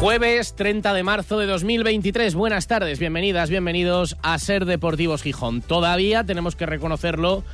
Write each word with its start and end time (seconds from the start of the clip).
Jueves 0.00 0.54
30 0.54 0.94
de 0.94 1.02
marzo 1.02 1.38
de 1.38 1.44
2023. 1.44 2.34
Buenas 2.34 2.66
tardes, 2.66 2.98
bienvenidas, 2.98 3.50
bienvenidos 3.50 4.16
a 4.22 4.38
Ser 4.38 4.64
Deportivos 4.64 5.22
Gijón. 5.22 5.60
Todavía 5.60 6.24
tenemos 6.24 6.56
que 6.56 6.64
reconocerlo 6.64 7.44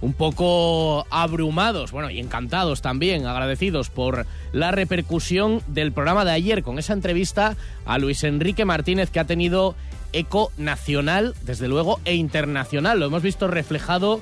un 0.00 0.12
poco 0.12 1.04
abrumados, 1.10 1.90
bueno, 1.90 2.08
y 2.08 2.20
encantados 2.20 2.80
también, 2.80 3.26
agradecidos 3.26 3.90
por 3.90 4.24
la 4.52 4.70
repercusión 4.70 5.62
del 5.66 5.90
programa 5.90 6.24
de 6.24 6.30
ayer 6.30 6.62
con 6.62 6.78
esa 6.78 6.92
entrevista 6.92 7.56
a 7.84 7.98
Luis 7.98 8.22
Enrique 8.22 8.64
Martínez 8.64 9.10
que 9.10 9.18
ha 9.18 9.24
tenido 9.24 9.74
eco 10.12 10.52
nacional, 10.56 11.34
desde 11.42 11.66
luego, 11.66 11.98
e 12.04 12.14
internacional. 12.14 13.00
Lo 13.00 13.06
hemos 13.06 13.22
visto 13.22 13.48
reflejado 13.48 14.20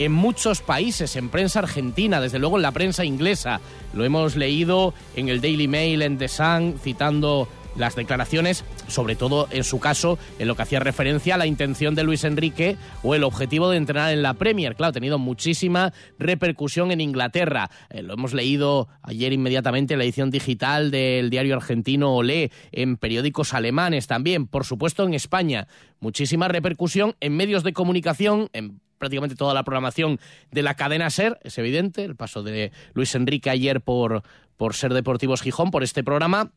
en 0.00 0.12
muchos 0.12 0.62
países, 0.62 1.14
en 1.16 1.28
prensa 1.28 1.58
argentina, 1.58 2.22
desde 2.22 2.38
luego 2.38 2.56
en 2.56 2.62
la 2.62 2.72
prensa 2.72 3.04
inglesa. 3.04 3.60
Lo 3.92 4.02
hemos 4.02 4.34
leído 4.34 4.94
en 5.14 5.28
el 5.28 5.42
Daily 5.42 5.68
Mail, 5.68 6.00
en 6.00 6.16
The 6.16 6.28
Sun, 6.28 6.80
citando 6.82 7.48
las 7.76 7.96
declaraciones, 7.96 8.64
sobre 8.88 9.14
todo 9.14 9.46
en 9.50 9.62
su 9.62 9.78
caso, 9.78 10.18
en 10.38 10.48
lo 10.48 10.56
que 10.56 10.62
hacía 10.62 10.80
referencia 10.80 11.34
a 11.34 11.38
la 11.38 11.46
intención 11.46 11.94
de 11.94 12.02
Luis 12.02 12.24
Enrique 12.24 12.78
o 13.02 13.14
el 13.14 13.24
objetivo 13.24 13.68
de 13.68 13.76
entrenar 13.76 14.10
en 14.10 14.22
la 14.22 14.32
Premier. 14.34 14.74
Claro, 14.74 14.88
ha 14.88 14.92
tenido 14.94 15.18
muchísima 15.18 15.92
repercusión 16.18 16.92
en 16.92 17.02
Inglaterra. 17.02 17.70
Eh, 17.90 18.00
lo 18.00 18.14
hemos 18.14 18.32
leído 18.32 18.88
ayer 19.02 19.34
inmediatamente 19.34 19.92
en 19.92 19.98
la 19.98 20.04
edición 20.04 20.30
digital 20.30 20.90
del 20.90 21.28
diario 21.28 21.56
argentino 21.56 22.14
Olé, 22.14 22.50
en 22.72 22.96
periódicos 22.96 23.52
alemanes 23.52 24.06
también, 24.06 24.46
por 24.46 24.64
supuesto 24.64 25.04
en 25.04 25.12
España. 25.12 25.68
Muchísima 26.00 26.48
repercusión 26.48 27.16
en 27.20 27.36
medios 27.36 27.64
de 27.64 27.74
comunicación, 27.74 28.48
en 28.54 28.80
prácticamente 29.00 29.34
toda 29.34 29.54
la 29.54 29.64
programación 29.64 30.20
de 30.52 30.62
la 30.62 30.74
cadena 30.74 31.08
SER, 31.08 31.40
es 31.42 31.56
evidente, 31.58 32.04
el 32.04 32.16
paso 32.16 32.42
de 32.42 32.70
Luis 32.92 33.14
Enrique 33.14 33.48
ayer 33.48 33.80
por, 33.80 34.22
por 34.58 34.74
Ser 34.74 34.92
Deportivos 34.92 35.40
Gijón, 35.40 35.70
por 35.70 35.82
este 35.82 36.04
programa. 36.04 36.52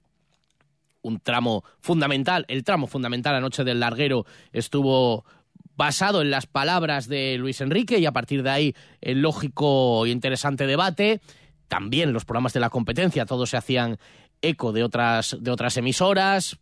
Un 1.01 1.19
tramo 1.21 1.63
fundamental, 1.79 2.45
el 2.49 2.63
tramo 2.63 2.87
fundamental 2.87 3.33
anoche 3.35 3.63
del 3.63 3.79
larguero 3.79 4.25
estuvo 4.51 5.25
basado 5.75 6.21
en 6.21 6.31
las 6.31 6.45
palabras 6.45 7.07
de 7.07 7.37
Luis 7.37 7.61
Enrique 7.61 7.97
y 7.97 8.05
a 8.05 8.11
partir 8.11 8.43
de 8.43 8.49
ahí 8.49 8.75
el 8.99 9.21
lógico 9.21 10.05
e 10.05 10.09
interesante 10.09 10.67
debate. 10.67 11.21
También 11.69 12.11
los 12.11 12.25
programas 12.25 12.53
de 12.53 12.59
la 12.59 12.69
competencia, 12.69 13.25
todos 13.25 13.49
se 13.51 13.57
hacían 13.57 13.97
eco 14.41 14.73
de 14.73 14.83
otras, 14.83 15.37
de 15.39 15.49
otras 15.49 15.77
emisoras, 15.77 16.59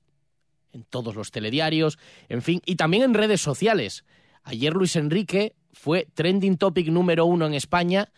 en 0.74 0.84
todos 0.84 1.16
los 1.16 1.32
telediarios, 1.32 1.98
en 2.30 2.44
fin, 2.44 2.62
y 2.66 2.76
también 2.76 3.02
en 3.04 3.16
redes 3.16 3.42
sociales. 3.42 4.06
Ayer 4.44 4.74
Luis 4.74 4.96
Enrique 4.96 5.56
fue 5.74 6.08
trending 6.14 6.58
topic 6.58 6.88
número 6.88 7.26
uno 7.26 7.46
en 7.46 7.54
España. 7.54 8.10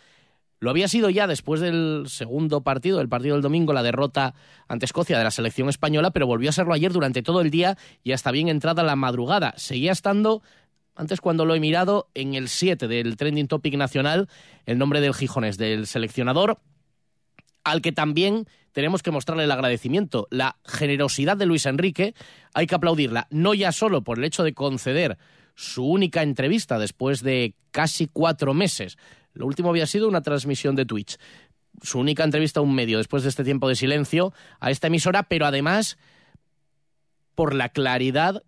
Lo 0.60 0.70
había 0.70 0.88
sido 0.88 1.10
ya 1.10 1.28
después 1.28 1.60
del 1.60 2.06
segundo 2.08 2.62
partido, 2.62 3.02
el 3.02 3.10
partido 3.10 3.36
del 3.36 3.42
domingo, 3.42 3.74
la 3.74 3.84
derrota 3.84 4.34
ante 4.68 4.86
Escocia 4.86 5.18
de 5.18 5.24
la 5.24 5.32
selección 5.32 5.68
española, 5.68 6.12
pero 6.12 6.26
volvió 6.26 6.50
a 6.50 6.54
serlo 6.54 6.74
ayer 6.74 6.94
durante 6.94 7.22
todo 7.22 7.42
el 7.42 7.52
día 7.52 7.78
y 8.04 8.14
hasta 8.14 8.32
bien 8.32 8.48
entrada 8.48 8.82
la 8.82 8.96
madrugada. 8.96 9.54
Seguía 9.58 9.92
estando, 9.92 10.42
antes 10.96 11.20
cuando 11.20 11.44
lo 11.46 11.54
he 11.54 11.60
mirado, 11.60 12.08
en 12.14 12.34
el 12.34 12.48
7 12.48 12.88
del 12.88 13.18
trending 13.18 13.48
topic 13.48 13.76
nacional, 13.76 14.30
el 14.66 14.78
nombre 14.78 15.02
del 15.02 15.14
Gijones, 15.14 15.58
del 15.58 15.86
seleccionador, 15.86 16.60
al 17.66 17.82
que 17.82 17.92
también 17.92 18.48
tenemos 18.72 19.04
que 19.04 19.12
mostrarle 19.12 19.44
el 19.44 19.52
agradecimiento. 19.52 20.28
La 20.32 20.58
generosidad 20.66 21.38
de 21.38 21.46
Luis 21.46 21.66
Enrique 21.66 22.16
hay 22.54 22.68
que 22.68 22.76
aplaudirla, 22.76 23.28
no 23.32 23.54
ya 23.54 23.72
solo 23.72 24.04
por 24.04 24.18
el 24.18 24.24
hecho 24.24 24.44
de 24.44 24.54
conceder 24.54 25.18
su 25.56 25.86
única 25.86 26.24
entrevista 26.24 26.80
después 26.80 27.22
de 27.22 27.56
casi 27.72 28.08
cuatro 28.08 28.54
meses. 28.54 28.98
Lo 29.34 29.46
último 29.46 29.70
había 29.70 29.88
sido 29.88 30.08
una 30.08 30.22
transmisión 30.22 30.76
de 30.76 30.86
Twitch. 30.86 31.18
Su 31.82 32.00
única 32.00 32.24
entrevista 32.24 32.60
a 32.60 32.64
un 32.64 32.76
medio 32.76 32.98
después 32.98 33.24
de 33.24 33.30
este 33.30 33.44
tiempo 33.44 33.68
de 33.68 33.76
silencio 33.76 34.34
a 34.60 34.72
esta 34.72 34.88
emisora, 34.88 35.24
pero 35.24 35.46
además 35.46 35.98
por 37.36 37.54
la 37.54 37.70
claridad 37.70 38.44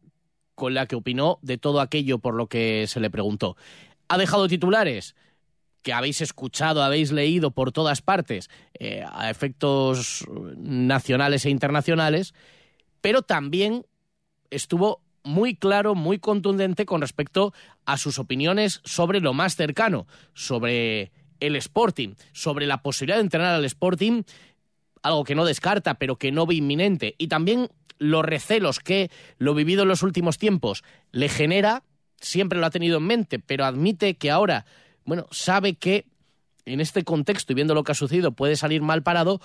con 0.53 0.73
la 0.73 0.85
que 0.85 0.95
opinó 0.95 1.39
de 1.41 1.57
todo 1.57 1.81
aquello 1.81 2.19
por 2.19 2.33
lo 2.33 2.47
que 2.47 2.85
se 2.88 2.99
le 2.99 3.09
preguntó. 3.09 3.57
Ha 4.07 4.17
dejado 4.17 4.47
titulares 4.47 5.16
que 5.81 5.93
habéis 5.93 6.22
escuchado, 6.22 6.81
habéis 6.83 7.11
leído 7.11 7.51
por 7.51 7.72
todas 7.72 8.01
partes, 8.01 8.49
eh, 8.79 9.03
a 9.07 9.29
efectos 9.29 10.25
nacionales 10.57 11.45
e 11.45 11.51
internacionales, 11.51 12.33
pero 13.01 13.22
también 13.22 13.85
estuvo 14.49 15.04
muy 15.25 15.56
claro, 15.56 15.96
muy 15.96 16.19
contundente 16.19 16.86
con 16.86 17.02
respecto 17.02 17.53
a 17.86 17.97
sus 17.97 18.19
opiniones 18.19 18.80
sobre 18.86 19.19
lo 19.19 19.34
más 19.34 19.56
cercano, 19.56 20.08
sobre 20.34 21.12
el 21.40 21.56
Sporting, 21.58 22.13
sobre 22.31 22.68
la 22.68 22.81
posibilidad 22.81 23.18
de 23.18 23.24
entrenar 23.24 23.56
al 23.56 23.66
Sporting, 23.66 24.24
algo 25.02 25.24
que 25.24 25.35
no 25.35 25.44
descarta, 25.44 25.96
pero 25.96 26.18
que 26.18 26.31
no 26.31 26.46
ve 26.46 26.56
inminente, 26.56 27.16
y 27.18 27.28
también 27.28 27.69
los 27.97 28.24
recelos 28.24 28.80
que 28.80 29.09
lo 29.38 29.53
vivido 29.53 29.84
en 29.84 29.90
los 29.90 30.03
últimos 30.03 30.38
tiempos 30.38 30.84
le 31.12 31.28
genera, 31.28 31.84
siempre 32.19 32.59
lo 32.59 32.66
ha 32.66 32.72
tenido 32.72 32.97
en 32.97 33.03
mente, 33.03 33.40
pero 33.40 33.66
admite 33.66 34.16
que 34.16 34.31
ahora, 34.31 34.66
bueno, 35.06 35.28
sabe 35.31 35.75
que 35.75 36.06
en 36.66 36.81
este 36.81 37.03
contexto 37.03 37.52
y 37.52 37.56
viendo 37.56 37.74
lo 37.74 37.84
que 37.84 37.91
ha 37.91 37.96
sucedido 37.96 38.31
puede 38.31 38.56
salir 38.56 38.81
mal 38.81 39.03
parado, 39.03 39.41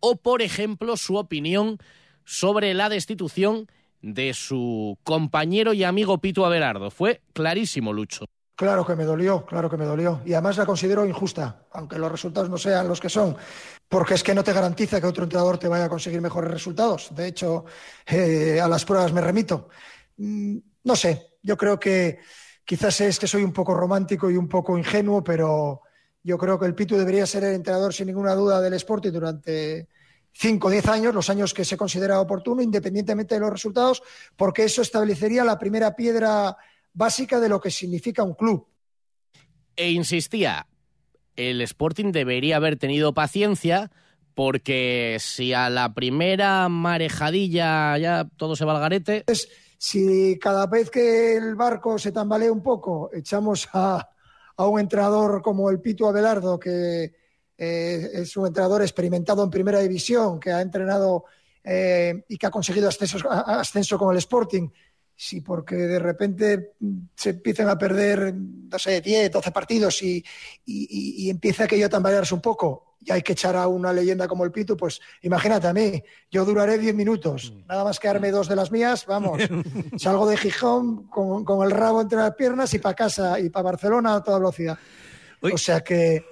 o 0.00 0.16
por 0.16 0.42
ejemplo 0.42 0.96
su 0.96 1.16
opinión 1.16 1.78
sobre 2.24 2.74
la 2.74 2.88
destitución 2.88 3.68
de 4.02 4.34
su 4.34 4.98
compañero 5.02 5.72
y 5.72 5.84
amigo 5.84 6.18
Pito 6.18 6.44
Abelardo. 6.46 6.90
Fue 6.90 7.22
clarísimo, 7.32 7.92
Lucho. 7.92 8.26
Claro 8.58 8.84
que 8.84 8.96
me 8.96 9.04
dolió, 9.04 9.46
claro 9.46 9.70
que 9.70 9.76
me 9.76 9.84
dolió. 9.84 10.20
Y 10.24 10.32
además 10.32 10.56
la 10.56 10.66
considero 10.66 11.06
injusta, 11.06 11.62
aunque 11.70 11.96
los 11.96 12.10
resultados 12.10 12.50
no 12.50 12.58
sean 12.58 12.88
los 12.88 13.00
que 13.00 13.08
son, 13.08 13.36
porque 13.88 14.14
es 14.14 14.24
que 14.24 14.34
no 14.34 14.42
te 14.42 14.52
garantiza 14.52 15.00
que 15.00 15.06
otro 15.06 15.22
entrenador 15.22 15.58
te 15.58 15.68
vaya 15.68 15.84
a 15.84 15.88
conseguir 15.88 16.20
mejores 16.20 16.50
resultados. 16.50 17.14
De 17.14 17.28
hecho, 17.28 17.66
eh, 18.06 18.60
a 18.60 18.66
las 18.66 18.84
pruebas 18.84 19.12
me 19.12 19.20
remito. 19.20 19.68
Mm, 20.16 20.58
no 20.82 20.96
sé, 20.96 21.34
yo 21.40 21.56
creo 21.56 21.78
que 21.78 22.18
quizás 22.64 23.00
es 23.00 23.20
que 23.20 23.28
soy 23.28 23.44
un 23.44 23.52
poco 23.52 23.74
romántico 23.74 24.28
y 24.28 24.36
un 24.36 24.48
poco 24.48 24.76
ingenuo, 24.76 25.22
pero 25.22 25.82
yo 26.24 26.36
creo 26.36 26.58
que 26.58 26.66
el 26.66 26.74
Pitu 26.74 26.96
debería 26.96 27.26
ser 27.26 27.44
el 27.44 27.54
entrenador 27.54 27.94
sin 27.94 28.08
ninguna 28.08 28.34
duda 28.34 28.60
del 28.60 28.74
Sporting 28.74 29.12
durante 29.12 29.88
5 30.32 30.68
o 30.68 30.70
10 30.70 30.88
años, 30.88 31.14
los 31.14 31.30
años 31.30 31.52
que 31.52 31.64
se 31.64 31.76
considera 31.76 32.20
oportuno, 32.20 32.62
independientemente 32.62 33.34
de 33.34 33.40
los 33.40 33.50
resultados, 33.50 34.02
porque 34.36 34.64
eso 34.64 34.82
establecería 34.82 35.44
la 35.44 35.58
primera 35.58 35.96
piedra 35.96 36.56
básica 36.92 37.40
de 37.40 37.48
lo 37.48 37.60
que 37.60 37.70
significa 37.70 38.22
un 38.22 38.34
club. 38.34 38.66
E 39.76 39.90
insistía, 39.90 40.66
el 41.36 41.60
Sporting 41.60 42.12
debería 42.12 42.56
haber 42.56 42.76
tenido 42.76 43.14
paciencia 43.14 43.90
porque 44.34 45.16
si 45.18 45.52
a 45.52 45.68
la 45.68 45.94
primera 45.94 46.68
marejadilla 46.68 47.98
ya 47.98 48.28
todo 48.36 48.54
se 48.54 48.64
va 48.64 48.74
al 48.74 48.80
garete... 48.80 49.24
si 49.78 50.38
cada 50.38 50.66
vez 50.66 50.90
que 50.90 51.36
el 51.36 51.56
barco 51.56 51.98
se 51.98 52.12
tambalea 52.12 52.52
un 52.52 52.62
poco, 52.62 53.10
echamos 53.12 53.68
a, 53.72 54.08
a 54.56 54.66
un 54.66 54.78
entrenador 54.78 55.42
como 55.42 55.70
el 55.70 55.80
Pito 55.80 56.06
Abelardo, 56.06 56.58
que 56.58 57.12
eh, 57.58 58.10
es 58.14 58.36
un 58.36 58.46
entrenador 58.46 58.82
experimentado 58.82 59.42
en 59.42 59.50
primera 59.50 59.80
división, 59.80 60.38
que 60.38 60.52
ha 60.52 60.60
entrenado 60.60 61.24
eh, 61.64 62.24
y 62.28 62.38
que 62.38 62.46
ha 62.46 62.50
conseguido 62.50 62.88
ascenso, 62.88 63.18
ascenso 63.28 63.98
con 63.98 64.12
el 64.12 64.18
Sporting. 64.18 64.68
Sí, 65.16 65.40
porque 65.40 65.74
de 65.74 65.98
repente 65.98 66.74
se 67.16 67.30
empiezan 67.30 67.68
a 67.68 67.76
perder, 67.76 68.32
no 68.32 68.78
sé, 68.78 69.00
10, 69.00 69.32
12 69.32 69.50
partidos 69.50 70.00
y, 70.04 70.24
y, 70.64 71.24
y 71.24 71.28
empieza 71.28 71.64
aquello 71.64 71.86
a 71.86 71.88
tambalearse 71.88 72.34
un 72.34 72.40
poco. 72.40 72.94
Y 73.00 73.10
hay 73.10 73.22
que 73.22 73.32
echar 73.32 73.56
a 73.56 73.66
una 73.66 73.92
leyenda 73.92 74.28
como 74.28 74.44
el 74.44 74.52
Pitu, 74.52 74.76
pues 74.76 75.00
imagínate 75.22 75.66
a 75.66 75.72
mí, 75.72 76.00
yo 76.30 76.44
duraré 76.44 76.78
10 76.78 76.94
minutos, 76.94 77.52
nada 77.68 77.82
más 77.82 77.98
quedarme 77.98 78.30
dos 78.30 78.48
de 78.48 78.56
las 78.56 78.70
mías, 78.70 79.06
vamos, 79.06 79.42
salgo 79.98 80.28
de 80.28 80.36
Gijón 80.36 81.08
con, 81.08 81.44
con 81.44 81.64
el 81.64 81.72
rabo 81.72 82.00
entre 82.00 82.18
las 82.18 82.34
piernas 82.34 82.72
y 82.74 82.78
para 82.78 82.94
casa 82.94 83.40
y 83.40 83.50
para 83.50 83.64
Barcelona 83.64 84.16
a 84.16 84.22
toda 84.22 84.38
velocidad. 84.38 84.78
O 85.40 85.58
sea 85.58 85.80
que 85.80 86.24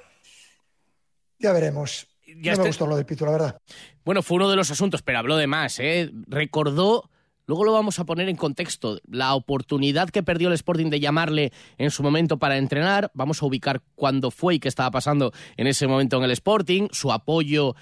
ya 1.38 1.52
veremos. 1.52 2.08
Ya 2.42 2.52
no 2.52 2.62
me 2.62 2.68
gustó 2.68 2.86
lo 2.86 2.96
del 2.96 3.06
Pitu, 3.06 3.24
la 3.24 3.32
verdad. 3.32 3.60
Bueno, 4.04 4.22
fue 4.22 4.36
uno 4.36 4.50
de 4.50 4.56
los 4.56 4.70
asuntos, 4.70 5.02
pero 5.02 5.18
habló 5.18 5.36
de 5.36 5.46
más. 5.46 5.78
¿eh? 5.78 6.10
Recordó, 6.26 7.08
luego 7.46 7.64
lo 7.64 7.72
vamos 7.72 7.98
a 7.98 8.04
poner 8.04 8.28
en 8.28 8.36
contexto, 8.36 8.98
la 9.08 9.34
oportunidad 9.34 10.10
que 10.10 10.22
perdió 10.22 10.48
el 10.48 10.54
Sporting 10.54 10.90
de 10.90 11.00
llamarle 11.00 11.52
en 11.78 11.90
su 11.90 12.02
momento 12.02 12.38
para 12.38 12.58
entrenar. 12.58 13.10
Vamos 13.14 13.42
a 13.42 13.46
ubicar 13.46 13.80
cuándo 13.94 14.30
fue 14.30 14.56
y 14.56 14.58
qué 14.58 14.68
estaba 14.68 14.90
pasando 14.90 15.32
en 15.56 15.66
ese 15.66 15.86
momento 15.86 16.18
en 16.18 16.24
el 16.24 16.30
Sporting, 16.32 16.88
su 16.90 17.12
apoyo 17.12 17.74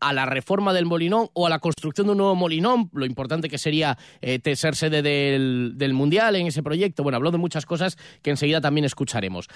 a 0.00 0.12
la 0.12 0.26
reforma 0.26 0.72
del 0.72 0.84
Molinón 0.84 1.28
o 1.32 1.46
a 1.46 1.50
la 1.50 1.60
construcción 1.60 2.08
de 2.08 2.10
un 2.10 2.18
nuevo 2.18 2.34
Molinón, 2.34 2.90
lo 2.92 3.06
importante 3.06 3.48
que 3.48 3.56
sería 3.56 3.96
eh, 4.20 4.40
ser 4.56 4.74
sede 4.74 5.00
del, 5.00 5.74
del 5.76 5.94
Mundial 5.94 6.34
en 6.34 6.48
ese 6.48 6.60
proyecto. 6.62 7.04
Bueno, 7.04 7.16
habló 7.16 7.30
de 7.30 7.38
muchas 7.38 7.66
cosas 7.66 7.96
que 8.20 8.30
enseguida 8.30 8.60
también 8.60 8.84
escucharemos 8.84 9.48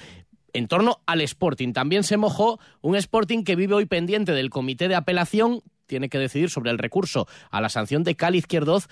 en 0.57 0.69
torno 0.69 1.03
al 1.07 1.21
Sporting. 1.21 1.75
También 1.75 2.03
se 2.03 2.17
mojó 2.17 2.59
un 2.81 2.97
Sporting 2.97 3.45
que 3.45 3.57
vive 3.57 3.75
hoy 3.75 3.85
pendiente 3.85 4.33
del 4.33 4.49
comité 4.49 4.89
de 4.89 4.95
apelación, 4.95 5.63
tiene 5.87 6.09
que 6.09 6.19
decidir 6.19 6.49
sobre 6.49 6.71
el 6.71 6.79
recurso 6.79 7.29
a 7.51 7.61
la 7.61 7.69
sanción 7.69 8.05
de 8.05 8.17
Cali 8.17 8.39
Izquierdoz, 8.39 8.89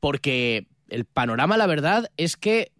porque 0.00 0.66
el 0.88 1.04
panorama, 1.04 1.58
la 1.58 1.66
verdad, 1.66 2.10
es 2.16 2.38
que 2.38 2.72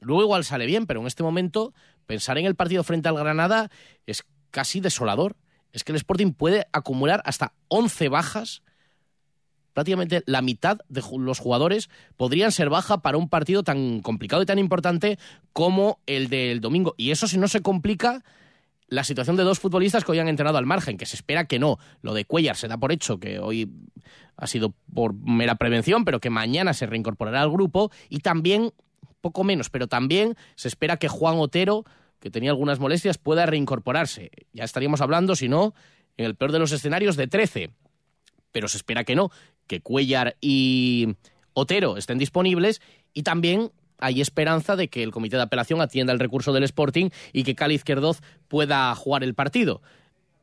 luego 0.00 0.22
igual 0.22 0.44
sale 0.44 0.64
bien, 0.64 0.86
pero 0.86 1.00
en 1.00 1.06
este 1.06 1.22
momento 1.22 1.74
pensar 2.06 2.38
en 2.38 2.46
el 2.46 2.54
partido 2.54 2.82
frente 2.84 3.08
al 3.08 3.16
Granada 3.16 3.70
es 4.06 4.24
casi 4.50 4.80
desolador. 4.80 5.36
Es 5.72 5.84
que 5.84 5.92
el 5.92 5.96
Sporting 5.96 6.32
puede 6.32 6.66
acumular 6.72 7.22
hasta 7.26 7.52
11 7.68 8.08
bajas 8.08 8.62
prácticamente 9.74 10.22
la 10.24 10.40
mitad 10.40 10.78
de 10.88 11.02
los 11.18 11.38
jugadores 11.38 11.90
podrían 12.16 12.52
ser 12.52 12.70
baja 12.70 13.02
para 13.02 13.18
un 13.18 13.28
partido 13.28 13.62
tan 13.62 14.00
complicado 14.00 14.42
y 14.42 14.46
tan 14.46 14.58
importante 14.58 15.18
como 15.52 15.98
el 16.06 16.28
del 16.28 16.60
domingo. 16.60 16.94
Y 16.96 17.10
eso 17.10 17.28
si 17.28 17.36
no 17.36 17.48
se 17.48 17.60
complica 17.60 18.24
la 18.88 19.04
situación 19.04 19.36
de 19.36 19.42
dos 19.42 19.58
futbolistas 19.58 20.04
que 20.04 20.12
hoy 20.12 20.20
han 20.20 20.28
entrenado 20.28 20.58
al 20.58 20.66
margen, 20.66 20.96
que 20.96 21.06
se 21.06 21.16
espera 21.16 21.46
que 21.46 21.58
no. 21.58 21.78
Lo 22.00 22.14
de 22.14 22.24
Cuellar 22.24 22.56
se 22.56 22.68
da 22.68 22.78
por 22.78 22.92
hecho, 22.92 23.18
que 23.18 23.40
hoy 23.40 23.70
ha 24.36 24.46
sido 24.46 24.74
por 24.92 25.14
mera 25.14 25.56
prevención, 25.56 26.04
pero 26.04 26.20
que 26.20 26.30
mañana 26.30 26.72
se 26.74 26.86
reincorporará 26.86 27.42
al 27.42 27.50
grupo. 27.50 27.90
Y 28.08 28.20
también, 28.20 28.72
poco 29.20 29.42
menos, 29.42 29.70
pero 29.70 29.88
también 29.88 30.36
se 30.54 30.68
espera 30.68 30.98
que 30.98 31.08
Juan 31.08 31.36
Otero, 31.38 31.84
que 32.20 32.30
tenía 32.30 32.50
algunas 32.50 32.78
molestias, 32.78 33.18
pueda 33.18 33.46
reincorporarse. 33.46 34.30
Ya 34.52 34.64
estaríamos 34.64 35.00
hablando, 35.00 35.34
si 35.34 35.48
no, 35.48 35.74
en 36.16 36.26
el 36.26 36.36
peor 36.36 36.52
de 36.52 36.60
los 36.60 36.70
escenarios, 36.70 37.16
de 37.16 37.26
13 37.26 37.70
pero 38.54 38.68
se 38.68 38.76
espera 38.76 39.02
que 39.02 39.16
no, 39.16 39.32
que 39.66 39.80
Cuellar 39.80 40.36
y 40.40 41.16
Otero 41.52 41.96
estén 41.96 42.18
disponibles 42.18 42.80
y 43.12 43.22
también 43.22 43.70
hay 43.98 44.20
esperanza 44.20 44.76
de 44.76 44.88
que 44.88 45.02
el 45.02 45.12
comité 45.12 45.36
de 45.36 45.42
apelación 45.42 45.80
atienda 45.80 46.12
el 46.12 46.18
recurso 46.18 46.52
del 46.52 46.64
Sporting 46.64 47.10
y 47.32 47.44
que 47.44 47.54
Cali 47.54 47.74
Izquierdoz 47.74 48.20
pueda 48.48 48.94
jugar 48.94 49.22
el 49.24 49.34
partido. 49.34 49.82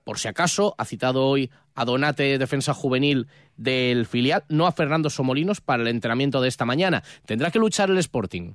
Por 0.03 0.17
si 0.17 0.27
acaso, 0.27 0.73
ha 0.77 0.85
citado 0.85 1.27
hoy 1.27 1.51
a 1.75 1.85
Donate, 1.85 2.37
defensa 2.37 2.73
juvenil 2.73 3.27
del 3.57 4.05
filial, 4.05 4.43
no 4.49 4.65
a 4.65 4.71
Fernando 4.71 5.09
Somolinos 5.09 5.61
para 5.61 5.83
el 5.83 5.89
entrenamiento 5.89 6.41
de 6.41 6.47
esta 6.47 6.65
mañana. 6.65 7.03
Tendrá 7.25 7.51
que 7.51 7.59
luchar 7.59 7.89
el 7.89 7.97
Sporting 7.97 8.53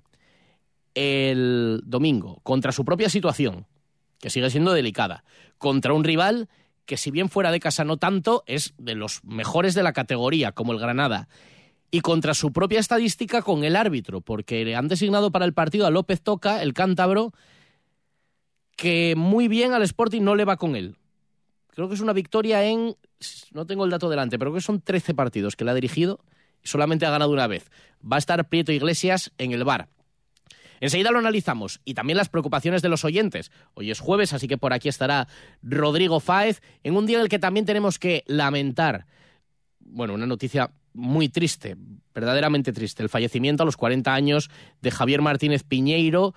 el 0.96 1.82
domingo 1.84 2.40
contra 2.42 2.72
su 2.72 2.84
propia 2.84 3.10
situación, 3.10 3.66
que 4.18 4.30
sigue 4.30 4.50
siendo 4.50 4.72
delicada, 4.72 5.24
contra 5.58 5.92
un 5.92 6.04
rival 6.04 6.48
que 6.86 6.96
si 6.96 7.10
bien 7.10 7.28
fuera 7.28 7.50
de 7.50 7.60
casa 7.60 7.84
no 7.84 7.96
tanto, 7.96 8.44
es 8.46 8.74
de 8.78 8.94
los 8.94 9.22
mejores 9.24 9.74
de 9.74 9.82
la 9.82 9.92
categoría, 9.92 10.52
como 10.52 10.72
el 10.72 10.78
Granada. 10.78 11.28
Y 11.90 12.00
contra 12.00 12.34
su 12.34 12.52
propia 12.52 12.80
estadística 12.80 13.42
con 13.42 13.64
el 13.64 13.76
árbitro, 13.76 14.20
porque 14.20 14.64
le 14.64 14.76
han 14.76 14.88
designado 14.88 15.30
para 15.30 15.44
el 15.44 15.52
partido 15.52 15.86
a 15.86 15.90
López 15.90 16.22
Toca, 16.22 16.62
el 16.62 16.72
cántabro, 16.72 17.32
que 18.76 19.14
muy 19.16 19.48
bien 19.48 19.72
al 19.72 19.82
Sporting 19.82 20.22
no 20.22 20.34
le 20.34 20.44
va 20.44 20.56
con 20.56 20.76
él. 20.76 20.96
Creo 21.68 21.88
que 21.88 21.94
es 21.94 22.00
una 22.00 22.12
victoria 22.12 22.64
en, 22.64 22.96
no 23.52 23.66
tengo 23.66 23.84
el 23.84 23.90
dato 23.90 24.08
delante, 24.08 24.38
pero 24.38 24.50
creo 24.50 24.60
que 24.60 24.66
son 24.66 24.80
13 24.80 25.14
partidos 25.14 25.56
que 25.56 25.64
le 25.64 25.72
ha 25.72 25.74
dirigido 25.74 26.20
y 26.62 26.68
solamente 26.68 27.04
ha 27.06 27.10
ganado 27.10 27.30
una 27.32 27.46
vez. 27.46 27.70
Va 28.00 28.16
a 28.16 28.18
estar 28.18 28.48
Prieto 28.48 28.72
Iglesias 28.72 29.32
en 29.38 29.52
el 29.52 29.64
bar. 29.64 29.88
Enseguida 30.80 31.10
lo 31.10 31.18
analizamos 31.18 31.80
y 31.84 31.94
también 31.94 32.16
las 32.16 32.28
preocupaciones 32.28 32.82
de 32.82 32.88
los 32.88 33.04
oyentes. 33.04 33.50
Hoy 33.74 33.90
es 33.90 34.00
jueves, 34.00 34.32
así 34.32 34.48
que 34.48 34.58
por 34.58 34.72
aquí 34.72 34.88
estará 34.88 35.28
Rodrigo 35.62 36.20
Fáez 36.20 36.62
en 36.82 36.96
un 36.96 37.06
día 37.06 37.18
en 37.18 37.22
el 37.22 37.28
que 37.28 37.38
también 37.38 37.66
tenemos 37.66 37.98
que 37.98 38.24
lamentar, 38.26 39.06
bueno, 39.80 40.14
una 40.14 40.26
noticia 40.26 40.70
muy 40.92 41.28
triste, 41.28 41.76
verdaderamente 42.14 42.72
triste, 42.72 43.02
el 43.02 43.08
fallecimiento 43.08 43.62
a 43.62 43.66
los 43.66 43.76
40 43.76 44.12
años 44.12 44.50
de 44.80 44.90
Javier 44.90 45.20
Martínez 45.20 45.62
Piñeiro, 45.62 46.34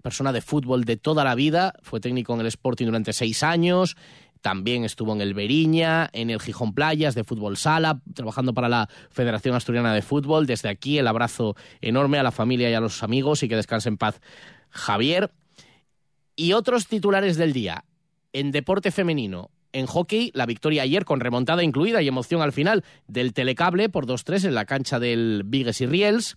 persona 0.00 0.32
de 0.32 0.40
fútbol 0.40 0.84
de 0.84 0.96
toda 0.96 1.24
la 1.24 1.34
vida, 1.34 1.74
fue 1.82 2.00
técnico 2.00 2.32
en 2.34 2.40
el 2.40 2.46
Sporting 2.46 2.86
durante 2.86 3.12
seis 3.12 3.42
años, 3.42 3.96
también 4.40 4.84
estuvo 4.84 5.12
en 5.12 5.20
el 5.20 5.34
Beriña, 5.34 6.08
en 6.12 6.30
el 6.30 6.40
Gijón 6.40 6.74
Playas 6.74 7.14
de 7.14 7.24
Fútbol 7.24 7.56
Sala, 7.56 8.00
trabajando 8.14 8.54
para 8.54 8.68
la 8.68 8.88
Federación 9.10 9.54
Asturiana 9.54 9.94
de 9.94 10.02
Fútbol. 10.02 10.46
Desde 10.46 10.68
aquí 10.68 10.98
el 10.98 11.06
abrazo 11.06 11.56
enorme 11.80 12.18
a 12.18 12.22
la 12.22 12.32
familia 12.32 12.70
y 12.70 12.74
a 12.74 12.80
los 12.80 13.02
amigos 13.02 13.42
y 13.42 13.48
que 13.48 13.56
descanse 13.56 13.88
en 13.88 13.98
paz 13.98 14.20
Javier. 14.70 15.30
Y 16.36 16.54
otros 16.54 16.86
titulares 16.86 17.36
del 17.36 17.52
día. 17.52 17.84
En 18.32 18.50
deporte 18.50 18.90
femenino, 18.90 19.50
en 19.72 19.86
hockey, 19.86 20.30
la 20.34 20.46
victoria 20.46 20.82
ayer 20.82 21.04
con 21.04 21.20
remontada 21.20 21.62
incluida 21.62 22.00
y 22.00 22.08
emoción 22.08 22.42
al 22.42 22.52
final 22.52 22.84
del 23.06 23.32
telecable 23.34 23.88
por 23.88 24.06
2-3 24.06 24.46
en 24.46 24.54
la 24.54 24.64
cancha 24.64 24.98
del 24.98 25.42
Vigues 25.44 25.80
y 25.80 25.86
Riels. 25.86 26.36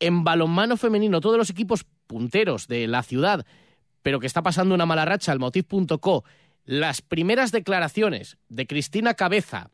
En 0.00 0.24
balonmano 0.24 0.76
femenino, 0.76 1.20
todos 1.20 1.36
los 1.36 1.50
equipos 1.50 1.84
punteros 2.06 2.66
de 2.66 2.88
la 2.88 3.02
ciudad, 3.02 3.46
pero 4.02 4.18
que 4.18 4.26
está 4.26 4.42
pasando 4.42 4.74
una 4.74 4.86
mala 4.86 5.04
racha, 5.04 5.32
el 5.32 5.38
motiv.co 5.38 6.24
las 6.70 7.02
primeras 7.02 7.50
declaraciones 7.50 8.36
de 8.48 8.68
Cristina 8.68 9.14
Cabeza, 9.14 9.72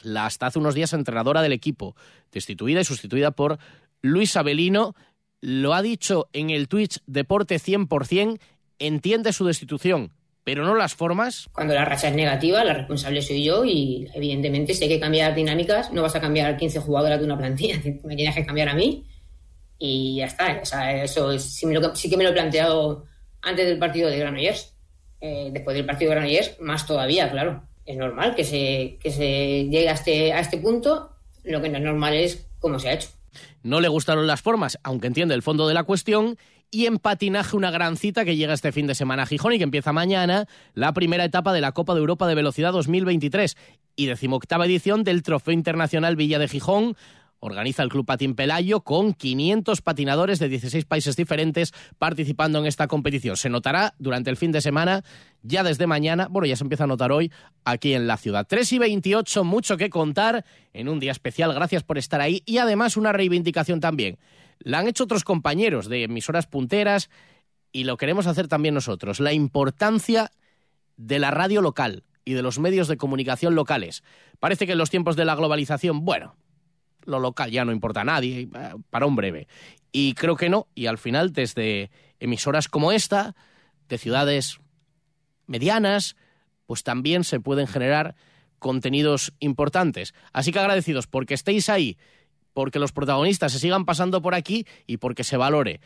la 0.00 0.26
hasta 0.26 0.46
hace 0.46 0.60
unos 0.60 0.76
días 0.76 0.92
entrenadora 0.92 1.42
del 1.42 1.52
equipo, 1.52 1.96
destituida 2.30 2.80
y 2.80 2.84
sustituida 2.84 3.32
por 3.32 3.58
Luis 4.00 4.36
Abelino, 4.36 4.94
lo 5.40 5.74
ha 5.74 5.82
dicho 5.82 6.28
en 6.32 6.50
el 6.50 6.68
Twitch 6.68 7.00
Deporte 7.06 7.56
100%, 7.56 8.38
entiende 8.78 9.32
su 9.32 9.44
destitución, 9.44 10.12
pero 10.44 10.64
no 10.64 10.76
las 10.76 10.94
formas. 10.94 11.48
Cuando 11.50 11.74
la 11.74 11.84
racha 11.84 12.10
es 12.10 12.14
negativa, 12.14 12.62
la 12.62 12.74
responsable 12.74 13.22
soy 13.22 13.42
yo 13.42 13.64
y 13.64 14.06
evidentemente 14.14 14.72
si 14.74 14.84
hay 14.84 14.90
que 14.90 15.00
cambiar 15.00 15.34
dinámicas, 15.34 15.92
no 15.92 16.02
vas 16.02 16.14
a 16.14 16.20
cambiar 16.20 16.56
15 16.56 16.78
jugadoras 16.78 17.18
de 17.18 17.24
una 17.24 17.38
plantilla, 17.38 17.82
me 18.04 18.14
tienes 18.14 18.36
que 18.36 18.46
cambiar 18.46 18.68
a 18.68 18.74
mí 18.74 19.04
y 19.80 20.18
ya 20.18 20.26
está. 20.26 20.52
Eso 21.02 21.36
sí, 21.36 21.66
sí 21.94 22.08
que 22.08 22.16
me 22.16 22.22
lo 22.22 22.30
he 22.30 22.34
planteado 22.34 23.06
antes 23.42 23.66
del 23.66 23.80
partido 23.80 24.08
de 24.08 24.18
Granollers 24.20 24.76
eh, 25.20 25.50
después 25.52 25.76
del 25.76 25.86
partido 25.86 26.10
de 26.10 26.16
Granollers, 26.16 26.60
más 26.60 26.86
todavía, 26.86 27.30
claro. 27.30 27.62
Es 27.86 27.96
normal 27.96 28.34
que 28.34 28.44
se, 28.44 28.98
que 29.02 29.10
se 29.10 29.64
llegue 29.64 29.88
a 29.88 29.92
este, 29.92 30.32
a 30.32 30.40
este 30.40 30.58
punto, 30.58 31.10
lo 31.44 31.60
que 31.60 31.68
no 31.68 31.78
es 31.78 31.84
normal 31.84 32.14
es 32.14 32.46
cómo 32.58 32.78
se 32.78 32.88
ha 32.88 32.92
hecho. 32.92 33.08
No 33.62 33.80
le 33.80 33.88
gustaron 33.88 34.26
las 34.26 34.42
formas, 34.42 34.78
aunque 34.82 35.06
entiende 35.06 35.34
el 35.34 35.42
fondo 35.42 35.68
de 35.68 35.74
la 35.74 35.84
cuestión, 35.84 36.36
y 36.70 36.86
en 36.86 36.98
patinaje 36.98 37.56
una 37.56 37.70
gran 37.70 37.96
cita 37.96 38.24
que 38.24 38.36
llega 38.36 38.54
este 38.54 38.72
fin 38.72 38.86
de 38.86 38.94
semana 38.94 39.24
a 39.24 39.26
Gijón 39.26 39.52
y 39.52 39.58
que 39.58 39.64
empieza 39.64 39.92
mañana, 39.92 40.46
la 40.74 40.92
primera 40.92 41.24
etapa 41.24 41.52
de 41.52 41.60
la 41.60 41.72
Copa 41.72 41.94
de 41.94 42.00
Europa 42.00 42.28
de 42.28 42.36
Velocidad 42.36 42.72
2023 42.72 43.56
y 43.96 44.06
decimoctava 44.06 44.66
edición 44.66 45.02
del 45.02 45.22
Trofeo 45.22 45.52
Internacional 45.52 46.16
Villa 46.16 46.38
de 46.38 46.48
Gijón, 46.48 46.96
organiza 47.40 47.82
el 47.82 47.88
Club 47.88 48.06
Patín 48.06 48.34
Pelayo 48.34 48.82
con 48.82 49.14
500 49.14 49.80
patinadores 49.82 50.38
de 50.38 50.48
16 50.48 50.84
países 50.84 51.16
diferentes 51.16 51.72
participando 51.98 52.58
en 52.58 52.66
esta 52.66 52.86
competición. 52.86 53.36
Se 53.36 53.48
notará 53.48 53.94
durante 53.98 54.30
el 54.30 54.36
fin 54.36 54.52
de 54.52 54.60
semana, 54.60 55.02
ya 55.42 55.62
desde 55.62 55.86
mañana, 55.86 56.28
bueno, 56.30 56.46
ya 56.46 56.56
se 56.56 56.64
empieza 56.64 56.84
a 56.84 56.86
notar 56.86 57.12
hoy 57.12 57.32
aquí 57.64 57.94
en 57.94 58.06
la 58.06 58.18
ciudad. 58.18 58.46
3 58.48 58.72
y 58.74 58.78
28, 58.78 59.44
mucho 59.44 59.76
que 59.76 59.90
contar 59.90 60.44
en 60.72 60.88
un 60.88 61.00
día 61.00 61.12
especial. 61.12 61.52
Gracias 61.54 61.82
por 61.82 61.98
estar 61.98 62.20
ahí 62.20 62.42
y 62.46 62.58
además 62.58 62.96
una 62.96 63.12
reivindicación 63.12 63.80
también. 63.80 64.18
La 64.58 64.78
han 64.78 64.88
hecho 64.88 65.04
otros 65.04 65.24
compañeros 65.24 65.88
de 65.88 66.04
emisoras 66.04 66.46
punteras 66.46 67.08
y 67.72 67.84
lo 67.84 67.96
queremos 67.96 68.26
hacer 68.26 68.48
también 68.48 68.74
nosotros. 68.74 69.20
La 69.20 69.32
importancia 69.32 70.30
de 70.96 71.18
la 71.18 71.30
radio 71.30 71.62
local 71.62 72.04
y 72.24 72.34
de 72.34 72.42
los 72.42 72.58
medios 72.58 72.86
de 72.88 72.98
comunicación 72.98 73.54
locales. 73.54 74.02
Parece 74.38 74.66
que 74.66 74.72
en 74.72 74.78
los 74.78 74.90
tiempos 74.90 75.16
de 75.16 75.24
la 75.24 75.34
globalización, 75.34 76.04
bueno, 76.04 76.36
lo 77.04 77.18
local 77.18 77.50
ya 77.50 77.64
no 77.64 77.72
importa 77.72 78.02
a 78.02 78.04
nadie, 78.04 78.42
eh, 78.42 78.48
para 78.90 79.06
un 79.06 79.16
breve. 79.16 79.48
Y 79.92 80.14
creo 80.14 80.36
que 80.36 80.48
no, 80.48 80.68
y 80.74 80.86
al 80.86 80.98
final 80.98 81.32
desde 81.32 81.90
emisoras 82.20 82.68
como 82.68 82.92
esta, 82.92 83.34
de 83.88 83.98
ciudades 83.98 84.60
medianas, 85.46 86.16
pues 86.66 86.84
también 86.84 87.24
se 87.24 87.40
pueden 87.40 87.66
generar 87.66 88.14
contenidos 88.58 89.32
importantes. 89.40 90.14
Así 90.32 90.52
que 90.52 90.60
agradecidos 90.60 91.06
porque 91.06 91.34
estéis 91.34 91.68
ahí, 91.68 91.98
porque 92.52 92.78
los 92.78 92.92
protagonistas 92.92 93.52
se 93.52 93.58
sigan 93.58 93.84
pasando 93.84 94.22
por 94.22 94.34
aquí 94.34 94.66
y 94.86 94.98
porque 94.98 95.24
se 95.24 95.36
valore 95.36 95.80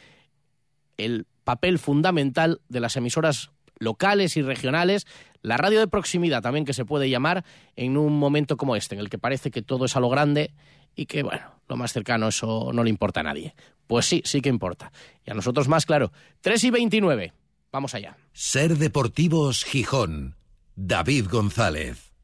el 0.96 1.26
papel 1.44 1.78
fundamental 1.78 2.60
de 2.68 2.80
las 2.80 2.96
emisoras 2.96 3.50
locales 3.78 4.36
y 4.36 4.42
regionales, 4.42 5.06
la 5.42 5.56
radio 5.56 5.80
de 5.80 5.88
proximidad 5.88 6.42
también 6.42 6.64
que 6.64 6.72
se 6.72 6.84
puede 6.84 7.10
llamar 7.10 7.44
en 7.76 7.96
un 7.96 8.18
momento 8.18 8.56
como 8.56 8.76
este, 8.76 8.94
en 8.94 9.00
el 9.00 9.10
que 9.10 9.18
parece 9.18 9.50
que 9.50 9.62
todo 9.62 9.86
es 9.86 9.96
a 9.96 10.00
lo 10.00 10.08
grande 10.08 10.52
y 10.94 11.06
que, 11.06 11.22
bueno, 11.22 11.60
lo 11.68 11.76
más 11.76 11.92
cercano 11.92 12.28
eso 12.28 12.70
no 12.72 12.84
le 12.84 12.90
importa 12.90 13.20
a 13.20 13.24
nadie. 13.24 13.54
Pues 13.86 14.06
sí, 14.06 14.22
sí 14.24 14.40
que 14.40 14.48
importa. 14.48 14.92
Y 15.26 15.30
a 15.30 15.34
nosotros 15.34 15.68
más, 15.68 15.86
claro. 15.86 16.12
3 16.40 16.64
y 16.64 16.70
29. 16.70 17.32
Vamos 17.72 17.94
allá. 17.94 18.16
Ser 18.32 18.76
Deportivos 18.78 19.64
Gijón. 19.64 20.36
David 20.76 21.26
González. 21.30 22.14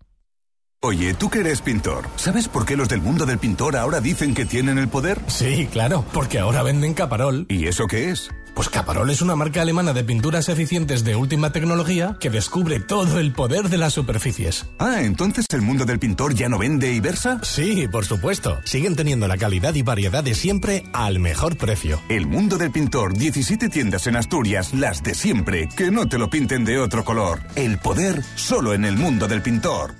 Oye, 0.83 1.13
tú 1.13 1.29
que 1.29 1.41
eres 1.41 1.61
pintor, 1.61 2.07
¿sabes 2.17 2.49
por 2.49 2.65
qué 2.65 2.75
los 2.75 2.89
del 2.89 3.03
mundo 3.03 3.27
del 3.27 3.39
pintor 3.39 3.77
ahora 3.77 4.01
dicen 4.01 4.33
que 4.33 4.47
tienen 4.47 4.79
el 4.79 4.89
poder? 4.89 5.21
Sí, 5.27 5.69
claro, 5.71 6.07
porque 6.15 6.39
ahora 6.39 6.63
venden 6.63 6.95
caparol. 6.95 7.45
¿Y 7.51 7.67
eso 7.67 7.87
qué 7.87 8.09
es? 8.09 8.31
Pues 8.55 8.69
Caparol 8.69 9.11
es 9.11 9.23
una 9.23 9.37
marca 9.37 9.63
alemana 9.63 9.93
de 9.93 10.05
pinturas 10.05 10.49
eficientes 10.49 11.05
de 11.05 11.17
última 11.17 11.53
tecnología 11.53 12.17
que 12.21 12.31
descubre 12.31 12.81
todo 12.81 13.19
el 13.19 13.33
poder 13.33 13.69
de 13.69 13.79
las 13.79 13.95
superficies. 13.95 14.67
Ah, 14.79 15.03
entonces 15.03 15.47
el 15.53 15.63
mundo 15.63 15.85
del 15.85 15.99
pintor 15.99 16.35
ya 16.35 16.49
no 16.49 16.59
vende 16.59 16.93
y 16.93 17.01
versa? 17.01 17.41
Sí, 17.43 17.89
por 17.89 18.05
supuesto. 18.05 18.59
Siguen 18.65 18.97
teniendo 18.97 19.29
la 19.29 19.39
calidad 19.39 19.75
y 19.75 19.83
variedad 19.83 20.25
de 20.25 20.35
siempre 20.35 20.85
al 20.93 21.19
mejor 21.21 21.57
precio. 21.57 22.01
El 22.09 22.27
mundo 22.27 22.59
del 22.59 22.71
pintor, 22.71 23.15
17 23.15 23.69
tiendas 23.69 24.07
en 24.07 24.17
Asturias, 24.17 24.75
las 24.75 25.03
de 25.03 25.15
siempre, 25.15 25.69
que 25.77 25.91
no 25.91 26.09
te 26.09 26.19
lo 26.19 26.29
pinten 26.31 26.65
de 26.65 26.79
otro 26.79 27.05
color. 27.05 27.41
El 27.57 27.79
poder 27.79 28.23
solo 28.35 28.75
en 28.75 28.85
el 28.85 28.97
mundo 28.97 29.29
del 29.29 29.43
pintor. 29.43 30.00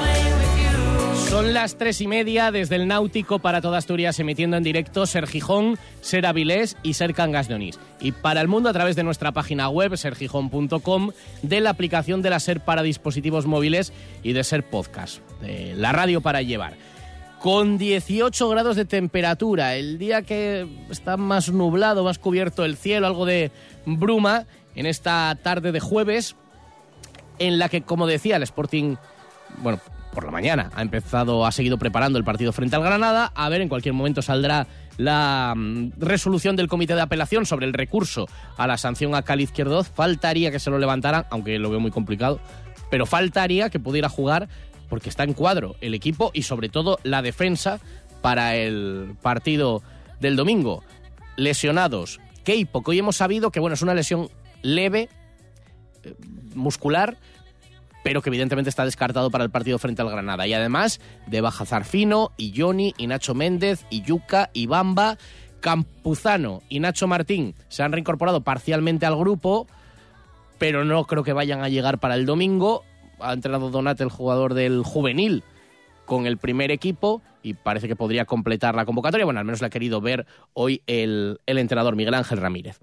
Son 1.31 1.53
las 1.53 1.77
tres 1.77 2.01
y 2.01 2.07
media 2.07 2.51
desde 2.51 2.75
el 2.75 2.89
Náutico 2.89 3.39
para 3.39 3.61
toda 3.61 3.77
Asturias, 3.77 4.19
emitiendo 4.19 4.57
en 4.57 4.63
directo 4.63 5.05
Ser 5.05 5.27
Gijón, 5.27 5.79
Ser 6.01 6.25
Avilés 6.25 6.75
y 6.83 6.95
Ser 6.95 7.13
Cangas 7.13 7.47
de 7.47 7.55
Onís. 7.55 7.79
Y 8.01 8.11
para 8.11 8.41
el 8.41 8.49
mundo 8.49 8.67
a 8.67 8.73
través 8.73 8.97
de 8.97 9.03
nuestra 9.03 9.31
página 9.31 9.69
web, 9.69 9.95
sergijón.com, 9.95 11.11
de 11.41 11.61
la 11.61 11.69
aplicación 11.69 12.21
de 12.21 12.31
la 12.31 12.41
Ser 12.41 12.59
para 12.59 12.83
dispositivos 12.83 13.45
móviles 13.45 13.93
y 14.23 14.33
de 14.33 14.43
Ser 14.43 14.69
Podcast, 14.69 15.21
de 15.39 15.73
la 15.77 15.93
radio 15.93 16.19
para 16.19 16.41
llevar. 16.41 16.73
Con 17.39 17.77
18 17.77 18.49
grados 18.49 18.75
de 18.75 18.83
temperatura, 18.83 19.77
el 19.77 19.99
día 19.99 20.23
que 20.23 20.67
está 20.89 21.15
más 21.15 21.49
nublado, 21.49 22.03
más 22.03 22.19
cubierto 22.19 22.65
el 22.65 22.75
cielo, 22.75 23.07
algo 23.07 23.25
de 23.25 23.51
bruma, 23.85 24.47
en 24.75 24.85
esta 24.85 25.33
tarde 25.41 25.71
de 25.71 25.79
jueves, 25.79 26.35
en 27.39 27.57
la 27.57 27.69
que, 27.69 27.83
como 27.83 28.05
decía, 28.05 28.35
el 28.35 28.43
Sporting, 28.43 28.97
bueno, 29.59 29.79
por 30.13 30.25
la 30.25 30.31
mañana 30.31 30.69
ha 30.75 30.81
empezado, 30.81 31.45
ha 31.45 31.51
seguido 31.51 31.77
preparando 31.77 32.17
el 32.17 32.23
partido 32.23 32.51
frente 32.53 32.75
al 32.75 32.83
Granada. 32.83 33.31
A 33.35 33.49
ver, 33.49 33.61
en 33.61 33.69
cualquier 33.69 33.93
momento 33.93 34.21
saldrá 34.21 34.67
la 34.97 35.53
mm, 35.55 35.93
resolución 35.97 36.55
del 36.55 36.67
comité 36.67 36.95
de 36.95 37.01
apelación 37.01 37.45
sobre 37.45 37.65
el 37.65 37.73
recurso 37.73 38.27
a 38.57 38.67
la 38.67 38.77
sanción 38.77 39.15
a 39.15 39.23
Cali 39.23 39.43
Izquierdoz. 39.43 39.89
Faltaría 39.89 40.51
que 40.51 40.59
se 40.59 40.69
lo 40.69 40.79
levantaran, 40.79 41.25
aunque 41.29 41.57
lo 41.59 41.69
veo 41.69 41.79
muy 41.79 41.91
complicado, 41.91 42.39
pero 42.89 43.05
faltaría 43.05 43.69
que 43.69 43.79
pudiera 43.79 44.09
jugar 44.09 44.49
porque 44.89 45.09
está 45.09 45.23
en 45.23 45.33
cuadro 45.33 45.75
el 45.81 45.93
equipo 45.93 46.31
y 46.33 46.43
sobre 46.43 46.69
todo 46.69 46.99
la 47.03 47.21
defensa 47.21 47.79
para 48.21 48.55
el 48.55 49.15
partido 49.21 49.81
del 50.19 50.35
domingo. 50.35 50.83
Lesionados, 51.37 52.19
Keipo, 52.43 52.83
que 52.83 52.91
hoy 52.91 52.99
hemos 52.99 53.15
sabido 53.15 53.51
que 53.51 53.59
bueno, 53.59 53.73
es 53.73 53.81
una 53.81 53.93
lesión 53.93 54.29
leve, 54.61 55.09
eh, 56.03 56.13
muscular, 56.55 57.17
pero 58.03 58.21
que 58.21 58.29
evidentemente 58.29 58.69
está 58.69 58.85
descartado 58.85 59.29
para 59.31 59.43
el 59.43 59.51
partido 59.51 59.77
frente 59.79 60.01
al 60.01 60.09
Granada. 60.09 60.47
Y 60.47 60.53
además 60.53 60.99
de 61.27 61.41
Baja 61.41 61.65
Zarfino, 61.65 62.31
y 62.37 62.53
Johnny, 62.55 62.93
y 62.97 63.07
Nacho 63.07 63.33
Méndez, 63.33 63.85
y 63.89 64.01
Yuca, 64.01 64.49
y 64.53 64.67
Bamba, 64.67 65.17
Campuzano 65.61 66.61
y 66.67 66.79
Nacho 66.79 67.07
Martín 67.07 67.55
se 67.69 67.83
han 67.83 67.93
reincorporado 67.93 68.41
parcialmente 68.41 69.05
al 69.05 69.15
grupo, 69.15 69.67
pero 70.57 70.83
no 70.83 71.05
creo 71.05 71.23
que 71.23 71.33
vayan 71.33 71.63
a 71.63 71.69
llegar 71.69 71.99
para 71.99 72.15
el 72.15 72.25
domingo. 72.25 72.83
Ha 73.19 73.33
entrenado 73.33 73.69
Donat, 73.69 74.01
el 74.01 74.09
jugador 74.09 74.55
del 74.55 74.83
juvenil, 74.83 75.43
con 76.05 76.25
el 76.25 76.37
primer 76.37 76.71
equipo 76.71 77.21
y 77.43 77.53
parece 77.53 77.87
que 77.87 77.95
podría 77.95 78.25
completar 78.25 78.75
la 78.75 78.85
convocatoria. 78.85 79.25
Bueno, 79.25 79.39
al 79.39 79.45
menos 79.45 79.61
la 79.61 79.67
ha 79.67 79.69
querido 79.69 80.01
ver 80.01 80.25
hoy 80.53 80.81
el, 80.87 81.39
el 81.45 81.57
entrenador 81.57 81.95
Miguel 81.95 82.15
Ángel 82.15 82.39
Ramírez 82.39 82.79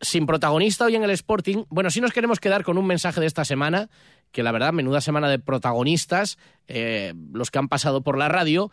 sin 0.00 0.26
protagonista 0.26 0.86
hoy 0.86 0.96
en 0.96 1.02
el 1.02 1.10
Sporting. 1.10 1.64
Bueno, 1.68 1.90
sí 1.90 2.00
nos 2.00 2.12
queremos 2.12 2.40
quedar 2.40 2.64
con 2.64 2.78
un 2.78 2.86
mensaje 2.86 3.20
de 3.20 3.26
esta 3.26 3.44
semana, 3.44 3.90
que 4.32 4.42
la 4.42 4.52
verdad, 4.52 4.72
menuda 4.72 5.00
semana 5.00 5.28
de 5.28 5.38
protagonistas, 5.38 6.38
eh, 6.68 7.12
los 7.32 7.50
que 7.50 7.58
han 7.58 7.68
pasado 7.68 8.02
por 8.02 8.16
la 8.16 8.28
radio. 8.28 8.70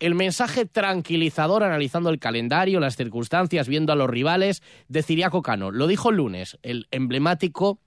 El 0.00 0.14
mensaje 0.14 0.66
tranquilizador 0.66 1.62
analizando 1.62 2.10
el 2.10 2.18
calendario, 2.18 2.80
las 2.80 2.96
circunstancias, 2.96 3.68
viendo 3.68 3.92
a 3.92 3.96
los 3.96 4.10
rivales, 4.10 4.62
de 4.88 5.02
Ciriaco 5.02 5.42
Cano. 5.42 5.70
Lo 5.70 5.86
dijo 5.86 6.10
el 6.10 6.16
lunes, 6.16 6.58
el 6.62 6.88
emblemático 6.90 7.78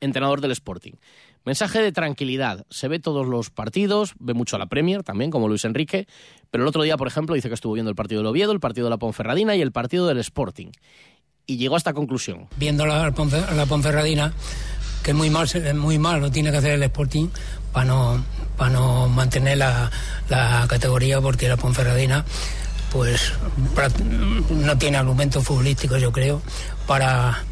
entrenador 0.00 0.40
del 0.40 0.52
Sporting. 0.52 0.92
Mensaje 1.44 1.80
de 1.80 1.92
tranquilidad. 1.92 2.66
Se 2.70 2.88
ve 2.88 2.98
todos 2.98 3.26
los 3.26 3.50
partidos, 3.50 4.14
ve 4.18 4.34
mucho 4.34 4.56
a 4.56 4.58
la 4.58 4.66
Premier 4.66 5.02
también, 5.02 5.30
como 5.30 5.48
Luis 5.48 5.64
Enrique, 5.64 6.06
pero 6.50 6.64
el 6.64 6.68
otro 6.68 6.82
día, 6.82 6.96
por 6.96 7.08
ejemplo, 7.08 7.34
dice 7.34 7.48
que 7.48 7.54
estuvo 7.54 7.72
viendo 7.72 7.90
el 7.90 7.96
partido 7.96 8.20
del 8.20 8.26
Oviedo, 8.26 8.52
el 8.52 8.60
partido 8.60 8.86
de 8.86 8.90
la 8.90 8.98
Ponferradina 8.98 9.56
y 9.56 9.62
el 9.62 9.72
partido 9.72 10.06
del 10.06 10.18
Sporting 10.18 10.70
y 11.48 11.56
llegó 11.56 11.74
a 11.74 11.78
esta 11.78 11.94
conclusión. 11.94 12.46
Viendo 12.56 12.86
la, 12.86 13.10
la 13.54 13.66
Ponferradina, 13.66 14.32
que 15.02 15.14
muy 15.14 15.30
mal, 15.30 15.48
muy 15.74 15.98
mal 15.98 16.20
lo 16.20 16.30
tiene 16.30 16.52
que 16.52 16.58
hacer 16.58 16.72
el 16.72 16.82
Sporting 16.84 17.28
para 17.72 17.86
no, 17.86 18.24
para 18.56 18.70
no 18.70 19.08
mantener 19.08 19.56
la, 19.56 19.90
la 20.28 20.66
categoría, 20.68 21.20
porque 21.20 21.48
la 21.48 21.56
Ponferradina 21.56 22.24
pues 22.92 23.32
no 24.50 24.78
tiene 24.78 24.98
argumentos 24.98 25.42
futbolísticos, 25.42 26.00
yo 26.00 26.12
creo, 26.12 26.42
para 26.86 27.42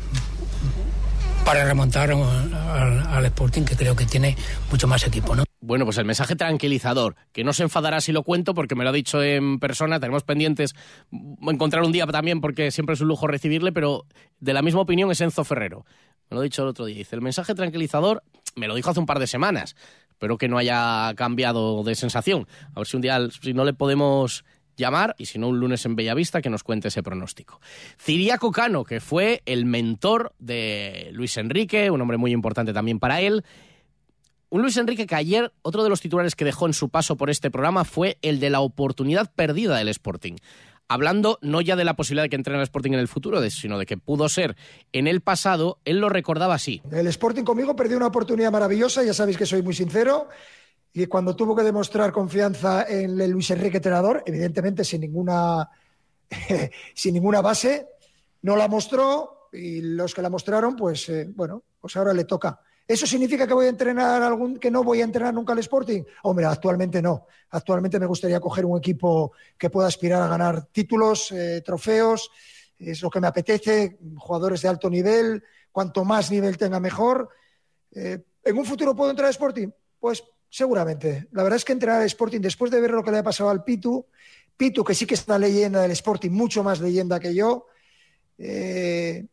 para 1.45 1.65
remontar 1.65 2.11
al, 2.11 3.07
al, 3.07 3.25
Sporting, 3.27 3.63
que 3.63 3.77
creo 3.77 3.95
que 3.95 4.05
tiene 4.05 4.37
mucho 4.71 4.89
más 4.89 5.05
equipo, 5.05 5.37
¿no? 5.37 5.46
Bueno, 5.61 5.85
pues 5.85 5.97
el 5.99 6.05
mensaje 6.05 6.37
tranquilizador, 6.37 7.17
que 7.33 7.43
no 7.43 7.53
se 7.53 7.63
enfadará 7.63 8.01
si 8.01 8.13
lo 8.13 8.23
cuento 8.23 8.55
porque 8.55 8.75
me 8.75 8.85
lo 8.85 8.91
ha 8.91 8.93
dicho 8.93 9.23
en 9.23 9.59
persona, 9.59 9.99
tenemos 9.99 10.23
pendientes 10.23 10.75
encontrar 11.11 11.83
un 11.83 11.93
día 11.93 12.07
también 12.07 12.41
porque 12.41 12.71
siempre 12.71 12.95
es 12.95 13.01
un 13.01 13.09
lujo 13.09 13.27
recibirle, 13.27 13.73
pero 13.73 14.05
de 14.39 14.53
la 14.53 14.63
misma 14.63 14.83
opinión 14.83 15.11
es 15.11 15.21
Enzo 15.21 15.45
Ferrero. 15.45 15.87
Me 16.29 16.35
lo 16.35 16.41
ha 16.41 16.45
dicho 16.45 16.63
el 16.63 16.69
otro 16.69 16.85
día. 16.85 16.97
Dice, 16.97 17.17
el 17.17 17.23
mensaje 17.23 17.55
tranquilizador 17.55 18.23
me 18.55 18.69
lo 18.69 18.75
dijo 18.75 18.91
hace 18.91 19.01
un 19.01 19.07
par 19.07 19.19
de 19.19 19.27
semanas. 19.27 19.77
Espero 20.11 20.39
que 20.39 20.49
no 20.49 20.59
haya 20.59 21.13
cambiado 21.15 21.83
de 21.85 21.95
sensación. 21.95 22.47
A 22.75 22.81
ver 22.81 22.87
si 22.87 22.97
un 22.97 23.03
día, 23.03 23.19
si 23.31 23.55
no 23.55 23.65
le 23.65 23.73
podemos 23.75 24.45
llamar, 24.77 25.15
y 25.19 25.27
si 25.27 25.39
no 25.39 25.49
un 25.49 25.59
lunes 25.59 25.85
en 25.87 25.97
Bellavista, 25.97 26.43
que 26.43 26.51
nos 26.51 26.63
cuente 26.63 26.89
ese 26.89 27.03
pronóstico. 27.03 27.61
Ciriaco 27.99 28.53
Cano, 28.53 28.85
que 28.85 29.01
fue 29.01 29.43
el 29.47 29.65
mentor 29.65 30.35
de 30.39 31.09
Luis 31.13 31.37
Enrique, 31.39 31.91
un 31.91 32.01
hombre 32.01 32.19
muy 32.19 32.33
importante 32.33 32.73
también 32.73 32.99
para 32.99 33.21
él, 33.21 33.45
un 34.49 34.63
Luis 34.63 34.77
Enrique 34.77 35.07
que 35.07 35.15
ayer, 35.15 35.53
otro 35.63 35.83
de 35.83 35.89
los 35.89 36.01
titulares 36.01 36.35
que 36.35 36.45
dejó 36.45 36.67
en 36.67 36.73
su 36.73 36.89
paso 36.89 37.17
por 37.17 37.31
este 37.31 37.51
programa 37.51 37.85
fue 37.85 38.19
el 38.23 38.41
de 38.41 38.51
la 38.51 38.61
oportunidad 38.61 39.31
perdida 39.35 39.77
del 39.77 39.89
Sporting. 39.89 40.37
Hablando 40.89 41.39
no 41.43 41.61
ya 41.61 41.75
de 41.75 41.85
la 41.85 41.97
posibilidad 41.97 42.25
de 42.25 42.29
que 42.29 42.37
entrene 42.37 42.61
el 42.61 42.65
Sporting 42.65 42.93
en 42.93 43.01
el 43.01 43.09
futuro, 43.09 43.41
sino 43.51 43.77
de 43.77 43.87
que 43.87 43.97
pudo 43.97 44.29
ser 44.29 44.57
en 44.93 45.09
el 45.09 45.21
pasado, 45.21 45.81
él 45.85 45.99
lo 45.99 46.09
recordaba 46.09 46.55
así. 46.55 46.81
El 46.93 47.09
Sporting 47.09 47.43
conmigo 47.43 47.75
perdió 47.75 47.97
una 47.97 48.07
oportunidad 48.07 48.53
maravillosa, 48.53 49.03
ya 49.03 49.13
sabéis 49.13 49.37
que 49.37 49.47
soy 49.47 49.63
muy 49.63 49.75
sincero, 49.75 50.29
y 50.93 51.07
cuando 51.07 51.35
tuvo 51.35 51.57
que 51.57 51.65
demostrar 51.65 52.13
confianza 52.13 52.87
en 52.89 53.21
el 53.21 53.31
Luis 53.33 53.51
Enrique 53.51 53.79
entrenador, 53.79 54.23
evidentemente 54.27 54.85
sin 54.85 55.01
ninguna, 55.01 55.69
sin 56.95 57.15
ninguna 57.15 57.41
base, 57.41 57.89
no 58.43 58.55
la 58.55 58.69
mostró 58.69 59.49
y 59.53 59.81
los 59.81 60.15
que 60.15 60.23
la 60.23 60.31
mostraron, 60.31 60.77
pues 60.77 61.09
eh, 61.09 61.27
bueno, 61.35 61.65
pues 61.81 61.97
ahora 61.97 62.15
le 62.15 62.25
toca. 62.25 62.61
¿Eso 62.89 63.05
significa 63.07 63.47
que 63.47 63.55
voy 63.55 63.67
a 63.67 63.71
entrenar 63.71 64.23
algún, 64.23 64.59
que 64.59 64.71
no 64.71 64.85
voy 64.85 65.01
a 65.01 65.05
entrenar 65.05 65.35
nunca 65.35 65.53
al 65.53 65.59
Sporting? 65.59 66.03
Hombre, 66.23 66.47
actualmente 66.47 67.03
no. 67.03 67.27
Actualmente 67.51 67.99
me 67.99 68.07
gustaría 68.07 68.39
coger 68.39 68.65
un 68.65 68.79
equipo 68.79 69.33
que 69.59 69.71
pueda 69.71 69.89
aspirar 69.89 70.23
a 70.23 70.29
ganar 70.29 70.67
títulos, 70.67 71.33
eh, 71.33 71.63
trofeos. 71.65 72.31
Es 72.79 73.03
lo 73.03 73.11
que 73.11 73.21
me 73.21 73.27
apetece, 73.27 73.99
jugadores 74.17 74.63
de 74.63 74.69
alto 74.69 74.89
nivel. 74.89 75.43
Cuanto 75.73 76.05
más 76.05 76.31
nivel 76.31 76.57
tenga, 76.57 76.79
mejor. 76.79 77.29
Eh, 77.91 78.23
¿En 78.45 78.59
un 78.59 78.65
futuro 78.65 78.95
puedo 78.95 79.11
entrar 79.11 79.27
al 79.27 79.33
Sporting? 79.33 79.69
Pues 79.99 80.23
seguramente. 80.49 81.27
La 81.33 81.43
verdad 81.43 81.57
es 81.57 81.65
que 81.65 81.73
entrenar 81.73 82.01
al 82.01 82.07
Sporting, 82.07 82.41
después 82.41 82.71
de 82.71 82.81
ver 82.81 82.93
lo 82.93 83.03
que 83.03 83.11
le 83.11 83.19
ha 83.19 83.23
pasado 83.25 83.51
al 83.51 83.65
Pitu, 83.65 84.07
Pitu, 84.57 84.85
que 84.85 84.95
sí 84.95 85.07
que 85.07 85.15
es 85.15 85.27
una 85.27 85.39
leyenda 85.39 85.83
del 85.83 85.91
Sporting, 85.91 86.31
mucho 86.31 86.63
más 86.63 86.81
leyenda 86.81 87.21
que 87.21 87.35
yo, 87.35 87.67
eh, 88.39 89.27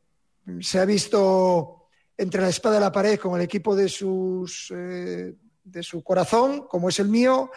se 0.60 0.79
ha 0.79 0.86
visto 0.86 1.83
entre 2.17 2.41
la 2.41 2.50
espada 2.50 2.77
y 2.77 2.82
la 2.82 2.91
pared 2.91 3.20
con 3.20 3.36
el 3.36 3.41
equipo 3.41 3.75
de, 3.75 3.89
sus, 3.89 4.72
eh, 4.75 5.34
de 5.63 5.84
su 5.84 6.03
corazón, 6.03 6.67
como 6.67 6.89
es 6.89 7.00
el 7.00 7.10
mío, 7.10 7.51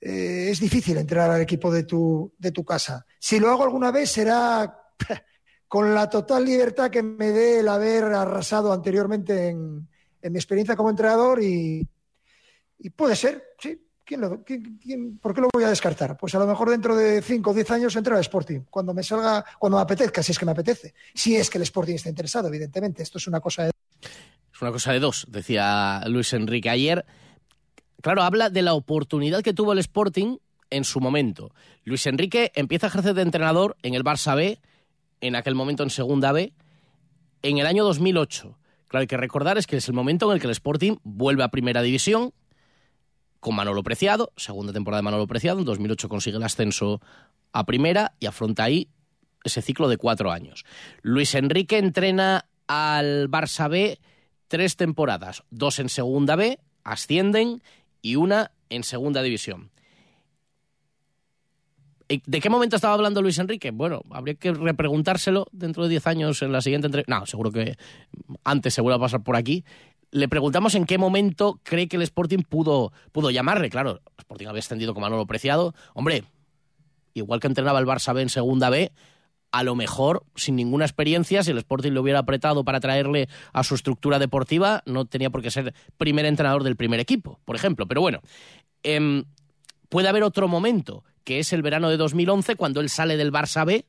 eh, 0.00 0.48
es 0.50 0.60
difícil 0.60 0.96
entrar 0.96 1.30
al 1.30 1.42
equipo 1.42 1.70
de 1.70 1.82
tu, 1.82 2.32
de 2.38 2.52
tu 2.52 2.64
casa. 2.64 3.04
Si 3.18 3.38
lo 3.38 3.50
hago 3.50 3.64
alguna 3.64 3.90
vez 3.90 4.10
será 4.10 4.82
con 5.68 5.94
la 5.94 6.08
total 6.08 6.44
libertad 6.44 6.90
que 6.90 7.02
me 7.02 7.30
dé 7.30 7.60
el 7.60 7.68
haber 7.68 8.04
arrasado 8.04 8.72
anteriormente 8.72 9.48
en, 9.48 9.88
mi 10.22 10.36
experiencia 10.38 10.76
como 10.76 10.90
entrenador 10.90 11.42
y, 11.42 11.86
puede 12.96 13.16
ser, 13.16 13.54
sí. 13.58 13.80
por 15.20 15.34
qué 15.34 15.40
lo 15.40 15.48
voy 15.52 15.64
a 15.64 15.68
descartar? 15.68 16.16
Pues 16.16 16.34
a 16.34 16.38
lo 16.38 16.46
mejor 16.46 16.70
dentro 16.70 16.94
de 16.96 17.22
5 17.22 17.50
o 17.50 17.54
10 17.54 17.70
años 17.70 17.96
entro 17.96 18.14
al 18.14 18.20
Sporting, 18.20 18.60
cuando 18.68 18.92
me 18.92 19.02
salga, 19.02 19.44
cuando 19.58 19.78
me 19.78 19.82
apetezca, 19.82 20.22
si 20.22 20.32
es 20.32 20.38
que 20.38 20.44
me 20.44 20.52
apetece. 20.52 20.94
Si 21.14 21.36
es 21.36 21.48
que 21.48 21.58
el 21.58 21.62
Sporting 21.62 21.94
está 21.94 22.08
interesado, 22.08 22.48
evidentemente. 22.48 23.02
Esto 23.02 23.18
es 23.18 23.26
una 23.28 23.40
cosa 23.40 23.64
de... 23.64 23.70
Es 24.02 24.62
una 24.62 24.72
cosa 24.72 24.92
de 24.92 25.00
dos, 25.00 25.26
decía 25.28 26.02
Luis 26.06 26.32
Enrique 26.32 26.70
ayer. 26.70 27.04
Claro, 28.02 28.22
habla 28.22 28.50
de 28.50 28.62
la 28.62 28.74
oportunidad 28.74 29.42
que 29.42 29.52
tuvo 29.52 29.72
el 29.72 29.78
Sporting 29.78 30.38
en 30.70 30.84
su 30.84 31.00
momento. 31.00 31.52
Luis 31.84 32.06
Enrique 32.06 32.52
empieza 32.54 32.86
a 32.86 32.88
ejercer 32.88 33.14
de 33.14 33.22
entrenador 33.22 33.76
en 33.82 33.94
el 33.94 34.04
Barça 34.04 34.34
B, 34.36 34.60
en 35.20 35.36
aquel 35.36 35.54
momento 35.54 35.82
en 35.82 35.90
Segunda 35.90 36.32
B, 36.32 36.52
en 37.42 37.58
el 37.58 37.66
año 37.66 37.84
2008. 37.84 38.56
Claro, 38.88 39.02
hay 39.02 39.06
que 39.06 39.16
recordar 39.16 39.58
es 39.58 39.66
que 39.66 39.76
es 39.76 39.88
el 39.88 39.94
momento 39.94 40.26
en 40.26 40.34
el 40.34 40.40
que 40.40 40.46
el 40.46 40.52
Sporting 40.52 40.96
vuelve 41.02 41.44
a 41.44 41.48
Primera 41.48 41.82
División 41.82 42.32
con 43.40 43.54
Manolo 43.54 43.82
Preciado, 43.82 44.32
segunda 44.36 44.72
temporada 44.72 44.98
de 44.98 45.04
Manolo 45.04 45.26
Preciado, 45.26 45.58
en 45.58 45.64
2008 45.64 46.08
consigue 46.08 46.36
el 46.36 46.42
ascenso 46.42 47.00
a 47.52 47.64
Primera 47.64 48.12
y 48.20 48.26
afronta 48.26 48.64
ahí 48.64 48.88
ese 49.44 49.62
ciclo 49.62 49.88
de 49.88 49.96
cuatro 49.96 50.30
años. 50.30 50.64
Luis 51.02 51.34
Enrique 51.34 51.78
entrena 51.78 52.46
al 52.70 53.28
Barça 53.28 53.68
B 53.68 53.98
tres 54.46 54.76
temporadas, 54.76 55.42
dos 55.50 55.80
en 55.80 55.88
Segunda 55.88 56.36
B, 56.36 56.60
ascienden, 56.84 57.62
y 58.00 58.14
una 58.14 58.52
en 58.68 58.84
Segunda 58.84 59.22
División. 59.22 59.72
¿De 62.08 62.40
qué 62.40 62.48
momento 62.48 62.76
estaba 62.76 62.94
hablando 62.94 63.22
Luis 63.22 63.38
Enrique? 63.38 63.72
Bueno, 63.72 64.02
habría 64.10 64.34
que 64.34 64.52
repreguntárselo 64.52 65.46
dentro 65.52 65.84
de 65.84 65.90
10 65.90 66.06
años 66.06 66.42
en 66.42 66.52
la 66.52 66.60
siguiente 66.60 66.86
entrevista. 66.86 67.18
No, 67.18 67.26
seguro 67.26 67.52
que 67.52 67.76
antes 68.42 68.74
se 68.74 68.80
vuelve 68.80 68.96
a 68.96 69.00
pasar 69.00 69.22
por 69.22 69.36
aquí. 69.36 69.64
Le 70.10 70.28
preguntamos 70.28 70.74
en 70.74 70.86
qué 70.86 70.98
momento 70.98 71.60
cree 71.62 71.88
que 71.88 71.96
el 71.96 72.02
Sporting 72.02 72.42
pudo, 72.48 72.92
pudo 73.12 73.30
llamarle. 73.30 73.70
Claro, 73.70 74.00
Sporting 74.18 74.46
había 74.46 74.60
extendido 74.60 74.94
como 74.94 75.06
Manolo 75.06 75.26
Preciado. 75.26 75.74
Hombre, 75.94 76.24
igual 77.14 77.38
que 77.38 77.46
entrenaba 77.46 77.78
el 77.78 77.86
Barça 77.86 78.12
B 78.12 78.22
en 78.22 78.28
Segunda 78.28 78.70
B, 78.70 78.90
a 79.52 79.62
lo 79.62 79.74
mejor, 79.74 80.24
sin 80.36 80.56
ninguna 80.56 80.84
experiencia, 80.84 81.42
si 81.42 81.50
el 81.50 81.58
Sporting 81.58 81.92
le 81.92 82.00
hubiera 82.00 82.20
apretado 82.20 82.64
para 82.64 82.80
traerle 82.80 83.28
a 83.52 83.64
su 83.64 83.74
estructura 83.74 84.18
deportiva, 84.18 84.82
no 84.86 85.06
tenía 85.06 85.30
por 85.30 85.42
qué 85.42 85.50
ser 85.50 85.74
primer 85.96 86.24
entrenador 86.24 86.62
del 86.62 86.76
primer 86.76 87.00
equipo, 87.00 87.40
por 87.44 87.56
ejemplo. 87.56 87.86
Pero 87.86 88.00
bueno, 88.00 88.20
em, 88.82 89.24
puede 89.88 90.08
haber 90.08 90.22
otro 90.22 90.48
momento 90.48 91.04
que 91.24 91.38
es 91.38 91.52
el 91.52 91.62
verano 91.62 91.90
de 91.90 91.96
2011, 91.96 92.56
cuando 92.56 92.80
él 92.80 92.88
sale 92.88 93.16
del 93.16 93.32
Barça 93.32 93.64
B, 93.66 93.84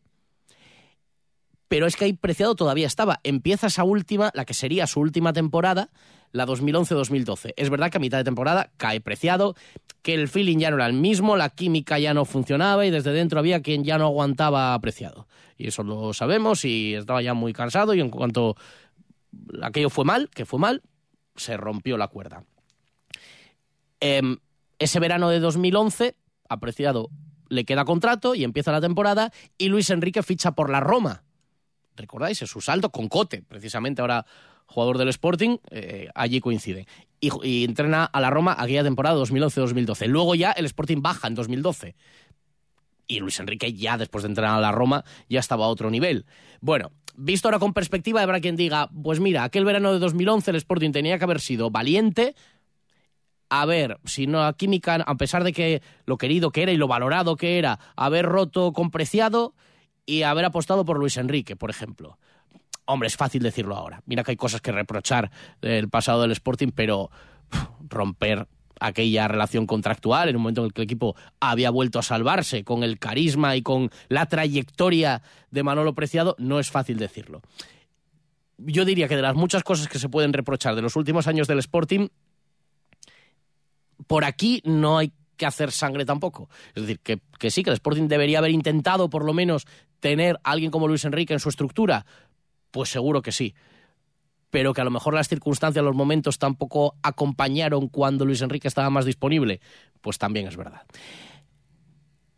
pero 1.72 1.88
es 1.88 1.96
que 1.96 2.04
ahí 2.04 2.12
Preciado 2.12 2.54
todavía 2.54 2.86
estaba. 2.86 3.22
Empieza 3.24 3.68
esa 3.68 3.86
última, 3.86 4.30
la 4.34 4.44
que 4.44 4.54
sería 4.54 4.88
su 4.88 5.00
última 5.00 5.32
temporada, 5.32 5.90
la 6.34 6.46
2011-2012. 6.46 7.54
Es 7.56 7.70
verdad 7.70 7.90
que 7.90 7.96
a 7.96 8.01
mitad 8.01 8.18
de 8.18 8.25
temporada 8.25 8.74
cae 8.75 9.00
Preciado, 9.00 9.56
que 10.01 10.13
el 10.13 10.28
feeling 10.28 10.58
ya 10.58 10.70
no 10.70 10.75
era 10.75 10.88
el 10.88 10.92
mismo, 10.92 11.38
la 11.38 11.48
química 11.48 11.98
ya 11.98 12.13
no 12.13 12.25
funcionaba 12.25 12.86
y 12.86 12.92
desde 12.92 13.13
dentro 13.13 13.40
había 13.40 13.62
quien 13.62 13.86
ya 13.86 13.98
no 13.98 14.08
aguantaba 14.08 14.78
Preciado. 14.82 15.30
Y 15.58 15.68
eso 15.68 15.84
lo 15.84 16.12
sabemos 16.12 16.66
y 16.66 16.96
estaba 16.96 17.22
ya 17.22 17.34
muy 17.34 17.54
cansado 17.54 17.94
y 17.94 18.01
en 18.01 18.10
cuanto 18.10 18.58
aquello 19.63 19.90
fue 19.90 20.04
mal, 20.04 20.30
que 20.30 20.46
fue 20.46 20.60
mal, 20.60 20.82
se 21.38 21.56
rompió 21.56 21.96
la 21.96 22.10
cuerda. 22.10 22.44
Em, 24.01 24.40
ese 24.78 25.00
verano 25.00 25.30
de 25.30 25.40
2011 25.40 26.18
apreciado 26.50 27.08
le 27.48 27.63
queda 27.63 27.86
contrato 27.86 28.36
y 28.36 28.44
empieza 28.44 28.74
la 28.74 28.82
temporada 28.82 29.32
y 29.58 29.70
Luis 29.70 29.90
Enrique 29.90 30.22
ficha 30.22 30.51
por 30.51 30.70
la 30.70 30.82
Roma. 30.82 31.24
¿Recordáis? 31.95 32.41
Es 32.41 32.50
su 32.50 32.62
salto 32.62 32.89
con 32.89 33.07
Cote, 33.07 33.43
precisamente 33.48 34.01
ahora 34.01 34.25
jugador 34.65 34.98
del 34.98 35.10
Sporting, 35.10 35.57
eh, 35.69 36.10
allí 36.15 36.39
coincide. 36.39 36.88
Y, 37.19 37.65
entrena 37.65 38.05
a 38.05 38.21
la 38.21 38.29
Roma 38.29 38.55
aquella 38.57 38.83
temporada 38.83 39.15
2011-2012. 39.17 40.07
Luego 40.07 40.33
ya 40.33 40.51
el 40.51 40.65
Sporting 40.65 41.01
baja 41.01 41.27
en 41.27 41.36
2012. 41.36 41.95
Y 43.07 43.19
Luis 43.19 43.39
Enrique 43.39 43.74
ya 43.74 43.98
después 43.98 44.24
de 44.24 44.29
entrenar 44.29 44.57
a 44.57 44.62
la 44.62 44.71
Roma 44.71 45.03
ya 45.29 45.39
estaba 45.39 45.65
a 45.65 45.67
otro 45.67 45.91
nivel. 45.91 46.25
Bueno, 46.62 46.91
visto 47.15 47.48
ahora 47.48 47.60
con 47.60 47.74
perspectiva, 47.74 48.21
habrá 48.21 48.39
quien 48.39 48.55
diga, 48.55 48.89
pues 49.03 49.19
mira, 49.19 49.43
aquel 49.43 49.65
verano 49.65 49.93
de 49.93 50.00
2011 50.00 50.51
el 50.51 50.57
Sporting 50.57 50.92
tenía 50.92 51.18
que 51.18 51.25
haber 51.25 51.42
sido 51.42 51.70
valiente, 51.70 52.35
a 53.50 53.66
ver, 53.66 54.00
si 54.05 54.27
no 54.27 54.46
a 54.46 54.55
Química, 54.55 54.96
a 54.96 55.16
pesar 55.16 55.44
de 55.44 55.51
que 55.51 55.81
lo 56.05 56.18
querido 56.18 56.51
que 56.51 56.63
era 56.63 56.72
y 56.72 56.77
lo 56.77 56.87
valorado 56.87 57.35
que 57.35 57.57
era, 57.57 57.79
haber 57.98 58.25
roto 58.25 58.72
con 58.72 58.92
Preciado 58.92 59.53
y 60.05 60.24
haber 60.24 60.46
apostado 60.46 60.85
por 60.85 60.98
Luis 60.98 61.18
Enrique, 61.18 61.55
por 61.55 61.70
ejemplo. 61.70 62.18
Hombre, 62.85 63.07
es 63.07 63.16
fácil 63.16 63.44
decirlo 63.44 63.75
ahora. 63.75 64.01
Mira 64.05 64.24
que 64.24 64.31
hay 64.31 64.37
cosas 64.37 64.61
que 64.61 64.72
reprochar 64.72 65.31
del 65.61 65.90
pasado 65.90 66.22
del 66.22 66.31
Sporting, 66.31 66.70
pero 66.75 67.11
romper 67.87 68.48
aquella 68.79 69.27
relación 69.27 69.68
contractual 69.68 70.29
en 70.29 70.35
un 70.35 70.42
momento 70.42 70.61
en 70.61 70.66
el 70.66 70.74
que 70.74 70.81
el 70.81 70.85
equipo 70.85 71.16
había 71.40 71.70
vuelto 71.70 72.00
a 72.00 72.03
salvarse 72.03 72.64
con 72.64 72.83
el 72.83 72.98
carisma 72.98 73.55
y 73.55 73.61
con 73.61 73.92
la 74.09 74.25
trayectoria 74.25 75.22
de 75.51 75.64
Manolo 75.64 75.94
Preciado, 75.94 76.35
no 76.40 76.59
es 76.59 76.72
fácil 76.72 76.98
decirlo. 76.98 77.42
Yo 78.57 78.83
diría 78.83 79.07
que 79.07 79.16
de 79.16 79.22
las 79.22 79.35
muchas 79.35 79.64
cosas 79.64 79.87
que 79.87 80.00
se 80.00 80.09
pueden 80.09 80.33
reprochar 80.33 80.75
de 80.75 80.81
los 80.81 80.96
últimos 80.96 81.27
años 81.27 81.48
del 81.48 81.59
Sporting, 81.59 82.07
por 84.07 84.25
aquí 84.25 84.61
no 84.66 84.98
hay 84.98 85.14
que 85.37 85.46
hacer 85.46 85.72
sangre 85.72 86.05
tampoco. 86.05 86.50
Es 86.75 86.83
decir, 86.83 87.00
que, 87.00 87.51
sí, 87.51 87.63
que 87.63 87.70
el 87.70 87.75
Sporting 87.75 88.07
debería 88.07 88.39
haber 88.39 88.51
intentado 88.51 89.09
por 89.09 89.25
lo 89.25 89.33
menos 89.33 89.65
tener 90.00 90.39
a 90.44 90.51
alguien 90.51 90.72
como 90.72 90.87
Luis 90.87 91.05
Enrique 91.05 91.33
en 91.33 91.39
su 91.39 91.50
estructura. 91.50 92.05
Pues 92.72 92.89
seguro 92.89 93.22
que 93.22 93.31
sí. 93.31 93.53
Pero 94.50 94.74
que 94.74 94.81
a 94.81 94.83
lo 94.83 94.91
mejor 94.91 95.13
las 95.13 95.29
circunstancias, 95.29 95.83
los 95.83 95.96
momentos 95.96 96.37
tampoco 96.37 96.96
acompañaron 97.03 97.87
cuando 97.87 98.25
Luis 98.25 98.41
Enrique 98.41 98.67
estaba 98.67 98.89
más 98.89 99.05
disponible, 99.05 99.61
pues 100.01 100.17
también 100.17 100.48
es 100.48 100.57
verdad. 100.57 100.81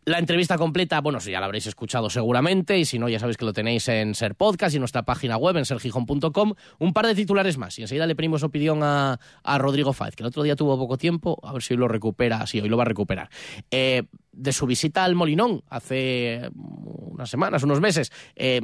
La 0.06 0.18
entrevista 0.18 0.58
completa, 0.58 1.00
bueno, 1.00 1.18
ya 1.18 1.40
la 1.40 1.46
habréis 1.46 1.66
escuchado 1.66 2.10
seguramente, 2.10 2.78
y 2.78 2.84
si 2.84 2.98
no, 2.98 3.08
ya 3.08 3.18
sabéis 3.18 3.38
que 3.38 3.46
lo 3.46 3.54
tenéis 3.54 3.88
en 3.88 4.14
Ser 4.14 4.34
Podcast 4.34 4.74
y 4.74 4.76
en 4.76 4.80
nuestra 4.80 5.04
página 5.04 5.38
web, 5.38 5.56
en 5.56 5.64
sergijón.com. 5.64 6.52
Un 6.78 6.92
par 6.92 7.06
de 7.06 7.14
titulares 7.14 7.56
más, 7.56 7.78
y 7.78 7.82
enseguida 7.82 8.06
le 8.06 8.14
pedimos 8.14 8.42
opinión 8.42 8.80
a, 8.82 9.18
Rodrigo 9.56 9.94
Fáez, 9.94 10.14
que 10.14 10.22
el 10.22 10.26
otro 10.26 10.42
día 10.42 10.56
tuvo 10.56 10.76
poco 10.76 10.98
tiempo, 10.98 11.40
a 11.42 11.54
ver 11.54 11.62
si 11.62 11.72
hoy 11.72 11.78
lo 11.78 11.88
recupera, 11.88 12.46
sí, 12.46 12.60
hoy 12.60 12.68
lo 12.68 12.76
va 12.76 12.82
a 12.82 12.86
recuperar. 12.86 13.30
Eh, 13.70 14.02
de 14.32 14.52
su 14.52 14.66
visita 14.66 15.04
al 15.04 15.14
Molinón 15.14 15.62
hace 15.70 16.50
unas 16.54 17.30
semanas, 17.30 17.62
unos 17.62 17.80
meses, 17.80 18.12
eh, 18.36 18.60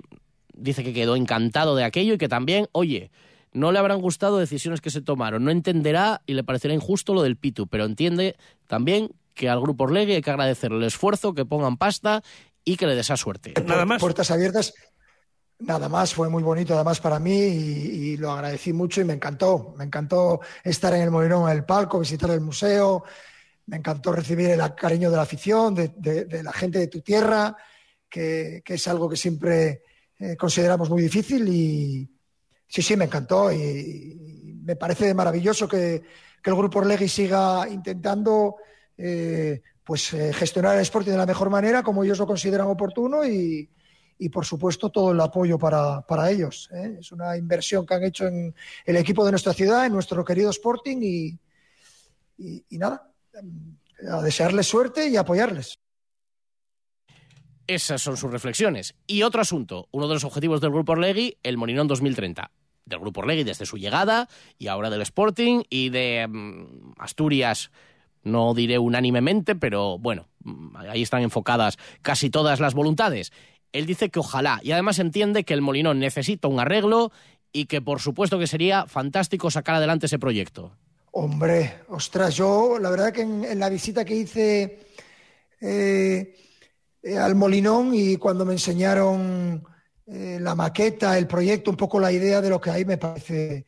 dice 0.53 0.85
que 0.85 0.93
quedó 0.93 1.17
encantado 1.17 1.75
de 1.75 1.85
aquello 1.85 2.15
y 2.15 2.19
que 2.19 2.29
también, 2.29 2.67
oye, 2.73 3.11
no 3.55 3.73
le 3.73 3.79
habrán 3.79 4.01
gustado 4.03 4.37
decisiones 4.37 4.83
que 4.83 4.91
se 4.91 5.01
tomaron, 5.01 5.45
no 5.45 5.51
entenderá 5.51 6.21
y 6.27 6.35
le 6.35 6.45
parecerá 6.45 6.75
injusto 6.75 7.15
lo 7.15 7.23
del 7.23 7.37
Pitu, 7.37 7.67
pero 7.67 7.87
entiende 7.87 8.37
también 8.67 9.11
que 9.35 9.49
al 9.49 9.61
Grupo 9.61 9.85
Orlegui 9.85 10.15
hay 10.15 10.23
que 10.23 10.31
agradecer 10.31 10.73
el 10.73 10.83
esfuerzo, 10.83 11.35
que 11.35 11.45
pongan 11.45 11.77
pasta 11.77 12.23
y 12.65 12.77
que 12.77 12.87
le 12.87 12.95
desea 12.95 13.17
suerte. 13.17 13.55
Nada 13.65 13.85
más. 13.85 14.01
Puertas 14.01 14.31
abiertas. 14.31 14.75
Nada 15.61 15.91
más, 15.91 16.15
fue 16.15 16.31
muy 16.31 16.43
bonito 16.43 16.75
además 16.75 17.01
para 17.01 17.19
mí 17.19 17.37
y, 17.37 18.17
lo 18.17 18.33
agradecí 18.33 18.73
mucho 18.73 19.03
y 19.03 19.05
me 19.05 19.13
encantó. 19.13 19.75
Me 19.77 19.85
encantó 19.85 20.41
estar 20.65 20.95
en 20.95 21.03
el 21.03 21.11
Molinón, 21.11 21.51
en 21.51 21.57
el 21.57 21.65
palco, 21.65 21.99
visitar 21.99 22.31
el 22.31 22.41
museo. 22.41 23.05
Me 23.67 23.77
encantó 23.77 24.13
recibir 24.13 24.51
el 24.51 24.75
cariño 24.75 25.11
de 25.11 25.17
la 25.17 25.23
afición, 25.23 25.75
de, 25.75 26.43
la 26.43 26.53
gente 26.53 26.79
de 26.79 26.87
tu 26.89 27.03
tierra, 27.03 27.55
que, 28.09 28.63
es 28.65 28.89
algo 28.89 29.09
que 29.09 29.17
siempre 29.17 29.83
eh, 30.19 30.35
consideramos 30.37 30.89
muy 30.89 31.03
difícil 31.03 31.47
y 31.49 32.11
sí, 32.67 32.81
sí, 32.81 32.97
me 32.97 33.05
encantó 33.05 33.53
y, 33.53 34.61
me 34.63 34.77
parece 34.77 35.13
maravilloso 35.15 35.67
que, 35.67 36.03
que 36.43 36.51
el 36.51 36.57
Grupo 36.57 36.79
Orlegui 36.79 37.09
siga 37.09 37.69
intentando 37.69 38.57
eh, 39.03 39.63
pues 39.83 40.13
eh, 40.13 40.33
gestionar 40.35 40.77
el 40.77 40.83
Sporting 40.83 41.13
de 41.13 41.17
la 41.17 41.27
mejor 41.27 41.49
manera, 41.49 41.83
como 41.83 42.05
ellos 42.05 42.19
lo 42.19 42.27
consideran 42.27 42.67
oportuno 42.67 43.25
y, 43.25 43.69
por 44.31 44.45
supuesto 44.45 44.91
todo 44.91 45.13
el 45.13 45.21
apoyo 45.21 45.59
para, 45.59 46.31
ellos. 46.31 46.69
¿eh? 46.75 46.99
Es 47.01 47.11
una 47.11 47.35
inversión 47.37 47.87
que 47.87 47.95
han 47.95 48.05
hecho 48.05 48.27
en 48.27 48.55
el 48.85 48.97
equipo 48.97 49.25
de 49.25 49.31
nuestra 49.31 49.55
ciudad, 49.55 49.87
en 49.87 49.95
nuestro 49.95 50.23
querido 50.23 50.51
Sporting 50.51 50.99
y, 51.01 51.39
y, 52.69 52.79
nada, 52.79 53.11
a 54.11 54.21
desearles 54.21 54.67
suerte 54.67 55.09
y 55.09 55.17
apoyarles. 55.17 55.79
Esas 57.67 58.03
son 58.03 58.19
sus 58.19 58.31
reflexiones. 58.31 58.95
Y 59.07 59.23
otro 59.23 59.41
asunto, 59.41 59.89
uno 59.93 60.09
de 60.09 60.15
los 60.15 60.25
objetivos 60.25 60.61
del 60.61 60.73
Grupo 60.73 60.93
Orlegui, 60.93 61.39
el 61.43 61.57
Molinón 61.57 61.89
2030 61.89 62.51
del 62.85 62.99
Grupo 62.99 63.21
Orlegui 63.21 63.45
desde 63.45 63.65
su 63.65 63.79
llegada 63.79 64.29
y 64.59 64.67
ahora 64.67 64.91
del 64.91 65.01
Sporting 65.03 65.63
y 65.71 65.89
de 65.89 66.27
mm, 66.29 66.95
Asturias 66.99 67.71
no 68.23 68.55
diré 68.55 68.79
unánimemente, 68.79 69.55
pero 69.55 69.99
bueno, 69.99 70.29
ahí 70.75 71.03
están 71.03 71.23
enfocadas 71.23 71.79
casi 72.03 72.31
todas 72.31 72.61
las 72.61 72.75
voluntades. 72.75 73.33
Él 73.73 73.87
dice 73.87 74.11
que 74.11 74.19
ojalá, 74.19 74.61
y 74.63 74.73
además 74.73 74.99
entiende 74.99 75.45
que 75.45 75.55
el 75.55 75.63
Molinón 75.63 76.01
necesita 76.01 76.49
un 76.49 76.61
arreglo 76.61 77.13
y 77.53 77.67
que 77.67 77.81
por 77.81 78.01
supuesto 78.01 78.39
que 78.39 78.47
sería 78.47 78.87
fantástico 78.87 79.51
sacar 79.51 79.77
adelante 79.77 80.07
ese 80.07 80.19
proyecto. 80.19 80.73
Hombre, 81.13 81.81
ostras, 81.89 82.35
yo 82.35 82.79
la 82.79 82.91
verdad 82.91 83.13
que 83.13 83.23
en, 83.23 83.59
la 83.59 83.69
visita 83.69 84.05
que 84.05 84.15
hice 84.15 84.79
eh, 85.61 86.35
al 87.19 87.35
Molinón 87.35 87.93
y 87.95 88.17
cuando 88.17 88.45
me 88.45 88.53
enseñaron 88.53 89.65
eh, 90.07 90.39
la 90.41 90.55
maqueta, 90.55 91.19
el 91.19 91.27
proyecto, 91.27 91.71
un 91.71 91.77
poco 91.77 91.99
la 91.99 92.13
idea 92.13 92.41
de 92.41 92.51
lo 92.51 92.61
que 92.61 92.71
hay, 92.71 92.85
me 92.85 92.99
parece, 92.99 93.67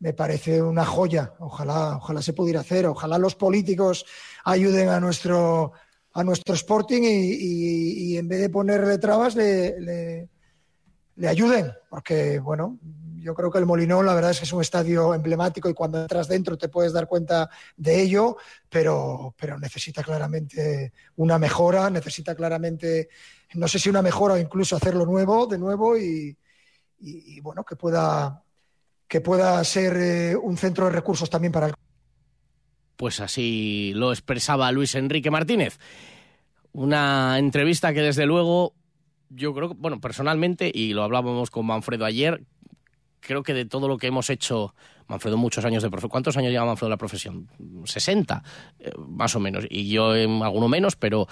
me 0.00 0.12
parece 0.12 0.62
una 0.62 0.84
joya. 0.84 1.34
Ojalá, 1.38 1.96
ojalá 1.96 2.22
se 2.22 2.32
pudiera 2.32 2.60
hacer, 2.60 2.86
ojalá 2.86 3.18
los 3.18 3.34
políticos 3.34 4.04
ayuden 4.44 4.88
a 4.88 5.00
nuestro, 5.00 5.72
a 6.12 6.24
nuestro 6.24 6.54
Sporting 6.54 7.02
y, 7.02 8.16
en 8.16 8.28
vez 8.28 8.40
de 8.40 8.50
ponerle 8.50 8.98
trabas 8.98 9.34
le, 9.34 10.28
le, 11.16 11.28
ayuden, 11.28 11.72
porque 11.90 12.38
bueno, 12.38 12.78
yo 13.16 13.34
creo 13.34 13.50
que 13.50 13.58
el 13.58 13.66
Molinón 13.66 14.06
la 14.06 14.14
verdad 14.14 14.30
es 14.30 14.38
que 14.38 14.44
es 14.44 14.52
un 14.52 14.62
estadio 14.62 15.14
emblemático 15.14 15.68
y 15.68 15.74
cuando 15.74 16.00
entras 16.00 16.28
dentro 16.28 16.56
te 16.56 16.68
puedes 16.68 16.92
dar 16.92 17.08
cuenta 17.08 17.50
de 17.76 18.00
ello, 18.00 18.36
pero, 18.68 19.34
pero 19.38 19.58
necesita 19.58 20.04
claramente 20.04 20.92
una 21.16 21.38
mejora, 21.38 21.90
necesita 21.90 22.36
claramente, 22.36 23.08
no 23.54 23.66
sé 23.66 23.80
si 23.80 23.90
una 23.90 24.02
mejora 24.02 24.34
o 24.34 24.38
incluso 24.38 24.76
hacerlo 24.76 25.04
nuevo, 25.04 25.48
de 25.48 25.58
nuevo 25.58 25.98
y, 25.98 26.36
y 27.00 27.40
bueno, 27.40 27.64
que 27.64 27.76
pueda 27.76 28.44
que 29.08 29.20
pueda 29.20 29.62
ser 29.64 29.96
eh, 29.96 30.36
un 30.36 30.56
centro 30.56 30.84
de 30.84 30.92
recursos 30.92 31.30
también 31.30 31.52
para 31.52 31.68
el. 31.68 31.74
Pues 32.96 33.20
así 33.20 33.92
lo 33.94 34.12
expresaba 34.12 34.70
Luis 34.70 34.94
Enrique 34.94 35.30
Martínez. 35.30 35.78
Una 36.72 37.38
entrevista 37.38 37.94
que 37.94 38.02
desde 38.02 38.26
luego 38.26 38.74
yo 39.30 39.54
creo 39.54 39.74
bueno, 39.74 40.00
personalmente, 40.00 40.70
y 40.72 40.92
lo 40.92 41.02
hablábamos 41.02 41.50
con 41.50 41.66
Manfredo 41.66 42.04
ayer, 42.04 42.42
creo 43.20 43.42
que 43.42 43.54
de 43.54 43.64
todo 43.64 43.88
lo 43.88 43.98
que 43.98 44.06
hemos 44.06 44.30
hecho, 44.30 44.74
Manfredo 45.06 45.36
muchos 45.36 45.64
años 45.64 45.82
de 45.82 45.90
profesión, 45.90 46.10
¿cuántos 46.10 46.36
años 46.36 46.50
lleva 46.50 46.66
Manfredo 46.66 46.90
la 46.90 46.96
profesión? 46.96 47.48
60, 47.84 48.42
eh, 48.78 48.92
más 49.08 49.34
o 49.34 49.40
menos, 49.40 49.64
y 49.68 49.88
yo 49.88 50.14
en 50.14 50.42
alguno 50.42 50.68
menos, 50.68 50.96
pero 50.96 51.28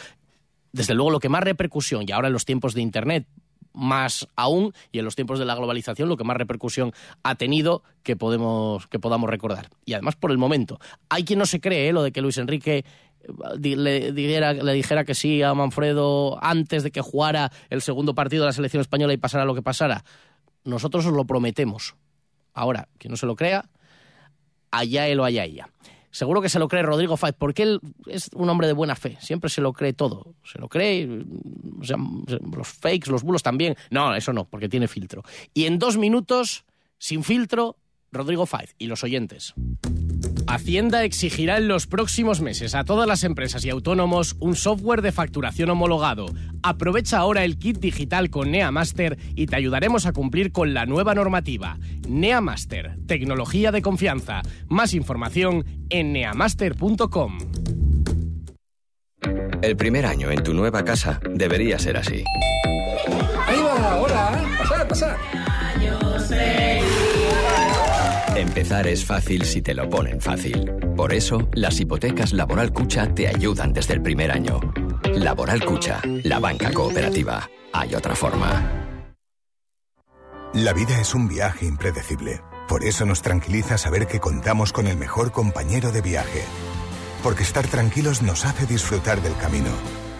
desde 0.72 0.94
luego 0.94 1.10
lo 1.10 1.20
que 1.20 1.28
más 1.28 1.42
repercusión, 1.42 2.04
y 2.06 2.12
ahora 2.12 2.28
en 2.28 2.34
los 2.34 2.44
tiempos 2.44 2.74
de 2.74 2.82
Internet, 2.82 3.26
más 3.76 4.26
aún 4.34 4.72
y 4.90 4.98
en 4.98 5.04
los 5.04 5.14
tiempos 5.14 5.38
de 5.38 5.44
la 5.44 5.54
globalización 5.54 6.08
lo 6.08 6.16
que 6.16 6.24
más 6.24 6.36
repercusión 6.36 6.92
ha 7.22 7.34
tenido 7.36 7.82
que 8.02 8.16
podemos 8.16 8.86
que 8.88 8.98
podamos 8.98 9.30
recordar 9.30 9.68
y 9.84 9.92
además 9.92 10.16
por 10.16 10.30
el 10.30 10.38
momento 10.38 10.80
hay 11.08 11.24
quien 11.24 11.38
no 11.38 11.46
se 11.46 11.60
cree 11.60 11.88
¿eh? 11.88 11.92
lo 11.92 12.02
de 12.02 12.10
que 12.10 12.22
Luis 12.22 12.38
Enrique 12.38 12.84
eh, 13.26 13.76
le 13.76 14.12
dijera, 14.12 14.52
le 14.52 14.72
dijera 14.72 15.04
que 15.04 15.14
sí 15.14 15.42
a 15.42 15.54
Manfredo 15.54 16.42
antes 16.42 16.82
de 16.82 16.90
que 16.90 17.00
jugara 17.00 17.52
el 17.70 17.82
segundo 17.82 18.14
partido 18.14 18.44
de 18.44 18.48
la 18.48 18.52
selección 18.52 18.80
española 18.80 19.12
y 19.12 19.16
pasara 19.16 19.44
lo 19.44 19.54
que 19.54 19.62
pasara. 19.62 20.04
Nosotros 20.64 21.06
os 21.06 21.12
lo 21.12 21.24
prometemos. 21.24 21.94
Ahora, 22.52 22.88
quien 22.98 23.10
no 23.10 23.16
se 23.16 23.26
lo 23.26 23.36
crea, 23.36 23.68
allá 24.70 25.08
él 25.08 25.20
o 25.20 25.24
allá 25.24 25.44
ella. 25.44 25.68
Seguro 26.16 26.40
que 26.40 26.48
se 26.48 26.58
lo 26.58 26.66
cree 26.66 26.82
Rodrigo 26.82 27.18
Faiz, 27.18 27.34
porque 27.38 27.62
él 27.62 27.78
es 28.06 28.30
un 28.32 28.48
hombre 28.48 28.66
de 28.66 28.72
buena 28.72 28.96
fe, 28.96 29.18
siempre 29.20 29.50
se 29.50 29.60
lo 29.60 29.74
cree 29.74 29.92
todo. 29.92 30.34
Se 30.50 30.58
lo 30.58 30.66
cree, 30.66 31.06
los 31.06 32.68
fakes, 32.68 33.10
los 33.10 33.22
bulos 33.22 33.42
también. 33.42 33.76
No, 33.90 34.14
eso 34.14 34.32
no, 34.32 34.46
porque 34.46 34.66
tiene 34.66 34.88
filtro. 34.88 35.22
Y 35.52 35.66
en 35.66 35.78
dos 35.78 35.98
minutos, 35.98 36.64
sin 36.96 37.22
filtro, 37.22 37.76
Rodrigo 38.12 38.46
Faiz 38.46 38.74
y 38.78 38.86
los 38.86 39.04
oyentes. 39.04 39.52
Hacienda 40.46 41.04
exigirá 41.04 41.58
en 41.58 41.66
los 41.66 41.86
próximos 41.86 42.40
meses 42.40 42.74
a 42.74 42.84
todas 42.84 43.08
las 43.08 43.24
empresas 43.24 43.64
y 43.64 43.70
autónomos 43.70 44.36
un 44.38 44.54
software 44.54 45.02
de 45.02 45.10
facturación 45.10 45.70
homologado. 45.70 46.26
Aprovecha 46.62 47.18
ahora 47.18 47.44
el 47.44 47.58
kit 47.58 47.78
digital 47.78 48.30
con 48.30 48.52
NeaMaster 48.52 49.18
y 49.34 49.46
te 49.46 49.56
ayudaremos 49.56 50.06
a 50.06 50.12
cumplir 50.12 50.52
con 50.52 50.72
la 50.72 50.86
nueva 50.86 51.14
normativa. 51.14 51.78
NeaMaster, 52.08 52.96
tecnología 53.06 53.72
de 53.72 53.82
confianza. 53.82 54.42
Más 54.68 54.94
información 54.94 55.64
en 55.90 56.12
neamaster.com. 56.12 57.38
El 59.62 59.76
primer 59.76 60.06
año 60.06 60.30
en 60.30 60.42
tu 60.42 60.54
nueva 60.54 60.84
casa 60.84 61.20
debería 61.28 61.78
ser 61.78 61.96
así. 61.96 62.22
Ahí 63.46 63.60
va, 63.62 63.96
hola, 63.96 64.44
pasar, 64.58 64.88
pasar. 64.88 65.45
Empezar 68.36 68.86
es 68.86 69.02
fácil 69.02 69.46
si 69.46 69.62
te 69.62 69.72
lo 69.72 69.88
ponen 69.88 70.20
fácil. 70.20 70.70
Por 70.94 71.14
eso, 71.14 71.48
las 71.54 71.80
hipotecas 71.80 72.34
Laboral 72.34 72.70
Cucha 72.70 73.14
te 73.14 73.28
ayudan 73.28 73.72
desde 73.72 73.94
el 73.94 74.02
primer 74.02 74.30
año. 74.30 74.60
Laboral 75.14 75.64
Cucha, 75.64 76.02
la 76.22 76.38
banca 76.38 76.70
cooperativa. 76.70 77.48
Hay 77.72 77.94
otra 77.94 78.14
forma. 78.14 79.00
La 80.52 80.74
vida 80.74 81.00
es 81.00 81.14
un 81.14 81.28
viaje 81.28 81.64
impredecible. 81.64 82.42
Por 82.68 82.84
eso 82.84 83.06
nos 83.06 83.22
tranquiliza 83.22 83.78
saber 83.78 84.06
que 84.06 84.20
contamos 84.20 84.70
con 84.74 84.86
el 84.86 84.98
mejor 84.98 85.32
compañero 85.32 85.90
de 85.90 86.02
viaje. 86.02 86.42
Porque 87.22 87.42
estar 87.42 87.66
tranquilos 87.66 88.20
nos 88.20 88.44
hace 88.44 88.66
disfrutar 88.66 89.22
del 89.22 89.36
camino, 89.38 89.70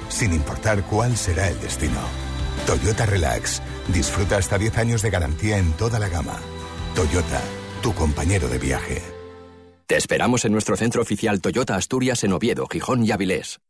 sin 0.09 0.33
importar 0.33 0.85
cuál 0.85 1.19
será 1.19 1.51
el 1.51 1.61
destino. 1.61 2.01
Toyota 2.67 3.05
Relax. 3.05 3.61
Disfruta 3.93 4.39
hasta 4.39 4.57
10 4.57 4.79
años 4.79 5.03
de 5.03 5.11
garantía 5.11 5.59
en 5.59 5.75
toda 5.75 5.99
la 5.99 6.09
gama. 6.09 6.39
Toyota 6.95 7.43
tu 7.83 7.95
compañero 7.95 8.49
de 8.49 8.59
viaje. 8.59 9.03
Te 9.87 9.97
esperamos 9.97 10.45
en 10.45 10.53
nuestro 10.53 10.77
centro 10.77 11.03
oficial 11.03 11.41
Toyota 11.41 11.77
Asturias 11.77 12.25
en 12.25 12.33
Oviedo, 12.33 12.67
Gijón 12.67 13.05
y 13.05 13.13
Avilés. 13.13 13.61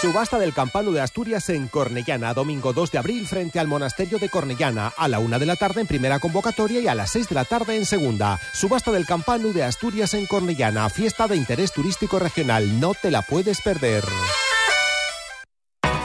Subasta 0.00 0.38
del 0.38 0.54
Campano 0.54 0.92
de 0.92 1.02
Asturias 1.02 1.50
en 1.50 1.68
Cornellana, 1.68 2.32
domingo 2.32 2.72
2 2.72 2.90
de 2.90 2.98
abril 2.98 3.26
frente 3.26 3.58
al 3.58 3.68
Monasterio 3.68 4.18
de 4.18 4.30
Cornellana, 4.30 4.90
a 4.96 5.08
la 5.08 5.18
una 5.18 5.38
de 5.38 5.44
la 5.44 5.56
tarde 5.56 5.82
en 5.82 5.86
primera 5.86 6.18
convocatoria 6.18 6.80
y 6.80 6.88
a 6.88 6.94
las 6.94 7.10
6 7.10 7.28
de 7.28 7.34
la 7.34 7.44
tarde 7.44 7.76
en 7.76 7.84
segunda. 7.84 8.38
Subasta 8.54 8.92
del 8.92 9.04
Campano 9.04 9.48
de 9.48 9.62
Asturias 9.62 10.14
en 10.14 10.26
Cornellana, 10.26 10.88
fiesta 10.88 11.26
de 11.26 11.36
interés 11.36 11.72
turístico 11.72 12.18
regional, 12.18 12.80
no 12.80 12.94
te 12.94 13.10
la 13.10 13.20
puedes 13.20 13.60
perder. 13.60 14.02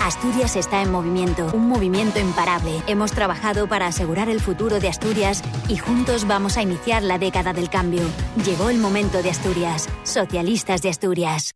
Asturias 0.05 0.55
está 0.55 0.83
en 0.83 0.91
movimiento, 0.91 1.49
un 1.51 1.67
movimiento 1.67 2.19
imparable. 2.19 2.83
Hemos 2.85 3.11
trabajado 3.11 3.67
para 3.67 3.87
asegurar 3.87 4.29
el 4.29 4.39
futuro 4.39 4.79
de 4.79 4.87
Asturias 4.87 5.41
y 5.67 5.77
juntos 5.77 6.27
vamos 6.27 6.57
a 6.57 6.61
iniciar 6.61 7.01
la 7.01 7.17
década 7.17 7.53
del 7.53 7.71
cambio. 7.71 8.03
Llegó 8.45 8.69
el 8.69 8.77
momento 8.77 9.23
de 9.23 9.31
Asturias. 9.31 9.89
Socialistas 10.03 10.83
de 10.83 10.89
Asturias. 10.89 11.55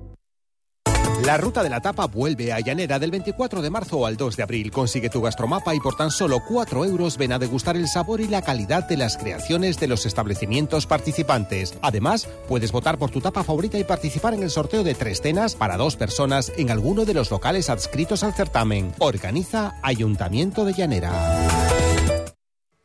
La 1.25 1.37
ruta 1.37 1.61
de 1.61 1.69
la 1.69 1.81
tapa 1.81 2.07
vuelve 2.07 2.51
a 2.51 2.59
Llanera 2.59 2.97
del 2.97 3.11
24 3.11 3.61
de 3.61 3.69
marzo 3.69 4.07
al 4.07 4.17
2 4.17 4.37
de 4.37 4.43
abril. 4.43 4.71
Consigue 4.71 5.09
tu 5.09 5.21
gastromapa 5.21 5.75
y 5.75 5.79
por 5.79 5.95
tan 5.95 6.09
solo 6.09 6.39
4 6.47 6.83
euros 6.83 7.17
ven 7.17 7.31
a 7.31 7.37
degustar 7.37 7.77
el 7.77 7.87
sabor 7.87 8.21
y 8.21 8.27
la 8.27 8.41
calidad 8.41 8.87
de 8.87 8.97
las 8.97 9.17
creaciones 9.17 9.79
de 9.79 9.87
los 9.87 10.07
establecimientos 10.07 10.87
participantes. 10.87 11.77
Además, 11.83 12.27
puedes 12.47 12.71
votar 12.71 12.97
por 12.97 13.11
tu 13.11 13.21
tapa 13.21 13.43
favorita 13.43 13.77
y 13.77 13.83
participar 13.83 14.33
en 14.33 14.41
el 14.41 14.49
sorteo 14.49 14.83
de 14.83 14.95
tres 14.95 15.21
cenas 15.21 15.53
para 15.53 15.77
dos 15.77 15.95
personas 15.95 16.51
en 16.57 16.71
alguno 16.71 17.05
de 17.05 17.13
los 17.13 17.29
locales 17.29 17.69
adscritos 17.69 18.23
al 18.23 18.33
certamen. 18.33 18.91
Organiza 18.97 19.75
Ayuntamiento 19.83 20.65
de 20.65 20.73
Llanera. 20.73 21.11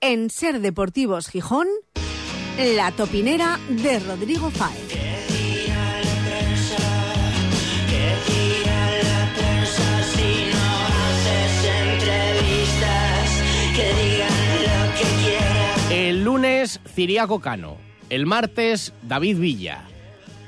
En 0.02 0.28
Ser 0.28 0.60
Deportivos 0.60 1.28
Gijón, 1.28 1.68
la 2.58 2.92
topinera 2.92 3.58
de 3.70 3.98
Rodrigo 3.98 4.50
Fáez. 4.50 5.05
Lunes, 16.66 16.80
Ciriaco 16.86 17.40
Cano. 17.40 17.76
El 18.10 18.26
martes, 18.26 18.92
David 19.02 19.38
Villa. 19.38 19.84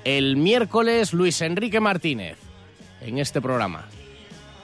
El 0.04 0.36
miércoles, 0.36 1.12
Luis 1.12 1.40
Enrique 1.42 1.80
Martínez. 1.80 2.38
En 3.00 3.18
este 3.18 3.40
programa. 3.40 3.86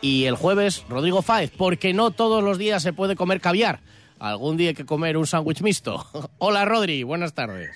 Y 0.01 0.25
el 0.25 0.35
jueves, 0.35 0.85
Rodrigo 0.89 1.23
Fáez, 1.23 1.51
porque 1.57 1.93
no 1.93 2.11
todos 2.11 2.43
los 2.43 2.59
días 2.59 2.83
se 2.83 2.93
puede 2.93 3.15
comer 3.15 3.41
caviar. 3.41 3.81
Algún 4.19 4.57
día 4.57 4.71
hay 4.71 4.75
que 4.75 4.85
comer 4.85 5.17
un 5.17 5.27
sándwich 5.27 5.63
mixto. 5.63 6.05
Hola, 6.39 6.65
Rodri, 6.65 7.03
buenas 7.05 7.35
tardes. 7.35 7.71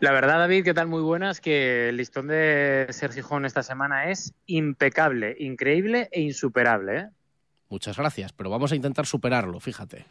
La 0.00 0.12
verdad, 0.12 0.38
David, 0.38 0.64
¿qué 0.64 0.74
tal? 0.74 0.88
Muy 0.88 1.00
buenas, 1.00 1.40
que 1.40 1.88
el 1.88 1.96
listón 1.96 2.26
de 2.26 2.86
Sergio 2.90 3.22
Gijón 3.22 3.46
esta 3.46 3.62
semana 3.62 4.10
es 4.10 4.34
impecable, 4.44 5.36
increíble 5.38 6.08
e 6.12 6.20
insuperable. 6.20 6.98
¿eh? 6.98 7.08
Muchas 7.70 7.96
gracias, 7.96 8.32
pero 8.34 8.50
vamos 8.50 8.72
a 8.72 8.76
intentar 8.76 9.06
superarlo, 9.06 9.58
fíjate. 9.58 10.04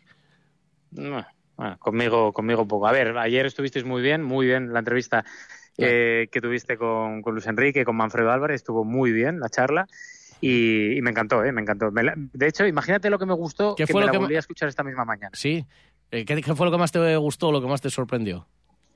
Bueno, 1.57 1.77
conmigo, 1.79 2.33
conmigo 2.33 2.67
poco. 2.67 2.87
A 2.87 2.91
ver, 2.91 3.17
ayer 3.17 3.45
estuvisteis 3.45 3.85
muy 3.85 4.01
bien, 4.01 4.23
muy 4.23 4.45
bien 4.45 4.73
la 4.73 4.79
entrevista 4.79 5.25
eh, 5.77 6.27
que 6.31 6.41
tuviste 6.41 6.77
con, 6.77 7.21
Luis 7.25 7.47
Enrique, 7.47 7.85
con 7.85 7.95
Manfredo 7.95 8.31
Álvarez, 8.31 8.55
estuvo 8.55 8.83
muy 8.83 9.11
bien 9.11 9.39
la 9.39 9.49
charla. 9.49 9.87
Y, 10.41 10.99
me 11.01 11.11
encantó, 11.11 11.43
¿eh? 11.43 11.51
me 11.51 11.61
encantó. 11.61 11.91
de 11.91 12.47
hecho, 12.47 12.67
imagínate 12.67 13.09
lo 13.09 13.17
que 13.17 13.25
me 13.25 13.33
gustó, 13.33 13.75
que 13.75 13.85
me 13.91 14.05
la 14.05 14.11
volví 14.11 14.35
a 14.35 14.39
escuchar 14.39 14.69
esta 14.69 14.83
misma 14.83 15.05
mañana. 15.05 15.31
Sí. 15.33 15.65
Eh, 16.11 16.25
¿Qué, 16.25 16.41
fue 16.55 16.65
lo 16.65 16.71
que 16.71 16.77
más 16.77 16.91
te 16.91 17.15
gustó, 17.17 17.51
lo 17.51 17.61
que 17.61 17.67
más 17.67 17.81
te 17.81 17.89
sorprendió? 17.89 18.47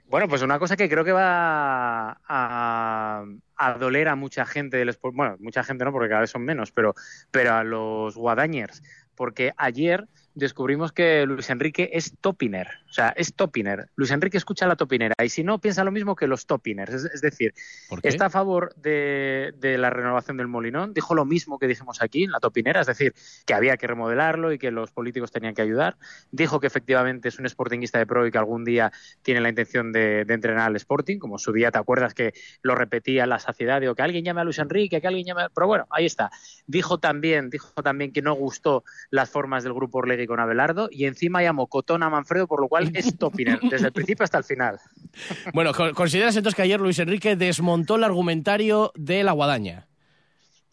Bueno, 0.07 0.27
pues 0.27 0.41
una 0.41 0.59
cosa 0.59 0.75
que 0.75 0.89
creo 0.89 1.03
que 1.03 1.11
va 1.11 2.19
a, 2.27 3.25
a 3.55 3.73
doler 3.79 4.07
a 4.09 4.15
mucha 4.15 4.45
gente 4.45 4.77
del. 4.77 4.95
Bueno, 5.01 5.37
mucha 5.39 5.63
gente 5.63 5.85
no, 5.85 5.91
porque 5.91 6.09
cada 6.09 6.21
vez 6.21 6.31
son 6.31 6.43
menos, 6.43 6.71
pero, 6.71 6.93
pero 7.31 7.53
a 7.53 7.63
los 7.63 8.15
Guadañers. 8.15 8.83
Porque 9.15 9.53
ayer 9.57 10.07
descubrimos 10.35 10.91
que 10.91 11.25
Luis 11.25 11.49
Enrique 11.49 11.89
es 11.93 12.13
topiner. 12.21 12.67
O 12.89 12.93
sea, 12.93 13.09
es 13.09 13.33
topiner. 13.35 13.89
Luis 13.95 14.09
Enrique 14.09 14.37
escucha 14.37 14.65
la 14.65 14.75
topinera 14.75 15.13
y 15.23 15.29
si 15.29 15.43
no, 15.43 15.59
piensa 15.59 15.83
lo 15.83 15.91
mismo 15.91 16.15
que 16.15 16.25
los 16.25 16.47
topiners. 16.47 16.93
Es, 16.93 17.05
es 17.05 17.21
decir, 17.21 17.53
está 18.01 18.25
a 18.25 18.29
favor 18.29 18.73
de, 18.75 19.53
de, 19.57 19.77
la 19.77 19.91
renovación 19.91 20.37
del 20.37 20.47
Molinón. 20.47 20.93
Dijo 20.93 21.13
lo 21.13 21.23
mismo 21.23 21.59
que 21.59 21.67
dijimos 21.67 22.01
aquí 22.01 22.23
en 22.23 22.31
la 22.31 22.39
topinera, 22.39 22.81
es 22.81 22.87
decir, 22.87 23.13
que 23.45 23.53
había 23.53 23.77
que 23.77 23.85
remodelarlo 23.85 24.51
y 24.51 24.57
que 24.57 24.71
los 24.71 24.91
políticos 24.91 25.31
tenían 25.31 25.53
que 25.53 25.61
ayudar. 25.61 25.97
Dijo 26.31 26.59
que 26.59 26.67
efectivamente 26.67 27.29
es 27.29 27.37
un 27.37 27.47
sportingista 27.47 27.99
de 27.99 28.07
pro 28.07 28.25
y 28.25 28.31
que 28.31 28.37
algún 28.39 28.65
día 28.65 28.91
tiene 29.21 29.41
la 29.41 29.49
intención 29.49 29.91
de, 29.91 30.25
de 30.25 30.33
entrenar 30.33 30.67
al 30.67 30.75
Sporting, 30.75 31.19
como 31.19 31.37
su 31.37 31.53
día, 31.53 31.71
¿te 31.71 31.77
acuerdas 31.77 32.13
que 32.13 32.33
lo 32.63 32.73
repetía 32.73 33.27
la 33.27 33.37
saciedad? 33.37 33.81
Digo, 33.81 33.93
que 33.93 34.01
alguien 34.01 34.25
llame 34.25 34.41
a 34.41 34.43
Luis 34.43 34.59
Enrique, 34.59 34.99
que 34.99 35.07
alguien 35.07 35.25
llame 35.25 35.43
a... 35.43 35.49
Pero 35.49 35.67
bueno, 35.67 35.85
ahí 35.91 36.05
está. 36.05 36.31
Dijo 36.65 36.97
también, 36.97 37.49
dijo 37.49 37.83
también 37.83 38.11
que 38.11 38.21
no 38.21 38.33
gustó 38.33 38.83
las 39.11 39.29
formas 39.29 39.63
del 39.63 39.73
grupo 39.73 39.99
Orlegui 39.99 40.25
con 40.25 40.39
Abelardo 40.39 40.89
y 40.91 41.05
encima 41.05 41.43
llamó 41.43 41.67
Cotón 41.67 42.03
a 42.03 42.09
Manfredo, 42.09 42.47
por 42.47 42.61
lo 42.61 42.67
cual 42.67 42.78
es 42.93 43.17
topiner, 43.17 43.59
desde 43.61 43.87
el 43.87 43.93
principio 43.93 44.23
hasta 44.23 44.37
el 44.37 44.43
final. 44.43 44.79
Bueno, 45.53 45.71
¿consideras 45.95 46.35
entonces 46.35 46.55
que 46.55 46.61
ayer 46.61 46.79
Luis 46.79 46.99
Enrique 46.99 47.35
desmontó 47.35 47.95
el 47.95 48.03
argumentario 48.03 48.91
de 48.95 49.23
la 49.23 49.31
guadaña? 49.31 49.87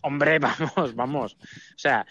Hombre, 0.03 0.39
vamos, 0.77 0.95
vamos. 0.95 1.37
O 1.41 1.79
sea, 1.79 2.07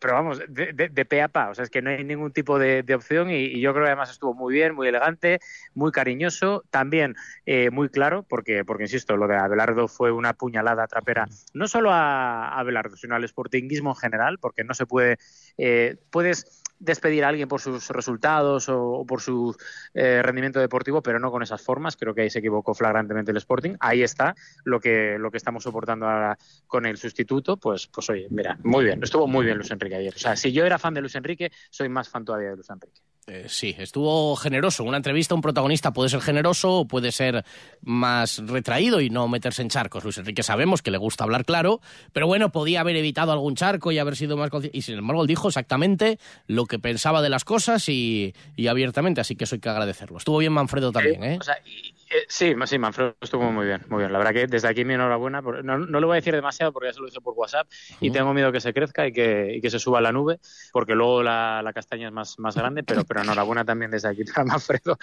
pero 0.00 0.14
vamos, 0.14 0.40
de, 0.48 0.72
de, 0.72 0.88
de, 0.88 1.04
pe 1.04 1.22
a 1.22 1.28
pa, 1.28 1.50
o 1.50 1.54
sea, 1.54 1.64
es 1.64 1.70
que 1.70 1.82
no 1.82 1.90
hay 1.90 2.04
ningún 2.04 2.32
tipo 2.32 2.58
de, 2.58 2.82
de 2.82 2.94
opción 2.94 3.30
y, 3.30 3.36
y, 3.36 3.60
yo 3.60 3.72
creo 3.72 3.84
que 3.84 3.90
además 3.90 4.10
estuvo 4.10 4.34
muy 4.34 4.54
bien, 4.54 4.74
muy 4.74 4.88
elegante, 4.88 5.40
muy 5.74 5.92
cariñoso, 5.92 6.64
también 6.70 7.14
eh, 7.46 7.70
muy 7.70 7.88
claro, 7.88 8.24
porque, 8.28 8.64
porque 8.64 8.84
insisto, 8.84 9.16
lo 9.16 9.28
de 9.28 9.36
Abelardo 9.36 9.88
fue 9.88 10.12
una 10.12 10.34
puñalada 10.34 10.86
trapera, 10.86 11.28
no 11.54 11.68
solo 11.68 11.92
a, 11.92 12.48
a 12.48 12.58
Abelardo, 12.58 12.96
sino 12.96 13.14
al 13.14 13.26
sportinguismo 13.26 13.90
en 13.90 13.96
general, 13.96 14.38
porque 14.38 14.64
no 14.64 14.74
se 14.74 14.86
puede, 14.86 15.18
eh, 15.56 15.96
puedes 16.10 16.59
despedir 16.80 17.24
a 17.24 17.28
alguien 17.28 17.46
por 17.46 17.60
sus 17.60 17.88
resultados 17.90 18.68
o, 18.68 18.82
o 18.82 19.06
por 19.06 19.20
su 19.20 19.54
eh, 19.94 20.22
rendimiento 20.22 20.58
deportivo, 20.58 21.02
pero 21.02 21.20
no 21.20 21.30
con 21.30 21.42
esas 21.42 21.62
formas. 21.62 21.96
Creo 21.96 22.14
que 22.14 22.22
ahí 22.22 22.30
se 22.30 22.40
equivocó 22.40 22.74
flagrantemente 22.74 23.30
el 23.30 23.36
Sporting. 23.36 23.76
Ahí 23.78 24.02
está 24.02 24.34
lo 24.64 24.80
que, 24.80 25.16
lo 25.18 25.30
que 25.30 25.36
estamos 25.36 25.62
soportando 25.62 26.06
ahora 26.06 26.36
con 26.66 26.86
el 26.86 26.96
sustituto. 26.96 27.56
Pues, 27.58 27.86
pues 27.86 28.10
oye, 28.10 28.26
mira, 28.30 28.58
muy 28.64 28.84
bien, 28.84 29.02
estuvo 29.02 29.26
muy 29.28 29.44
bien 29.44 29.58
Luis 29.58 29.70
Enrique 29.70 29.94
ayer. 29.94 30.14
O 30.14 30.18
sea, 30.18 30.34
si 30.34 30.52
yo 30.52 30.64
era 30.64 30.78
fan 30.78 30.94
de 30.94 31.02
Luis 31.02 31.14
Enrique, 31.14 31.52
soy 31.70 31.88
más 31.88 32.08
fan 32.08 32.24
todavía 32.24 32.50
de 32.50 32.56
Luis 32.56 32.70
Enrique. 32.70 33.00
Eh, 33.30 33.44
sí, 33.48 33.76
estuvo 33.78 34.34
generoso. 34.34 34.82
En 34.82 34.88
una 34.88 34.96
entrevista 34.96 35.36
un 35.36 35.40
protagonista 35.40 35.92
puede 35.92 36.08
ser 36.08 36.20
generoso 36.20 36.80
o 36.80 36.84
puede 36.88 37.12
ser 37.12 37.44
más 37.80 38.38
retraído 38.44 39.00
y 39.00 39.08
no 39.08 39.28
meterse 39.28 39.62
en 39.62 39.68
charcos. 39.68 40.02
Luis 40.02 40.18
Enrique 40.18 40.42
sabemos 40.42 40.82
que 40.82 40.90
le 40.90 40.98
gusta 40.98 41.22
hablar 41.22 41.44
claro, 41.44 41.80
pero 42.12 42.26
bueno, 42.26 42.50
podía 42.50 42.80
haber 42.80 42.96
evitado 42.96 43.30
algún 43.30 43.54
charco 43.54 43.92
y 43.92 43.98
haber 44.00 44.16
sido 44.16 44.36
más 44.36 44.50
Y 44.72 44.82
sin 44.82 44.98
embargo, 44.98 45.22
él 45.22 45.28
dijo 45.28 45.46
exactamente 45.46 46.18
lo 46.48 46.66
que 46.66 46.80
pensaba 46.80 47.22
de 47.22 47.28
las 47.28 47.44
cosas 47.44 47.88
y, 47.88 48.34
y 48.56 48.66
abiertamente, 48.66 49.20
así 49.20 49.36
que 49.36 49.44
eso 49.44 49.54
hay 49.54 49.60
que 49.60 49.68
agradecerlo. 49.68 50.18
Estuvo 50.18 50.38
bien 50.38 50.52
Manfredo 50.52 50.90
también, 50.90 51.22
¿eh? 51.22 51.38
O 51.40 51.44
sea, 51.44 51.54
y, 51.64 51.94
eh, 52.10 52.26
sí, 52.28 52.54
sí, 52.66 52.78
Manfredo 52.78 53.14
estuvo 53.20 53.50
muy 53.52 53.66
bien, 53.66 53.82
muy 53.88 54.00
bien. 54.00 54.12
La 54.12 54.18
verdad 54.18 54.32
que 54.32 54.46
desde 54.48 54.66
aquí 54.68 54.84
mi 54.84 54.94
enhorabuena. 54.94 55.40
No, 55.40 55.78
no 55.78 56.00
lo 56.00 56.06
voy 56.08 56.14
a 56.14 56.16
decir 56.16 56.34
demasiado 56.34 56.72
porque 56.72 56.88
ya 56.88 56.92
se 56.92 57.00
lo 57.00 57.06
hice 57.06 57.20
por 57.20 57.34
WhatsApp 57.36 57.68
uh 57.68 57.94
-huh. 57.94 57.96
y 58.00 58.10
tengo 58.10 58.34
miedo 58.34 58.50
que 58.50 58.60
se 58.60 58.74
crezca 58.74 59.06
y 59.06 59.12
que, 59.12 59.54
y 59.56 59.60
que 59.60 59.70
se 59.70 59.78
suba 59.78 59.98
a 59.98 60.00
la 60.00 60.10
nube 60.10 60.40
porque 60.72 60.94
luego 60.94 61.22
la, 61.22 61.62
la 61.62 61.72
castaña 61.72 62.08
es 62.08 62.12
más, 62.12 62.38
más 62.38 62.56
grande, 62.56 62.82
pero, 62.82 63.04
pero 63.04 63.22
enhorabuena 63.22 63.64
también 63.64 63.90
desde 63.90 64.08
aquí 64.08 64.24
para 64.24 64.44
Manfredo. 64.44 64.98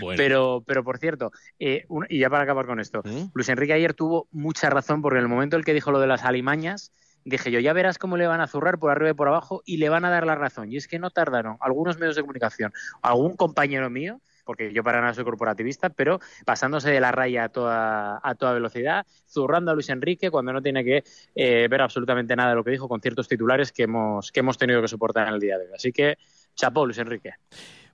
Bueno. 0.00 0.16
Pero, 0.16 0.64
pero 0.66 0.82
por 0.82 0.98
cierto, 0.98 1.30
eh, 1.58 1.84
un, 1.88 2.06
y 2.08 2.18
ya 2.18 2.28
para 2.28 2.42
acabar 2.42 2.66
con 2.66 2.80
esto, 2.80 3.02
¿Mm? 3.04 3.30
Luis 3.34 3.48
Enrique 3.48 3.72
ayer 3.72 3.94
tuvo 3.94 4.28
mucha 4.32 4.68
razón 4.68 5.00
porque 5.00 5.18
en 5.18 5.24
el 5.24 5.28
momento 5.28 5.56
en 5.56 5.60
el 5.60 5.64
que 5.64 5.74
dijo 5.74 5.92
lo 5.92 6.00
de 6.00 6.06
las 6.06 6.24
alimañas, 6.24 6.92
dije 7.24 7.50
yo, 7.50 7.60
ya 7.60 7.72
verás 7.72 7.98
cómo 7.98 8.16
le 8.16 8.26
van 8.26 8.40
a 8.40 8.46
zurrar 8.46 8.78
por 8.78 8.90
arriba 8.90 9.10
y 9.10 9.14
por 9.14 9.28
abajo 9.28 9.62
y 9.64 9.76
le 9.76 9.88
van 9.88 10.04
a 10.04 10.10
dar 10.10 10.26
la 10.26 10.34
razón. 10.34 10.72
Y 10.72 10.76
es 10.76 10.88
que 10.88 10.98
no 10.98 11.10
tardaron 11.10 11.56
algunos 11.60 11.98
medios 11.98 12.16
de 12.16 12.22
comunicación, 12.22 12.72
algún 13.02 13.36
compañero 13.36 13.90
mío, 13.90 14.20
porque 14.48 14.72
yo 14.72 14.82
para 14.82 15.02
nada 15.02 15.12
soy 15.12 15.24
corporativista, 15.24 15.90
pero 15.90 16.20
pasándose 16.46 16.90
de 16.90 17.00
la 17.00 17.12
raya 17.12 17.44
a 17.44 17.48
toda, 17.50 18.18
a 18.22 18.34
toda 18.34 18.54
velocidad, 18.54 19.04
zurrando 19.28 19.70
a 19.70 19.74
Luis 19.74 19.90
Enrique 19.90 20.30
cuando 20.30 20.54
no 20.54 20.62
tiene 20.62 20.82
que 20.82 21.04
eh, 21.34 21.68
ver 21.68 21.82
absolutamente 21.82 22.34
nada 22.34 22.48
de 22.48 22.56
lo 22.56 22.64
que 22.64 22.70
dijo 22.70 22.88
con 22.88 23.02
ciertos 23.02 23.28
titulares 23.28 23.72
que 23.72 23.82
hemos, 23.82 24.32
que 24.32 24.40
hemos 24.40 24.56
tenido 24.56 24.80
que 24.80 24.88
soportar 24.88 25.28
en 25.28 25.34
el 25.34 25.40
día 25.40 25.58
de 25.58 25.66
hoy. 25.66 25.72
Así 25.74 25.92
que, 25.92 26.16
chapó, 26.54 26.86
Luis 26.86 26.96
Enrique. 26.96 27.34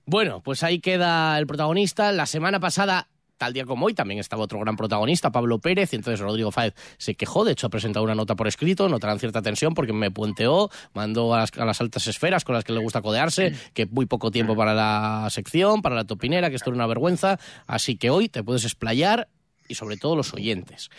Bueno, 0.05 0.41
pues 0.41 0.63
ahí 0.63 0.79
queda 0.79 1.37
el 1.37 1.45
protagonista. 1.45 2.13
La 2.13 2.25
semana 2.25 2.61
pasada 2.61 3.09
tal 3.37 3.53
día 3.53 3.65
como 3.65 3.85
hoy 3.85 3.93
también 3.93 4.19
estaba 4.19 4.43
otro 4.43 4.59
gran 4.59 4.75
protagonista, 4.75 5.31
Pablo 5.31 5.59
Pérez, 5.59 5.93
y 5.93 5.97
entonces 5.97 6.19
Rodrigo 6.19 6.51
Fáez 6.51 6.73
se 6.97 7.15
quejó, 7.15 7.45
de 7.45 7.53
hecho 7.53 7.67
ha 7.67 7.69
presentado 7.69 8.03
una 8.03 8.15
nota 8.15 8.35
por 8.35 8.47
escrito, 8.47 8.89
notarán 8.89 9.19
cierta 9.19 9.41
tensión 9.41 9.73
porque 9.73 9.93
me 9.93 10.11
puenteó, 10.11 10.69
mandó 10.93 11.33
a 11.33 11.39
las, 11.39 11.57
a 11.57 11.65
las, 11.65 11.81
altas 11.81 12.07
esferas 12.07 12.43
con 12.43 12.55
las 12.55 12.63
que 12.63 12.73
le 12.73 12.79
gusta 12.79 13.01
codearse, 13.01 13.53
que 13.73 13.85
muy 13.85 14.05
poco 14.05 14.31
tiempo 14.31 14.55
para 14.55 14.73
la 14.73 15.27
sección, 15.29 15.81
para 15.81 15.95
la 15.95 16.05
topinera, 16.05 16.49
que 16.49 16.55
esto 16.55 16.69
era 16.69 16.75
una 16.75 16.87
vergüenza, 16.87 17.39
así 17.67 17.97
que 17.97 18.09
hoy 18.09 18.29
te 18.29 18.43
puedes 18.43 18.63
explayar 18.63 19.27
y 19.67 19.75
sobre 19.75 19.97
todo 19.97 20.15
los 20.15 20.33
oyentes 20.33 20.89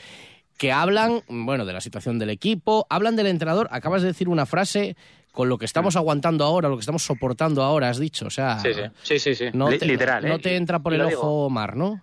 que 0.56 0.72
hablan, 0.72 1.22
bueno, 1.28 1.66
de 1.66 1.72
la 1.72 1.80
situación 1.80 2.18
del 2.18 2.30
equipo, 2.30 2.86
hablan 2.88 3.16
del 3.16 3.26
entrenador, 3.26 3.68
acabas 3.70 4.02
de 4.02 4.08
decir 4.08 4.28
una 4.28 4.46
frase 4.46 4.96
con 5.32 5.50
lo 5.50 5.58
que 5.58 5.66
estamos 5.66 5.96
aguantando 5.96 6.44
ahora, 6.44 6.68
lo 6.68 6.76
que 6.76 6.80
estamos 6.80 7.02
soportando 7.02 7.62
ahora, 7.62 7.90
has 7.90 7.98
dicho, 7.98 8.26
o 8.26 8.30
sea, 8.30 8.58
sí, 8.60 8.72
sí, 8.72 8.80
sí, 9.02 9.18
sí, 9.18 9.34
sí. 9.34 9.44
No 9.52 9.68
te, 9.68 9.84
literal, 9.84 10.24
¿eh? 10.24 10.28
no 10.28 10.38
te 10.38 10.56
entra 10.56 10.78
por 10.78 10.94
el 10.94 11.02
ojo 11.02 11.10
digo. 11.10 11.50
mar, 11.50 11.76
¿no? 11.76 12.00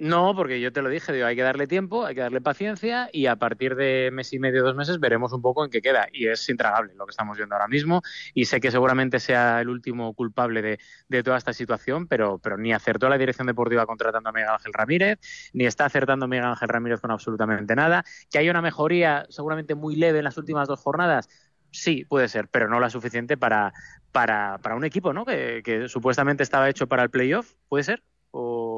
No, 0.00 0.34
porque 0.34 0.62
yo 0.62 0.72
te 0.72 0.80
lo 0.80 0.88
dije, 0.88 1.12
digo, 1.12 1.26
hay 1.26 1.36
que 1.36 1.42
darle 1.42 1.66
tiempo, 1.66 2.06
hay 2.06 2.14
que 2.14 2.22
darle 2.22 2.40
paciencia 2.40 3.10
y 3.12 3.26
a 3.26 3.36
partir 3.36 3.74
de 3.76 4.08
mes 4.10 4.32
y 4.32 4.38
medio, 4.38 4.62
dos 4.64 4.74
meses, 4.74 4.98
veremos 4.98 5.30
un 5.34 5.42
poco 5.42 5.62
en 5.62 5.70
qué 5.70 5.82
queda. 5.82 6.08
Y 6.10 6.26
es 6.26 6.48
intragable 6.48 6.94
lo 6.94 7.04
que 7.04 7.10
estamos 7.10 7.36
viendo 7.36 7.54
ahora 7.54 7.68
mismo 7.68 8.00
y 8.32 8.46
sé 8.46 8.60
que 8.60 8.70
seguramente 8.70 9.20
sea 9.20 9.60
el 9.60 9.68
último 9.68 10.14
culpable 10.14 10.62
de, 10.62 10.78
de 11.08 11.22
toda 11.22 11.36
esta 11.36 11.52
situación, 11.52 12.06
pero, 12.08 12.38
pero 12.38 12.56
ni 12.56 12.72
acertó 12.72 13.10
la 13.10 13.18
dirección 13.18 13.46
deportiva 13.46 13.84
contratando 13.84 14.30
a 14.30 14.32
Miguel 14.32 14.48
Ángel 14.48 14.72
Ramírez, 14.72 15.18
ni 15.52 15.66
está 15.66 15.84
acertando 15.84 16.26
Miguel 16.26 16.46
Ángel 16.46 16.70
Ramírez 16.70 17.00
con 17.02 17.10
absolutamente 17.10 17.76
nada. 17.76 18.02
Que 18.30 18.38
hay 18.38 18.48
una 18.48 18.62
mejoría 18.62 19.26
seguramente 19.28 19.74
muy 19.74 19.96
leve 19.96 20.18
en 20.18 20.24
las 20.24 20.38
últimas 20.38 20.66
dos 20.66 20.80
jornadas, 20.80 21.28
Sí, 21.72 22.04
puede 22.04 22.28
ser, 22.28 22.48
pero 22.48 22.68
no 22.68 22.80
la 22.80 22.90
suficiente 22.90 23.36
para, 23.36 23.72
para, 24.10 24.58
para 24.58 24.74
un 24.74 24.84
equipo, 24.84 25.12
¿no? 25.12 25.24
Que, 25.24 25.62
que 25.64 25.88
supuestamente 25.88 26.42
estaba 26.42 26.68
hecho 26.68 26.88
para 26.88 27.04
el 27.04 27.10
playoff, 27.10 27.54
¿puede 27.68 27.84
ser? 27.84 28.02
O... 28.32 28.69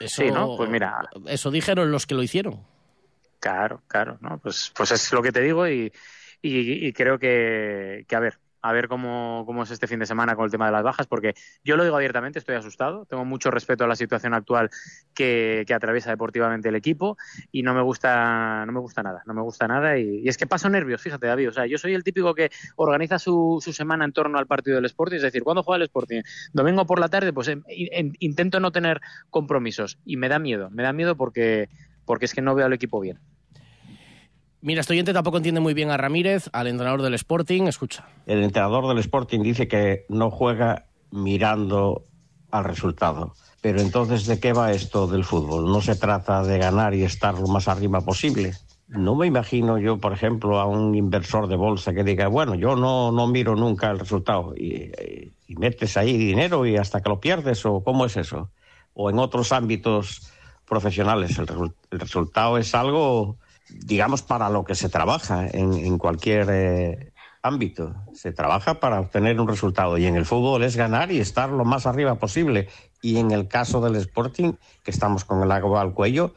Eso, 0.00 0.22
sí, 0.22 0.30
¿no? 0.30 0.56
Pues 0.56 0.68
mira. 0.70 1.08
Eso 1.26 1.50
dijeron 1.50 1.92
los 1.92 2.06
que 2.06 2.14
lo 2.14 2.22
hicieron. 2.22 2.66
Claro, 3.38 3.82
claro, 3.86 4.18
¿no? 4.20 4.38
Pues, 4.38 4.72
pues 4.76 4.90
es 4.92 5.12
lo 5.12 5.22
que 5.22 5.32
te 5.32 5.40
digo 5.40 5.66
y, 5.68 5.92
y, 6.42 6.86
y 6.86 6.92
creo 6.92 7.18
que, 7.18 8.04
que, 8.08 8.16
a 8.16 8.20
ver, 8.20 8.38
a 8.62 8.72
ver 8.72 8.88
cómo, 8.88 9.44
cómo 9.46 9.62
es 9.62 9.70
este 9.70 9.86
fin 9.86 9.98
de 9.98 10.06
semana 10.06 10.36
con 10.36 10.44
el 10.44 10.50
tema 10.50 10.66
de 10.66 10.72
las 10.72 10.82
bajas, 10.82 11.06
porque 11.06 11.34
yo 11.64 11.76
lo 11.76 11.84
digo 11.84 11.96
abiertamente, 11.96 12.38
estoy 12.38 12.56
asustado, 12.56 13.06
tengo 13.06 13.24
mucho 13.24 13.50
respeto 13.50 13.84
a 13.84 13.86
la 13.86 13.96
situación 13.96 14.34
actual 14.34 14.70
que, 15.14 15.64
que 15.66 15.74
atraviesa 15.74 16.10
deportivamente 16.10 16.68
el 16.68 16.74
equipo 16.74 17.16
y 17.52 17.62
no 17.62 17.74
me 17.74 17.82
gusta, 17.82 18.64
no 18.66 18.72
me 18.72 18.80
gusta 18.80 19.02
nada, 19.02 19.22
no 19.26 19.34
me 19.34 19.42
gusta 19.42 19.66
nada 19.68 19.98
y, 19.98 20.28
es 20.28 20.36
que 20.36 20.46
paso 20.46 20.68
nervios, 20.68 21.00
fíjate 21.00 21.26
David, 21.26 21.48
o 21.48 21.52
sea, 21.52 21.66
yo 21.66 21.78
soy 21.78 21.94
el 21.94 22.04
típico 22.04 22.34
que 22.34 22.50
organiza 22.76 23.18
su, 23.18 23.60
su 23.62 23.72
semana 23.72 24.04
en 24.04 24.12
torno 24.12 24.38
al 24.38 24.46
partido 24.46 24.76
del 24.76 24.84
Sporting, 24.84 25.16
es 25.16 25.22
decir, 25.22 25.42
¿cuándo 25.42 25.62
juega 25.62 25.76
el 25.76 25.82
Sporting? 25.82 26.22
Domingo 26.52 26.86
por 26.86 27.00
la 27.00 27.08
tarde, 27.08 27.32
pues 27.32 27.48
en, 27.48 27.64
en, 27.68 28.12
intento 28.20 28.60
no 28.60 28.72
tener 28.72 29.00
compromisos 29.30 29.98
y 30.04 30.16
me 30.16 30.28
da 30.28 30.38
miedo, 30.38 30.70
me 30.70 30.82
da 30.82 30.92
miedo 30.92 31.16
porque, 31.16 31.68
porque 32.04 32.26
es 32.26 32.34
que 32.34 32.42
no 32.42 32.54
veo 32.54 32.66
al 32.66 32.72
equipo 32.72 33.00
bien. 33.00 33.18
Mira, 34.62 34.82
este 34.82 34.92
oyente 34.92 35.14
tampoco 35.14 35.38
entiende 35.38 35.60
muy 35.60 35.72
bien 35.72 35.90
a 35.90 35.96
Ramírez, 35.96 36.50
al 36.52 36.66
entrenador 36.66 37.00
del 37.00 37.14
Sporting. 37.14 37.62
Escucha. 37.62 38.06
El 38.26 38.42
entrenador 38.42 38.86
del 38.88 38.98
Sporting 38.98 39.40
dice 39.40 39.68
que 39.68 40.04
no 40.10 40.30
juega 40.30 40.84
mirando 41.10 42.04
al 42.50 42.64
resultado. 42.64 43.32
Pero 43.62 43.80
entonces, 43.80 44.26
¿de 44.26 44.38
qué 44.38 44.52
va 44.52 44.72
esto 44.72 45.06
del 45.06 45.24
fútbol? 45.24 45.70
¿No 45.70 45.80
se 45.80 45.96
trata 45.96 46.42
de 46.42 46.58
ganar 46.58 46.94
y 46.94 47.04
estar 47.04 47.38
lo 47.38 47.46
más 47.46 47.68
arriba 47.68 48.02
posible? 48.02 48.52
No 48.88 49.14
me 49.14 49.26
imagino 49.26 49.78
yo, 49.78 49.98
por 49.98 50.12
ejemplo, 50.12 50.58
a 50.58 50.66
un 50.66 50.94
inversor 50.94 51.46
de 51.46 51.56
bolsa 51.56 51.94
que 51.94 52.04
diga, 52.04 52.28
bueno, 52.28 52.54
yo 52.54 52.76
no, 52.76 53.12
no 53.12 53.26
miro 53.28 53.56
nunca 53.56 53.90
el 53.90 53.98
resultado 53.98 54.54
y, 54.56 54.92
metes 55.48 55.96
ahí 55.96 56.16
dinero 56.16 56.66
y 56.66 56.76
hasta 56.76 57.00
que 57.00 57.08
lo 57.08 57.20
pierdes, 57.20 57.64
o 57.66 57.82
cómo 57.82 58.04
es 58.04 58.16
eso. 58.16 58.50
O 58.94 59.10
en 59.10 59.18
otros 59.18 59.52
ámbitos 59.52 60.32
profesionales, 60.66 61.38
el 61.38 61.98
resultado 61.98 62.58
es 62.58 62.74
algo 62.74 63.36
digamos, 63.72 64.22
para 64.22 64.48
lo 64.50 64.64
que 64.64 64.74
se 64.74 64.88
trabaja 64.88 65.46
en, 65.46 65.74
en 65.74 65.98
cualquier 65.98 66.48
eh, 66.50 67.12
ámbito. 67.42 67.94
Se 68.12 68.32
trabaja 68.32 68.80
para 68.80 69.00
obtener 69.00 69.40
un 69.40 69.48
resultado 69.48 69.98
y 69.98 70.06
en 70.06 70.16
el 70.16 70.26
fútbol 70.26 70.62
es 70.64 70.76
ganar 70.76 71.10
y 71.12 71.20
estar 71.20 71.50
lo 71.50 71.64
más 71.64 71.86
arriba 71.86 72.16
posible. 72.16 72.68
Y 73.02 73.18
en 73.18 73.30
el 73.30 73.48
caso 73.48 73.80
del 73.80 73.96
Sporting, 73.96 74.52
que 74.82 74.90
estamos 74.90 75.24
con 75.24 75.42
el 75.42 75.50
agua 75.50 75.80
al 75.80 75.94
cuello, 75.94 76.34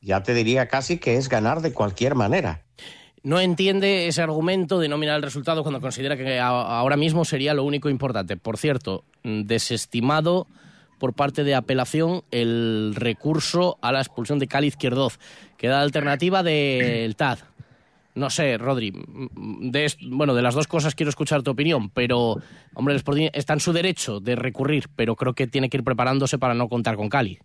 ya 0.00 0.22
te 0.22 0.34
diría 0.34 0.68
casi 0.68 0.98
que 0.98 1.16
es 1.16 1.28
ganar 1.28 1.60
de 1.62 1.72
cualquier 1.72 2.14
manera. 2.14 2.62
No 3.22 3.40
entiende 3.40 4.06
ese 4.06 4.22
argumento 4.22 4.78
de 4.78 4.88
no 4.88 4.98
mirar 4.98 5.16
el 5.16 5.22
resultado 5.22 5.62
cuando 5.62 5.80
considera 5.80 6.16
que 6.16 6.38
ahora 6.38 6.96
mismo 6.96 7.24
sería 7.24 7.54
lo 7.54 7.64
único 7.64 7.88
importante. 7.88 8.36
Por 8.36 8.56
cierto, 8.56 9.02
desestimado 9.24 10.46
por 10.98 11.12
parte 11.12 11.42
de 11.42 11.56
apelación 11.56 12.22
el 12.30 12.94
recurso 12.94 13.78
a 13.82 13.90
la 13.90 14.00
expulsión 14.00 14.38
de 14.38 14.46
Cali 14.46 14.68
Izquierdoz, 14.68 15.18
que 15.56 15.68
da 15.68 15.80
alternativa 15.80 16.42
del 16.42 17.16
TAD. 17.16 17.38
No 18.14 18.30
sé, 18.30 18.56
Rodri, 18.56 18.94
de, 18.94 19.92
bueno, 20.08 20.34
de 20.34 20.40
las 20.40 20.54
dos 20.54 20.66
cosas 20.66 20.94
quiero 20.94 21.10
escuchar 21.10 21.42
tu 21.42 21.50
opinión, 21.50 21.90
pero, 21.90 22.40
hombre, 22.74 22.96
está 23.34 23.52
en 23.52 23.60
su 23.60 23.74
derecho 23.74 24.20
de 24.20 24.36
recurrir, 24.36 24.88
pero 24.96 25.16
creo 25.16 25.34
que 25.34 25.46
tiene 25.46 25.68
que 25.68 25.76
ir 25.76 25.84
preparándose 25.84 26.38
para 26.38 26.54
no 26.54 26.68
contar 26.68 26.96
con 26.96 27.10
Cali. 27.10 27.38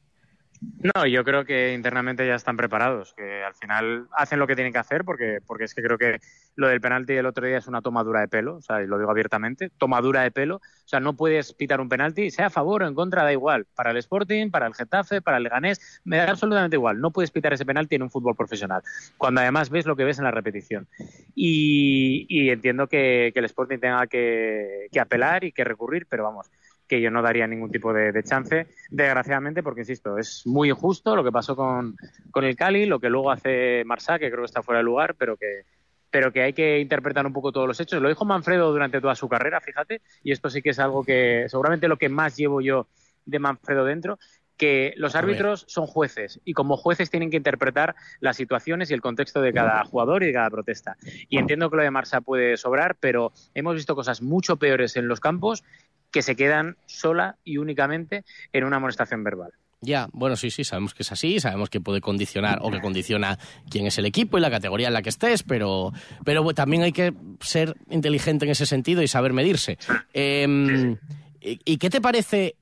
No, 0.61 1.07
yo 1.07 1.23
creo 1.23 1.43
que 1.43 1.73
internamente 1.73 2.25
ya 2.25 2.35
están 2.35 2.55
preparados, 2.55 3.15
que 3.15 3.43
al 3.43 3.55
final 3.55 4.07
hacen 4.15 4.37
lo 4.37 4.45
que 4.45 4.53
tienen 4.53 4.71
que 4.71 4.77
hacer, 4.77 5.03
porque, 5.03 5.39
porque 5.45 5.63
es 5.63 5.73
que 5.73 5.81
creo 5.81 5.97
que 5.97 6.19
lo 6.55 6.67
del 6.67 6.79
penalti 6.79 7.13
del 7.13 7.25
otro 7.25 7.47
día 7.47 7.57
es 7.57 7.67
una 7.67 7.81
tomadura 7.81 8.21
de 8.21 8.27
pelo, 8.27 8.57
o 8.57 8.61
sea, 8.61 8.83
y 8.83 8.85
lo 8.85 8.99
digo 8.99 9.09
abiertamente, 9.09 9.71
tomadura 9.79 10.21
de 10.21 10.29
pelo, 10.29 10.57
o 10.57 10.87
sea, 10.87 10.99
no 10.99 11.13
puedes 11.13 11.53
pitar 11.53 11.81
un 11.81 11.89
penalti, 11.89 12.29
sea 12.29 12.47
a 12.47 12.49
favor 12.51 12.83
o 12.83 12.87
en 12.87 12.93
contra, 12.93 13.23
da 13.23 13.31
igual, 13.31 13.65
para 13.73 13.89
el 13.89 13.97
Sporting, 13.97 14.51
para 14.51 14.67
el 14.67 14.75
Getafe, 14.75 15.19
para 15.21 15.37
el 15.37 15.43
Leganés, 15.43 16.01
me 16.03 16.17
da 16.17 16.29
absolutamente 16.29 16.75
igual, 16.75 17.01
no 17.01 17.09
puedes 17.09 17.31
pitar 17.31 17.53
ese 17.53 17.65
penalti 17.65 17.95
en 17.95 18.03
un 18.03 18.11
fútbol 18.11 18.35
profesional, 18.35 18.83
cuando 19.17 19.41
además 19.41 19.71
ves 19.71 19.87
lo 19.87 19.95
que 19.95 20.03
ves 20.03 20.19
en 20.19 20.25
la 20.25 20.31
repetición. 20.31 20.87
Y, 21.33 22.49
entiendo 22.49 22.85
que, 22.87 23.31
el 23.33 23.45
Sporting 23.45 23.79
tenga 23.79 24.05
que 24.05 24.89
apelar 24.99 25.43
y 25.43 25.51
que 25.51 25.63
recurrir, 25.63 26.05
pero 26.07 26.23
vamos, 26.23 26.51
que 26.91 26.99
yo 26.99 27.09
no 27.09 27.21
daría 27.21 27.47
ningún 27.47 27.71
tipo 27.71 27.93
de, 27.93 28.21
chance, 28.21 28.67
desgraciadamente, 28.89 29.63
porque 29.63 29.79
insisto, 29.79 30.17
es 30.17 30.45
muy 30.45 30.71
injusto 30.71 31.15
lo 31.15 31.23
que 31.23 31.31
pasó 31.31 31.55
con, 31.55 31.95
con 32.31 32.43
el 32.43 32.57
Cali, 32.57 32.85
lo 32.85 32.99
que 32.99 33.09
luego 33.09 33.31
hace 33.31 33.83
Marsá, 33.85 34.19
que 34.19 34.29
creo 34.29 34.41
que 34.41 34.47
está 34.47 34.61
fuera 34.61 34.79
de 34.79 34.83
lugar, 34.83 35.15
pero 35.15 35.37
que, 35.37 35.61
pero 36.09 36.33
que 36.33 36.41
hay 36.41 36.51
que 36.51 36.79
interpretar 36.79 37.25
un 37.25 37.31
poco 37.31 37.53
todos 37.53 37.65
los 37.65 37.79
hechos. 37.79 38.01
Lo 38.01 38.09
dijo 38.09 38.25
Manfredo 38.25 38.73
durante 38.73 38.99
toda 38.99 39.15
su 39.15 39.29
carrera, 39.29 39.61
fíjate, 39.61 40.01
y 40.21 40.33
esto 40.33 40.49
sí 40.49 40.61
que 40.61 40.71
es 40.71 40.79
algo 40.79 41.05
que 41.05 41.45
seguramente 41.47 41.87
lo 41.87 41.95
que 41.95 42.09
más 42.09 42.35
llevo 42.35 42.59
yo 42.59 42.87
de 43.25 43.39
Manfredo 43.39 43.85
dentro, 43.85 44.19
que 44.57 44.93
los 44.95 45.15
árbitros 45.15 45.63
son 45.67 45.87
jueces 45.87 46.39
y 46.45 46.53
como 46.53 46.77
jueces 46.77 47.09
tienen 47.09 47.31
que 47.31 47.37
interpretar 47.37 47.95
las 48.19 48.37
situaciones 48.37 48.91
y 48.91 48.93
el 48.93 49.01
contexto 49.01 49.41
de 49.41 49.53
cada 49.53 49.83
jugador 49.85 50.21
y 50.21 50.27
de 50.27 50.33
cada 50.33 50.51
protesta. 50.51 50.97
Y 51.29 51.39
entiendo 51.39 51.71
que 51.71 51.77
lo 51.77 51.81
de 51.81 51.89
Marsá 51.89 52.21
puede 52.21 52.57
sobrar, 52.57 52.95
pero 52.99 53.31
hemos 53.55 53.73
visto 53.73 53.95
cosas 53.95 54.21
mucho 54.21 54.57
peores 54.57 54.97
en 54.97 55.07
los 55.07 55.19
campos 55.19 55.63
que 56.11 56.21
se 56.21 56.35
quedan 56.35 56.77
sola 56.85 57.37
y 57.43 57.57
únicamente 57.57 58.23
en 58.53 58.63
una 58.63 58.77
amonestación 58.77 59.23
verbal. 59.23 59.51
Ya, 59.83 60.09
bueno, 60.13 60.35
sí, 60.35 60.51
sí, 60.51 60.63
sabemos 60.63 60.93
que 60.93 61.01
es 61.01 61.11
así, 61.11 61.39
sabemos 61.39 61.71
que 61.71 61.81
puede 61.81 62.01
condicionar 62.01 62.59
o 62.61 62.69
que 62.69 62.79
condiciona 62.79 63.39
quién 63.67 63.87
es 63.87 63.97
el 63.97 64.05
equipo 64.05 64.37
y 64.37 64.41
la 64.41 64.51
categoría 64.51 64.89
en 64.89 64.93
la 64.93 65.01
que 65.01 65.09
estés, 65.09 65.41
pero, 65.41 65.91
pero 66.23 66.45
también 66.53 66.83
hay 66.83 66.91
que 66.91 67.15
ser 67.39 67.75
inteligente 67.89 68.45
en 68.45 68.51
ese 68.51 68.67
sentido 68.67 69.01
y 69.01 69.07
saber 69.07 69.33
medirse. 69.33 69.79
Em, 70.13 70.97
¿Y 71.41 71.77
qué 71.77 71.89
te 71.89 71.99
parece 71.99 72.55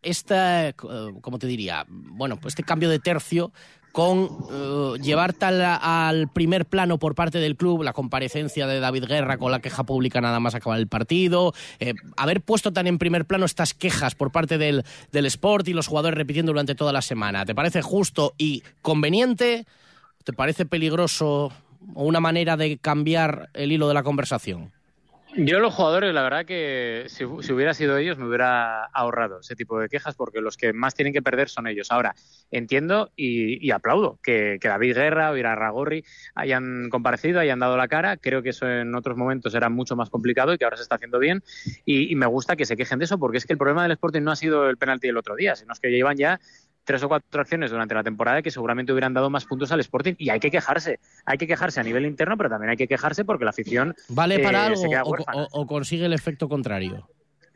esta, 0.00 0.68
eh, 0.68 0.74
¿cómo 1.20 1.40
te 1.40 1.48
diría? 1.48 1.84
Bueno, 1.88 2.36
pues 2.36 2.52
este 2.52 2.62
cambio 2.62 2.88
de 2.88 3.00
tercio 3.00 3.52
con 3.92 4.28
eh, 4.50 4.98
llevar 5.02 5.34
tal 5.34 5.60
al 5.62 6.28
primer 6.28 6.64
plano 6.64 6.98
por 6.98 7.14
parte 7.14 7.38
del 7.38 7.56
club 7.56 7.82
la 7.82 7.92
comparecencia 7.92 8.66
de 8.66 8.80
David 8.80 9.04
Guerra 9.04 9.38
con 9.38 9.52
la 9.52 9.60
queja 9.60 9.84
pública 9.84 10.20
nada 10.20 10.40
más 10.40 10.54
acabar 10.54 10.78
el 10.78 10.88
partido, 10.88 11.52
eh, 11.78 11.94
haber 12.16 12.40
puesto 12.40 12.72
tan 12.72 12.86
en 12.86 12.98
primer 12.98 13.26
plano 13.26 13.44
estas 13.44 13.74
quejas 13.74 14.14
por 14.14 14.32
parte 14.32 14.58
del, 14.58 14.84
del 15.12 15.26
Sport 15.26 15.68
y 15.68 15.74
los 15.74 15.86
jugadores 15.86 16.16
repitiendo 16.16 16.52
durante 16.52 16.74
toda 16.74 16.92
la 16.92 17.02
semana. 17.02 17.44
¿Te 17.44 17.54
parece 17.54 17.82
justo 17.82 18.34
y 18.38 18.62
conveniente? 18.80 19.66
¿Te 20.24 20.32
parece 20.32 20.64
peligroso 20.64 21.52
o 21.94 22.04
una 22.04 22.20
manera 22.20 22.56
de 22.56 22.78
cambiar 22.78 23.50
el 23.52 23.72
hilo 23.72 23.88
de 23.88 23.94
la 23.94 24.02
conversación? 24.02 24.72
Yo 25.34 25.60
los 25.60 25.72
jugadores, 25.72 26.12
la 26.12 26.22
verdad 26.22 26.44
que 26.44 27.06
si, 27.08 27.24
hubiera 27.24 27.72
sido 27.72 27.96
ellos 27.96 28.18
me 28.18 28.26
hubiera 28.26 28.84
ahorrado 28.84 29.40
ese 29.40 29.56
tipo 29.56 29.78
de 29.78 29.88
quejas 29.88 30.14
porque 30.14 30.42
los 30.42 30.58
que 30.58 30.74
más 30.74 30.94
tienen 30.94 31.14
que 31.14 31.22
perder 31.22 31.48
son 31.48 31.66
ellos. 31.66 31.90
Ahora, 31.90 32.14
entiendo 32.50 33.10
y, 33.16 33.70
aplaudo 33.70 34.18
que, 34.22 34.58
David 34.62 34.94
Guerra 34.94 35.30
o 35.30 35.34
Ragorri 35.34 36.04
hayan 36.34 36.90
comparecido, 36.90 37.40
hayan 37.40 37.60
dado 37.60 37.78
la 37.78 37.88
cara. 37.88 38.18
Creo 38.18 38.42
que 38.42 38.50
eso 38.50 38.68
en 38.68 38.94
otros 38.94 39.16
momentos 39.16 39.54
era 39.54 39.70
mucho 39.70 39.96
más 39.96 40.10
complicado 40.10 40.52
y 40.52 40.58
que 40.58 40.64
ahora 40.64 40.76
se 40.76 40.82
está 40.82 40.96
haciendo 40.96 41.18
bien. 41.18 41.42
Y, 41.86 42.12
y 42.12 42.14
me 42.14 42.26
gusta 42.26 42.54
que 42.54 42.66
se 42.66 42.76
quejen 42.76 42.98
de 42.98 43.06
eso 43.06 43.18
porque 43.18 43.38
es 43.38 43.46
que 43.46 43.54
el 43.54 43.58
problema 43.58 43.84
del 43.84 43.92
Sporting 43.92 44.22
no 44.22 44.32
ha 44.32 44.36
sido 44.36 44.68
el 44.68 44.76
penalti 44.76 45.06
del 45.06 45.16
otro 45.16 45.34
día, 45.34 45.56
sino 45.56 45.72
que 45.80 45.90
llevan 45.90 46.18
ya 46.18 46.40
tres 46.84 47.02
o 47.02 47.08
cuatro 47.08 47.40
acciones 47.40 47.70
durante 47.70 47.94
la 47.94 48.02
temporada 48.02 48.42
que 48.42 48.50
seguramente 48.50 48.92
hubieran 48.92 49.14
dado 49.14 49.30
más 49.30 49.44
puntos 49.44 49.72
al 49.72 49.80
Sporting 49.80 50.14
y 50.18 50.30
hay 50.30 50.40
que 50.40 50.50
quejarse, 50.50 50.98
hay 51.24 51.38
que 51.38 51.46
quejarse 51.46 51.80
a 51.80 51.82
nivel 51.82 52.06
interno, 52.06 52.36
pero 52.36 52.48
también 52.48 52.70
hay 52.70 52.76
que 52.76 52.88
quejarse 52.88 53.24
porque 53.24 53.44
la 53.44 53.50
afición 53.50 53.94
vale 54.08 54.38
para 54.40 54.66
eh, 54.66 54.96
algo 54.96 55.16
o, 55.52 55.66
consigue 55.66 56.06
el 56.06 56.12
efecto 56.12 56.48
contrario. 56.48 57.08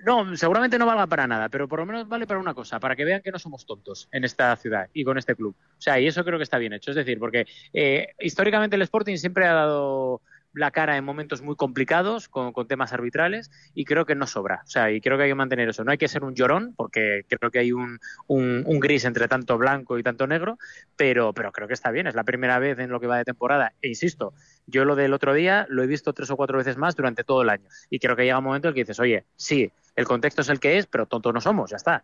No, 0.04 0.36
seguramente 0.36 0.78
no 0.78 0.86
valga 0.86 1.06
para 1.06 1.26
nada, 1.26 1.48
pero 1.48 1.66
por 1.66 1.80
lo 1.80 1.86
menos 1.86 2.06
vale 2.06 2.26
para 2.26 2.38
una 2.38 2.54
cosa, 2.54 2.78
para 2.78 2.94
que 2.94 3.04
vean 3.04 3.22
que 3.22 3.32
no 3.32 3.38
somos 3.38 3.66
tontos 3.66 4.08
en 4.12 4.24
esta 4.24 4.54
ciudad 4.56 4.88
y 4.92 5.02
con 5.02 5.18
este 5.18 5.34
club. 5.34 5.56
O 5.58 5.80
sea, 5.80 5.98
y 5.98 6.06
eso 6.06 6.24
creo 6.24 6.38
que 6.38 6.44
está 6.44 6.58
bien 6.58 6.72
hecho. 6.74 6.92
Es 6.92 6.96
decir, 6.96 7.18
porque 7.18 7.46
eh, 7.72 8.14
históricamente 8.20 8.76
el 8.76 8.82
Sporting 8.82 9.16
siempre 9.16 9.46
ha 9.46 9.54
dado 9.54 10.20
la 10.56 10.70
cara 10.70 10.96
en 10.96 11.04
momentos 11.04 11.42
muy 11.42 11.54
complicados 11.54 12.28
con, 12.28 12.54
temas 12.66 12.94
arbitrales 12.94 13.50
y 13.74 13.84
creo 13.84 14.06
que 14.06 14.14
no 14.14 14.26
sobra. 14.26 14.62
O 14.64 14.68
sea, 14.68 14.90
y 14.90 15.02
creo 15.02 15.18
que 15.18 15.24
hay 15.24 15.30
que 15.30 15.34
mantener 15.34 15.68
eso. 15.68 15.84
No 15.84 15.90
hay 15.90 15.98
que 15.98 16.08
ser 16.08 16.24
un 16.24 16.34
llorón 16.34 16.72
porque 16.74 17.26
creo 17.28 17.50
que 17.50 17.58
hay 17.58 17.72
un, 17.72 18.00
un, 18.26 18.80
gris 18.80 19.04
entre 19.04 19.28
tanto 19.28 19.58
blanco 19.58 19.98
y 19.98 20.02
tanto 20.02 20.26
negro, 20.26 20.58
pero, 20.96 21.34
pero 21.34 21.52
creo 21.52 21.68
que 21.68 21.74
está 21.74 21.90
bien. 21.90 22.06
Es 22.06 22.14
la 22.14 22.24
primera 22.24 22.58
vez 22.58 22.78
en 22.78 22.88
lo 22.88 23.00
que 23.00 23.06
va 23.06 23.18
de 23.18 23.24
temporada. 23.24 23.74
E 23.82 23.88
insisto, 23.88 24.32
yo 24.66 24.86
lo 24.86 24.96
del 24.96 25.12
otro 25.12 25.34
día 25.34 25.66
lo 25.68 25.82
he 25.82 25.86
visto 25.86 26.14
tres 26.14 26.30
o 26.30 26.36
cuatro 26.36 26.56
veces 26.56 26.78
más 26.78 26.96
durante 26.96 27.22
todo 27.22 27.42
el 27.42 27.50
año. 27.50 27.68
Y 27.90 27.98
creo 27.98 28.16
que 28.16 28.24
llega 28.24 28.38
un 28.38 28.44
momento 28.44 28.68
en 28.68 28.70
el 28.70 28.74
que 28.74 28.80
dices, 28.80 28.98
oye, 28.98 29.24
sí, 29.36 29.70
el 29.94 30.06
contexto 30.06 30.40
es 30.40 30.48
el 30.48 30.58
que 30.58 30.78
es, 30.78 30.86
pero 30.86 31.04
tontos 31.04 31.34
no 31.34 31.40
somos, 31.42 31.70
ya 31.70 31.76
está. 31.76 32.02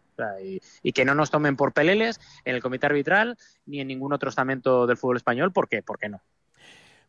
y, 0.82 0.92
que 0.92 1.06
no 1.06 1.14
nos 1.14 1.30
tomen 1.30 1.56
por 1.56 1.72
peleles 1.72 2.20
en 2.44 2.54
el 2.54 2.60
comité 2.60 2.84
arbitral 2.84 3.38
ni 3.64 3.80
en 3.80 3.88
ningún 3.88 4.12
otro 4.12 4.28
estamento 4.28 4.86
del 4.86 4.98
fútbol 4.98 5.16
español, 5.16 5.52
¿por 5.52 5.68
qué? 5.68 5.82
¿Por 5.82 5.98
qué 5.98 6.10
no? 6.10 6.20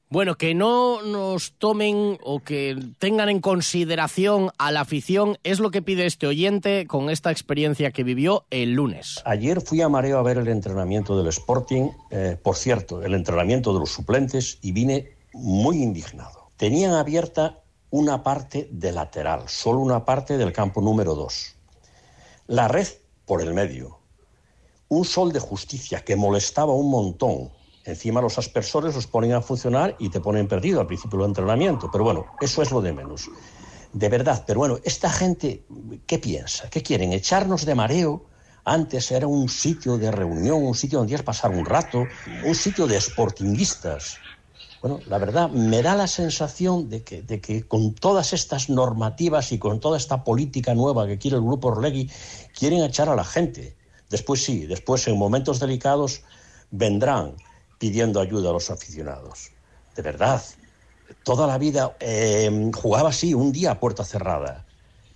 Bueno, 0.10 0.36
que 0.36 0.54
no 0.54 1.02
nos 1.02 1.54
tomen 1.54 2.20
o 2.24 2.40
que 2.40 2.78
tengan 3.00 3.30
en 3.30 3.42
consideración 3.42 4.52
a 4.60 4.72
la 4.72 4.82
afición 4.82 5.40
es 5.44 5.60
lo 5.60 5.72
que 5.72 5.82
pide 5.82 6.06
este 6.06 6.28
oyente 6.28 6.86
con 6.86 7.10
esta 7.10 7.32
experiencia 7.32 7.92
que 7.92 8.04
vivió 8.04 8.46
el 8.52 8.74
lunes. 8.74 9.22
Ayer 9.26 9.60
fui 9.60 9.82
a 9.82 9.90
Mareo 9.90 10.20
a 10.20 10.24
ver 10.24 10.38
el 10.38 10.48
entrenamiento 10.50 11.18
del 11.18 11.28
Sporting, 11.30 11.90
eh, 12.12 12.38
por 12.42 12.56
cierto, 12.56 13.02
el 13.02 13.16
entrenamiento 13.16 13.74
de 13.74 13.80
los 13.80 13.92
suplentes 13.92 14.60
y 14.62 14.72
vine 14.72 15.18
muy 15.34 15.82
indignado. 15.82 16.52
Tenían 16.58 16.94
abierta 16.94 17.64
una 17.90 18.24
parte 18.24 18.68
de 18.72 18.92
lateral, 18.92 19.50
solo 19.50 19.80
una 19.80 20.06
parte 20.06 20.38
del 20.38 20.54
campo 20.54 20.82
número 20.82 21.16
2. 21.16 21.56
La 22.48 22.68
red 22.68 22.88
por 23.26 23.42
el 23.42 23.54
medio. 23.54 24.00
Un 24.90 25.06
sol 25.06 25.32
de 25.32 25.40
justicia 25.40 26.04
que 26.04 26.16
molestaba 26.16 26.74
un 26.74 26.92
montón 26.92 27.52
Encima 27.86 28.22
los 28.22 28.38
aspersores 28.38 28.96
los 28.96 29.08
ponen 29.08 29.34
a 29.34 29.42
funcionar 29.42 29.96
y 30.00 30.10
te 30.10 30.22
ponen 30.22 30.48
perdido 30.48 30.80
al 30.80 30.88
principio 30.88 31.20
del 31.20 31.28
entrenamiento. 31.30 31.90
Pero 31.92 32.06
bueno, 32.06 32.26
eso 32.40 32.62
es 32.62 32.72
lo 32.72 32.82
de 32.82 32.94
menos. 32.94 33.30
De 33.92 34.10
verdad, 34.10 34.44
pero 34.48 34.60
bueno, 34.60 34.80
esta 34.84 35.10
gente, 35.10 35.66
¿qué 36.08 36.18
piensa? 36.18 36.70
¿Qué 36.70 36.82
quieren? 36.82 37.12
¿Echarnos 37.12 37.66
de 37.66 37.76
mareo? 37.76 38.26
Antes 38.66 39.12
era 39.12 39.28
un 39.28 39.50
sitio 39.50 39.98
de 39.98 40.10
reunión, 40.10 40.64
un 40.64 40.74
sitio 40.74 41.00
donde 41.00 41.14
ibas 41.14 41.24
pasar 41.24 41.52
un 41.52 41.66
rato, 41.66 42.08
un 42.46 42.56
sitio 42.56 42.88
de 42.88 43.00
sportinguistas. 43.00 44.18
Bueno, 44.82 45.00
la 45.08 45.18
verdad, 45.18 45.50
me 45.50 45.82
da 45.82 45.96
la 45.96 46.08
sensación 46.08 46.90
de 46.90 47.04
que, 47.04 47.22
de 47.22 47.42
que 47.42 47.68
con 47.68 47.94
todas 47.94 48.32
estas 48.32 48.70
normativas 48.70 49.52
y 49.52 49.60
con 49.60 49.82
toda 49.82 49.98
esta 49.98 50.24
política 50.24 50.74
nueva 50.74 51.06
que 51.06 51.18
quiere 51.18 51.38
el 51.38 51.44
grupo 51.44 51.68
Orlegui, 51.68 52.10
quieren 52.58 52.82
echar 52.84 53.10
a 53.10 53.16
la 53.16 53.26
gente. 53.26 53.76
Después 54.10 54.44
sí, 54.44 54.66
después 54.66 55.08
en 55.08 55.18
momentos 55.18 55.60
delicados 55.60 56.22
vendrán 56.72 57.36
pidiendo 57.84 58.22
ayuda 58.22 58.50
a 58.50 58.54
los 58.54 58.70
aficionados. 58.70 59.52
De 59.94 60.02
verdad, 60.02 60.42
toda 61.24 61.46
la 61.46 61.58
vida 61.58 61.98
em, 62.00 62.72
jugaba 62.72 63.10
así, 63.10 63.34
un 63.34 63.52
día 63.52 63.72
a 63.72 63.80
puerta 63.82 64.06
cerrada. 64.06 64.66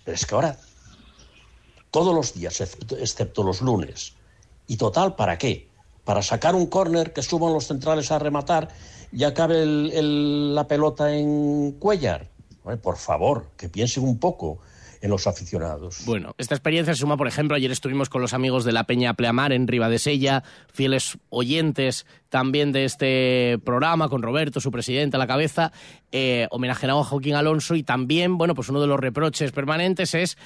Pero 0.03 0.15
es 0.15 0.25
que 0.25 0.35
ahora, 0.35 0.57
todos 1.91 2.13
los 2.13 2.33
días, 2.33 2.59
excepto 2.59 3.43
los 3.43 3.61
lunes. 3.61 4.15
¿Y 4.67 4.75
total 4.75 5.15
para 5.15 5.37
qué? 5.37 5.69
Para 6.03 6.21
sacar 6.21 6.55
un 6.55 6.65
córner 6.65 7.13
que 7.13 7.23
suban 7.23 7.53
los 7.53 7.67
centrales 7.67 8.11
a 8.11 8.19
rematar 8.19 8.67
y 9.13 9.23
acabe 9.23 9.65
la 9.65 10.67
pelota 10.67 11.15
en 11.15 11.71
Cuellar. 11.79 12.27
Por 12.83 12.97
favor, 12.97 13.47
que 13.55 13.69
piensen 13.69 14.03
un 14.03 14.19
poco 14.19 14.59
en 15.01 15.09
los 15.09 15.27
aficionados. 15.27 16.03
Bueno, 16.05 16.35
esta 16.37 16.55
experiencia 16.55 16.93
se 16.93 17.01
suma, 17.01 17.17
por 17.17 17.27
ejemplo, 17.27 17.55
ayer 17.55 17.71
estuvimos 17.71 18.09
con 18.09 18.21
los 18.21 18.33
amigos 18.33 18.63
de 18.65 18.71
la 18.71 18.85
Peña 18.85 19.13
Pleamar 19.13 19.51
en 19.53 19.67
Sella, 19.97 20.43
fieles 20.71 21.17
oyentes 21.29 22.05
también 22.29 22.71
de 22.71 22.85
este 22.85 23.59
programa, 23.63 24.09
con 24.09 24.21
Roberto, 24.21 24.59
su 24.59 24.71
presidente 24.71 25.17
a 25.17 25.19
la 25.19 25.27
cabeza, 25.27 25.71
eh, 26.11 26.47
homenajeado 26.51 26.99
a 26.99 27.03
Joaquín 27.03 27.35
Alonso 27.35 27.75
y 27.75 27.83
también, 27.83 28.37
bueno, 28.37 28.55
pues 28.55 28.69
uno 28.69 28.81
de 28.81 28.87
los 28.87 28.99
reproches 28.99 29.51
permanentes 29.51 30.13
es 30.13 30.37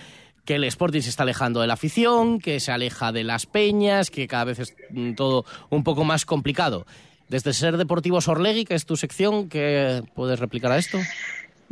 que 0.46 0.56
el 0.56 0.64
Sporting 0.64 1.02
se 1.02 1.10
está 1.10 1.24
alejando 1.24 1.62
de 1.62 1.68
la 1.68 1.74
afición, 1.74 2.40
que 2.40 2.60
se 2.60 2.72
aleja 2.72 3.12
de 3.12 3.24
las 3.24 3.46
peñas, 3.46 4.10
que 4.10 4.28
cada 4.28 4.46
vez 4.46 4.60
es 4.60 4.76
mm, 4.90 5.14
todo 5.14 5.46
un 5.70 5.84
poco 5.84 6.04
más 6.04 6.26
complicado. 6.26 6.86
Desde 7.30 7.54
Ser 7.54 7.78
Deportivo 7.78 8.20
Sorlegui, 8.20 8.66
que 8.66 8.76
es 8.76 8.86
tu 8.86 8.98
sección, 8.98 9.48
¿qué 9.48 10.04
puedes 10.16 10.40
replicar 10.40 10.72
a 10.72 10.78
esto? 10.78 11.00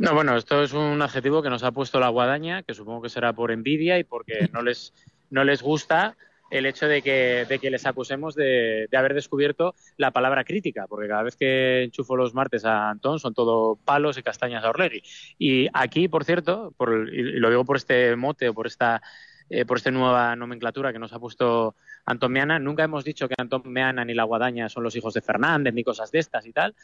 No, 0.00 0.14
bueno, 0.14 0.34
esto 0.34 0.62
es 0.62 0.72
un 0.72 1.02
adjetivo 1.02 1.42
que 1.42 1.50
nos 1.50 1.62
ha 1.62 1.72
puesto 1.72 2.00
la 2.00 2.08
guadaña, 2.08 2.62
que 2.62 2.72
supongo 2.72 3.02
que 3.02 3.10
será 3.10 3.34
por 3.34 3.50
envidia 3.50 3.98
y 3.98 4.04
porque 4.04 4.48
no 4.52 4.62
les 4.62 4.94
no 5.28 5.44
les 5.44 5.60
gusta 5.60 6.16
el 6.50 6.64
hecho 6.64 6.88
de 6.88 7.02
que, 7.02 7.44
de 7.46 7.58
que 7.58 7.70
les 7.70 7.84
acusemos 7.84 8.34
de, 8.34 8.88
de, 8.90 8.96
haber 8.96 9.12
descubierto 9.12 9.74
la 9.98 10.10
palabra 10.10 10.42
crítica, 10.42 10.86
porque 10.88 11.06
cada 11.06 11.22
vez 11.22 11.36
que 11.36 11.82
enchufo 11.82 12.16
los 12.16 12.32
martes 12.32 12.64
a 12.64 12.88
Antón 12.88 13.20
son 13.20 13.34
todo 13.34 13.76
palos 13.76 14.16
y 14.16 14.22
castañas 14.22 14.64
a 14.64 14.70
Orlegui. 14.70 15.02
Y 15.38 15.68
aquí, 15.74 16.08
por 16.08 16.24
cierto, 16.24 16.72
por, 16.78 17.12
y 17.12 17.38
lo 17.38 17.50
digo 17.50 17.66
por 17.66 17.76
este 17.76 18.16
mote 18.16 18.48
o 18.48 18.54
por 18.54 18.66
esta, 18.66 19.02
eh, 19.50 19.66
por 19.66 19.76
esta 19.76 19.90
nueva 19.90 20.34
nomenclatura 20.34 20.94
que 20.94 20.98
nos 20.98 21.12
ha 21.12 21.20
puesto 21.20 21.76
Antón 22.06 22.32
Meana, 22.32 22.58
nunca 22.58 22.84
hemos 22.84 23.04
dicho 23.04 23.28
que 23.28 23.34
Antón 23.36 23.62
Meana 23.66 24.02
ni 24.06 24.14
la 24.14 24.24
Guadaña 24.24 24.70
son 24.70 24.82
los 24.82 24.96
hijos 24.96 25.12
de 25.12 25.20
Fernández 25.20 25.74
ni 25.74 25.84
cosas 25.84 26.10
de 26.10 26.20
estas 26.20 26.46
y 26.46 26.52
tal, 26.52 26.74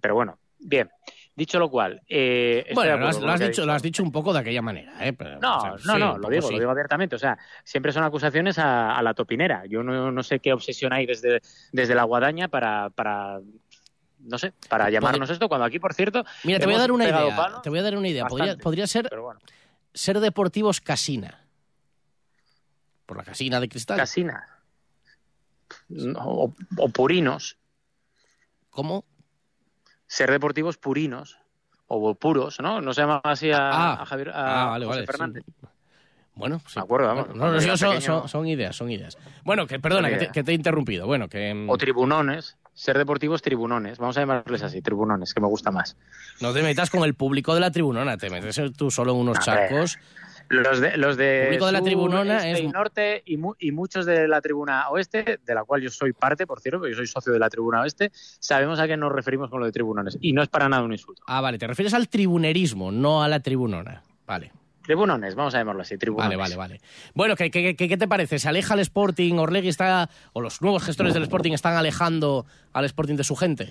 pero 0.00 0.14
bueno, 0.14 0.38
bien. 0.60 0.88
Dicho 1.36 1.58
lo 1.58 1.70
cual, 1.70 2.02
eh, 2.08 2.70
bueno, 2.74 2.98
lo 2.98 3.06
has, 3.08 3.20
lo, 3.20 3.30
has 3.30 3.40
dicho, 3.40 3.64
lo 3.64 3.72
has, 3.72 3.82
dicho, 3.82 4.02
un 4.02 4.12
poco 4.12 4.32
de 4.32 4.40
aquella 4.40 4.60
manera, 4.60 4.92
¿eh? 5.06 5.12
Pero, 5.12 5.38
no, 5.38 5.56
o 5.56 5.60
sea, 5.60 5.70
no, 5.70 5.78
sí, 5.78 5.98
no, 5.98 6.18
lo 6.18 6.28
digo, 6.28 6.48
sí. 6.48 6.54
lo 6.54 6.58
digo 6.58 6.70
abiertamente. 6.70 7.16
O 7.16 7.18
sea, 7.18 7.38
siempre 7.64 7.92
son 7.92 8.02
acusaciones 8.02 8.58
a, 8.58 8.96
a 8.96 9.02
la 9.02 9.14
topinera. 9.14 9.64
Yo 9.66 9.82
no, 9.82 10.10
no, 10.10 10.22
sé 10.22 10.40
qué 10.40 10.52
obsesión 10.52 10.92
hay 10.92 11.06
desde, 11.06 11.40
desde 11.72 11.94
la 11.94 12.02
guadaña 12.02 12.48
para, 12.48 12.90
para 12.90 13.40
no 14.18 14.38
sé, 14.38 14.52
para 14.68 14.90
llamarnos 14.90 15.30
esto, 15.30 15.48
cuando 15.48 15.64
aquí, 15.64 15.78
por 15.78 15.94
cierto. 15.94 16.24
Mira, 16.44 16.58
te 16.58 16.66
voy 16.66 16.74
a 16.74 16.78
dar 16.78 16.92
una 16.92 17.04
idea. 17.04 17.60
Te 17.62 17.70
voy 17.70 17.78
a 17.78 17.82
dar 17.82 17.96
una 17.96 18.08
idea. 18.08 18.26
Podría, 18.26 18.46
bastante, 18.46 18.62
podría 18.62 18.86
ser 18.86 19.08
bueno. 19.18 19.40
ser 19.94 20.20
deportivos 20.20 20.80
casina. 20.80 21.46
Por 23.06 23.16
la 23.16 23.24
casina 23.24 23.60
de 23.60 23.68
cristal. 23.68 23.96
Casina. 23.96 24.46
O, 26.16 26.52
o 26.76 26.88
purinos. 26.88 27.56
¿Cómo? 28.70 29.04
Ser 30.10 30.28
deportivos 30.28 30.76
purinos 30.76 31.38
o 31.86 32.16
puros, 32.16 32.58
¿no? 32.58 32.80
No 32.80 32.92
se 32.92 33.02
llama 33.02 33.20
así 33.22 33.52
a, 33.52 33.70
ah, 33.70 34.02
a 34.02 34.06
Javier 34.06 34.30
a 34.30 34.62
ah, 34.62 34.70
vale, 34.70 34.86
José 34.86 34.96
vale, 34.96 35.06
Fernández. 35.06 35.44
Sí. 35.46 35.66
Bueno, 36.34 36.60
sí. 36.66 36.80
Me 36.80 36.82
acuerdo, 36.82 37.06
vamos. 37.06 37.28
Bueno, 37.28 37.46
no, 37.46 37.52
no, 37.52 37.60
son, 37.60 37.90
pequeño. 37.90 38.00
son, 38.00 38.28
son, 38.28 38.48
ideas, 38.48 38.74
son 38.74 38.90
ideas. 38.90 39.16
Bueno, 39.44 39.68
que 39.68 39.78
perdona, 39.78 40.08
que 40.08 40.16
te, 40.16 40.28
que 40.32 40.42
te, 40.42 40.50
he 40.50 40.54
interrumpido. 40.56 41.06
Bueno, 41.06 41.28
que... 41.28 41.54
mm, 41.54 41.70
O 41.70 41.78
tribunones. 41.78 42.56
Ser 42.74 42.98
deportivos 42.98 43.40
tribunones. 43.40 43.98
Vamos 43.98 44.16
a 44.16 44.20
llamarles 44.20 44.64
así, 44.64 44.82
tribunones, 44.82 45.32
que 45.32 45.40
me 45.40 45.46
gusta 45.46 45.70
más. 45.70 45.96
No 46.40 46.52
te 46.52 46.62
metas 46.62 46.90
con 46.90 47.04
el 47.04 47.14
público 47.14 47.54
de 47.54 47.60
la 47.60 47.70
tribunona, 47.70 48.16
te 48.16 48.30
metes 48.30 48.60
tú 48.76 48.90
solo 48.90 49.12
en 49.12 49.18
unos 49.18 49.38
A 49.38 49.42
charcos. 49.42 49.96
Los 50.50 50.80
de, 50.80 50.96
los 50.96 51.16
de 51.16 51.44
público 51.46 51.66
de 51.66 51.72
la 51.72 51.80
tribunona 51.82 52.36
este 52.38 52.50
es- 52.52 52.60
y 52.60 52.66
norte 52.68 53.22
y, 53.24 53.36
mu- 53.36 53.54
y 53.58 53.70
muchos 53.70 54.04
de 54.04 54.26
la 54.26 54.40
tribuna 54.40 54.88
oeste, 54.90 55.38
de 55.46 55.54
la 55.54 55.62
cual 55.64 55.80
yo 55.80 55.90
soy 55.90 56.12
parte, 56.12 56.44
por 56.44 56.60
cierto, 56.60 56.80
porque 56.80 56.90
yo 56.90 56.96
soy 56.96 57.06
socio 57.06 57.32
de 57.32 57.38
la 57.38 57.48
tribuna 57.48 57.82
oeste, 57.82 58.10
sabemos 58.12 58.80
a 58.80 58.88
qué 58.88 58.96
nos 58.96 59.12
referimos 59.12 59.48
con 59.48 59.60
lo 59.60 59.66
de 59.66 59.70
tribunones. 59.72 60.18
Y 60.20 60.32
no 60.32 60.42
es 60.42 60.48
para 60.48 60.68
nada 60.68 60.82
un 60.82 60.90
insulto. 60.92 61.22
Ah, 61.28 61.40
vale, 61.40 61.56
te 61.56 61.68
refieres 61.68 61.94
al 61.94 62.08
tribunerismo, 62.08 62.90
no 62.90 63.22
a 63.22 63.28
la 63.28 63.38
tribunona. 63.38 64.02
Vale. 64.26 64.50
Tribunones, 64.82 65.36
vamos 65.36 65.54
a 65.54 65.58
llamarlo 65.58 65.82
así, 65.82 65.96
tribunones. 65.98 66.36
Vale, 66.36 66.56
vale, 66.56 66.74
vale. 66.74 66.80
Bueno, 67.14 67.36
¿qué, 67.36 67.48
qué, 67.52 67.76
qué, 67.76 67.88
qué 67.88 67.96
te 67.96 68.08
parece? 68.08 68.40
¿Se 68.40 68.48
aleja 68.48 68.74
el 68.74 68.80
Sporting? 68.80 69.34
¿Orlegui 69.34 69.68
está, 69.68 70.10
o 70.32 70.40
los 70.40 70.60
nuevos 70.62 70.82
gestores 70.82 71.14
del 71.14 71.22
Sporting 71.24 71.52
están 71.52 71.76
alejando 71.76 72.44
al 72.72 72.84
Sporting 72.86 73.14
de 73.14 73.22
su 73.22 73.36
gente? 73.36 73.68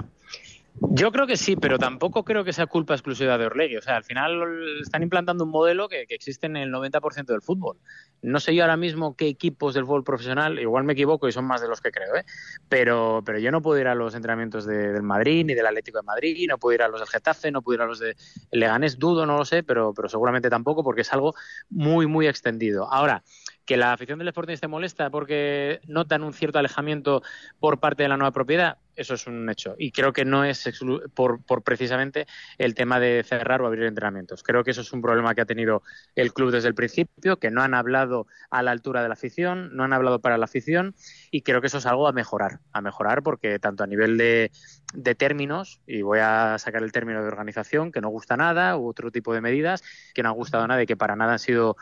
Yo 0.82 1.12
creo 1.12 1.28
que 1.28 1.38
sí, 1.38 1.56
pero 1.56 1.78
tampoco 1.78 2.24
creo 2.24 2.44
que 2.44 2.54
sea 2.54 2.66
culpa 2.66 2.94
exclusiva 2.96 3.38
de 3.38 3.46
Orlegui. 3.46 3.78
O 3.78 3.82
sea, 3.82 3.98
al 3.98 4.04
final 4.04 4.80
están 4.82 5.04
implantando 5.04 5.44
un 5.44 5.52
modelo 5.52 5.88
que, 5.88 6.08
que 6.08 6.16
existe 6.16 6.48
en 6.48 6.56
el 6.58 6.72
90% 6.72 7.34
del 7.34 7.42
fútbol. 7.42 7.78
No 8.22 8.40
sé 8.40 8.56
yo 8.56 8.64
ahora 8.64 8.76
mismo 8.76 9.16
qué 9.16 9.28
equipos 9.28 9.74
del 9.74 9.86
fútbol 9.86 10.04
profesional, 10.04 10.60
igual 10.60 10.84
me 10.86 10.94
equivoco 10.94 11.28
y 11.28 11.32
son 11.32 11.46
más 11.46 11.62
de 11.62 11.68
los 11.68 11.80
que 11.80 11.92
creo, 11.92 12.16
¿eh? 12.16 12.26
pero, 12.68 13.22
pero 13.26 13.40
yo 13.40 13.52
no 13.52 13.62
puedo 13.62 13.80
ir 13.80 13.88
a 13.88 13.96
los 13.96 14.14
entrenamientos 14.16 14.66
de- 14.66 14.92
del 14.94 15.04
Madrid 15.04 15.46
ni 15.46 15.54
del 15.54 15.66
Atlético 15.68 16.00
de 16.00 16.04
Madrid, 16.04 16.46
no 16.50 16.58
puedo 16.58 16.76
ir 16.76 16.82
a 16.82 16.88
los 16.90 17.00
del 17.00 17.08
Getafe, 17.10 17.52
no 17.52 17.62
puedo 17.62 17.76
ir 17.76 17.82
a 17.82 17.86
los 17.86 18.00
de 18.00 18.16
Leganés, 18.52 19.00
dudo, 19.00 19.26
no 19.26 19.38
lo 19.38 19.46
sé, 19.46 19.64
pero, 19.64 19.94
pero 19.94 20.10
seguramente 20.10 20.50
tampoco 20.50 20.84
porque 20.84 21.02
es 21.02 21.14
algo 21.14 21.34
muy, 21.70 22.08
muy 22.08 22.28
extendido. 22.28 22.92
Ahora, 22.92 23.24
que 23.70 23.78
la 23.78 23.94
afición 23.94 24.18
del 24.18 24.30
Sporting 24.30 24.54
esté 24.54 24.68
molesta 24.68 25.12
porque 25.12 25.80
notan 25.86 26.24
un 26.24 26.34
cierto 26.34 26.58
alejamiento 26.58 27.22
por 27.60 27.80
parte 27.80 28.02
de 28.02 28.10
la 28.10 28.18
nueva 28.18 28.32
propiedad, 28.32 28.80
eso 28.96 29.14
es 29.14 29.28
un 29.28 29.48
hecho. 29.48 29.76
Y 29.78 29.92
creo 29.92 30.12
que 30.12 30.26
no 30.26 30.44
es 30.44 30.68
por, 31.14 31.44
por 31.44 31.62
precisamente 31.62 32.26
el 32.58 32.74
tema 32.74 33.00
de 33.00 33.24
cerrar 33.24 33.62
o 33.62 33.68
abrir 33.68 33.84
entrenamientos. 33.84 34.42
Creo 34.42 34.64
que 34.64 34.72
eso 34.72 34.82
es 34.82 34.92
un 34.92 35.04
problema 35.04 35.36
que 35.36 35.42
ha 35.42 35.46
tenido 35.46 35.84
el 36.16 36.34
club 36.34 36.50
desde 36.50 36.68
el 36.68 36.74
principio, 36.74 37.38
que 37.38 37.52
no 37.52 37.62
han 37.62 37.76
hablado 37.76 38.26
a 38.50 38.64
la 38.64 38.72
altura 38.72 39.04
de 39.04 39.08
la 39.08 39.14
afición, 39.14 39.70
no 39.76 39.84
han 39.84 39.94
hablado 39.94 40.20
para 40.20 40.40
la 40.40 40.46
afición 40.46 40.96
y 41.30 41.44
creo 41.44 41.62
que 41.62 41.68
eso 41.68 41.78
es 41.78 41.86
algo 41.86 42.08
a 42.08 42.12
mejorar, 42.12 42.62
a 42.74 42.82
mejorar 42.82 43.22
porque 43.22 43.60
tanto 43.60 43.84
a 43.84 43.88
nivel 43.88 44.18
de, 44.18 44.50
de 44.96 45.14
términos, 45.14 45.80
y 45.86 46.02
voy 46.02 46.20
a 46.24 46.58
sacar 46.58 46.82
el 46.82 46.92
término 46.92 47.22
de 47.22 47.28
organización, 47.28 47.92
que 47.92 48.02
no 48.02 48.10
gusta 48.10 48.36
nada, 48.36 48.78
u 48.78 48.90
otro 48.90 49.12
tipo 49.12 49.32
de 49.32 49.42
medidas 49.42 49.84
que 50.16 50.24
no 50.24 50.30
han 50.30 50.36
gustado 50.36 50.66
nada 50.66 50.82
y 50.82 50.88
que 50.88 50.98
para 50.98 51.16
nada 51.16 51.34
han 51.34 51.40
sido 51.40 51.78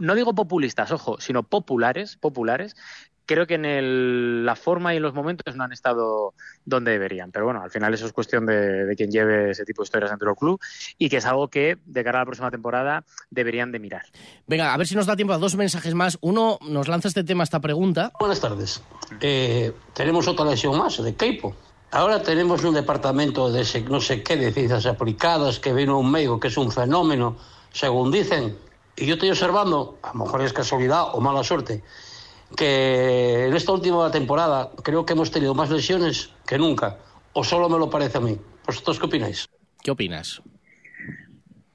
no 0.00 0.14
digo 0.14 0.34
populistas, 0.34 0.90
ojo, 0.90 1.20
sino 1.20 1.42
populares, 1.44 2.16
populares, 2.16 2.74
creo 3.26 3.46
que 3.46 3.54
en 3.54 3.64
el- 3.64 4.44
la 4.44 4.56
forma 4.56 4.92
y 4.92 4.96
en 4.96 5.04
los 5.04 5.14
momentos 5.14 5.54
no 5.54 5.62
han 5.62 5.72
estado 5.72 6.34
donde 6.64 6.90
deberían. 6.90 7.30
Pero 7.30 7.44
bueno, 7.44 7.62
al 7.62 7.70
final 7.70 7.94
eso 7.94 8.04
es 8.06 8.12
cuestión 8.12 8.44
de, 8.44 8.86
de 8.86 8.96
quien 8.96 9.12
lleve 9.12 9.52
ese 9.52 9.64
tipo 9.64 9.82
de 9.82 9.84
historias 9.84 10.10
dentro 10.10 10.30
del 10.30 10.36
club 10.36 10.60
y 10.98 11.08
que 11.08 11.18
es 11.18 11.26
algo 11.26 11.46
que 11.46 11.78
de 11.86 12.02
cara 12.02 12.18
a 12.18 12.22
la 12.22 12.26
próxima 12.26 12.50
temporada 12.50 13.04
deberían 13.30 13.70
de 13.70 13.78
mirar. 13.78 14.02
Venga, 14.48 14.74
a 14.74 14.76
ver 14.76 14.88
si 14.88 14.96
nos 14.96 15.06
da 15.06 15.14
tiempo 15.14 15.32
a 15.32 15.38
dos 15.38 15.54
mensajes 15.54 15.94
más. 15.94 16.18
Uno 16.22 16.58
nos 16.68 16.88
lanza 16.88 17.06
este 17.06 17.22
tema, 17.22 17.44
esta 17.44 17.60
pregunta. 17.60 18.10
Buenas 18.18 18.40
tardes. 18.40 18.82
Eh, 19.20 19.72
tenemos 19.94 20.26
otra 20.26 20.44
lesión 20.46 20.76
más, 20.76 21.00
de 21.00 21.14
Keipo. 21.14 21.54
Ahora 21.92 22.22
tenemos 22.24 22.64
un 22.64 22.74
departamento 22.74 23.50
de 23.52 23.64
no 23.88 24.00
sé 24.00 24.24
qué 24.24 24.36
de 24.36 24.52
ciencias 24.52 24.86
aplicadas 24.86 25.60
que 25.60 25.72
vino 25.72 26.00
un 26.00 26.10
médico 26.10 26.40
que 26.40 26.48
es 26.48 26.56
un 26.56 26.72
fenómeno, 26.72 27.36
según 27.72 28.10
dicen. 28.10 28.56
Y 28.96 29.06
yo 29.06 29.14
estoy 29.14 29.30
observando, 29.30 29.98
a 30.02 30.12
lo 30.12 30.24
mejor 30.24 30.42
es 30.42 30.52
casualidad 30.52 31.14
o 31.14 31.20
mala 31.20 31.42
suerte, 31.42 31.82
que 32.56 33.46
en 33.46 33.54
esta 33.54 33.72
última 33.72 34.10
temporada 34.10 34.70
creo 34.82 35.06
que 35.06 35.12
hemos 35.12 35.30
tenido 35.30 35.54
más 35.54 35.70
lesiones 35.70 36.30
que 36.46 36.58
nunca. 36.58 36.98
O 37.32 37.44
solo 37.44 37.68
me 37.68 37.78
lo 37.78 37.88
parece 37.88 38.18
a 38.18 38.20
mí. 38.20 38.36
¿Vosotros 38.66 38.98
qué 38.98 39.06
opináis? 39.06 39.48
¿Qué 39.82 39.90
opinas? 39.90 40.42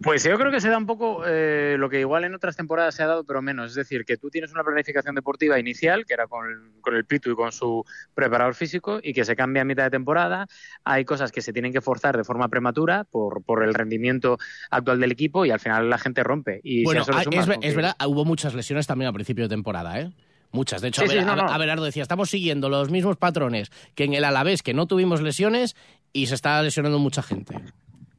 Pues 0.01 0.23
yo 0.25 0.37
creo 0.37 0.51
que 0.51 0.59
se 0.59 0.67
da 0.69 0.77
un 0.77 0.85
poco 0.85 1.23
eh, 1.25 1.77
lo 1.79 1.89
que 1.89 2.01
igual 2.01 2.25
en 2.25 2.35
otras 2.35 2.57
temporadas 2.57 2.95
se 2.95 3.03
ha 3.03 3.07
dado, 3.07 3.23
pero 3.23 3.41
menos. 3.41 3.71
Es 3.71 3.75
decir, 3.75 4.03
que 4.03 4.17
tú 4.17 4.29
tienes 4.29 4.51
una 4.51 4.63
planificación 4.63 5.15
deportiva 5.15 5.57
inicial, 5.57 6.05
que 6.05 6.13
era 6.13 6.27
con, 6.27 6.73
con 6.81 6.95
el 6.95 7.05
Pitu 7.05 7.31
y 7.31 7.35
con 7.35 7.53
su 7.53 7.85
preparador 8.13 8.55
físico, 8.55 8.99
y 9.01 9.13
que 9.13 9.23
se 9.23 9.37
cambia 9.37 9.61
a 9.61 9.65
mitad 9.65 9.83
de 9.83 9.91
temporada. 9.91 10.47
Hay 10.83 11.05
cosas 11.05 11.31
que 11.31 11.41
se 11.41 11.53
tienen 11.53 11.71
que 11.71 11.79
forzar 11.79 12.17
de 12.17 12.25
forma 12.25 12.49
prematura 12.49 13.05
por, 13.05 13.41
por 13.43 13.63
el 13.63 13.73
rendimiento 13.73 14.37
actual 14.69 14.99
del 14.99 15.13
equipo 15.13 15.45
y 15.45 15.51
al 15.51 15.61
final 15.61 15.89
la 15.89 15.97
gente 15.97 16.23
rompe. 16.23 16.59
Y 16.61 16.81
a 16.81 16.83
bueno, 16.83 17.05
ah, 17.13 17.23
es, 17.61 17.75
verdad, 17.75 17.95
hubo 18.05 18.25
muchas 18.25 18.53
lesiones 18.53 18.87
también 18.87 19.07
a 19.09 19.13
principio 19.13 19.45
de 19.45 19.49
temporada, 19.49 19.99
¿eh? 20.01 20.11
Muchas. 20.51 20.81
De 20.81 20.89
hecho, 20.89 21.01
Sí, 21.01 21.07
Abel- 21.07 21.19
sí, 21.19 21.25
no, 21.25 21.35
no. 21.35 21.49
Abelardo 21.49 21.85
decía, 21.85 22.03
estamos 22.03 22.29
siguiendo 22.29 22.69
los 22.69 22.89
mismos 22.89 23.17
patrones 23.17 23.71
que 23.93 24.03
en 24.03 24.13
el 24.13 24.23
Alavés, 24.25 24.61
que 24.61 24.73
no 24.73 24.87
tuvimos 24.87 25.21
lesiones 25.21 25.75
y 26.13 26.27
se 26.27 26.35
está 26.35 26.61
lesionando 26.61 26.99
mucha 26.99 27.21
gente. 27.21 27.55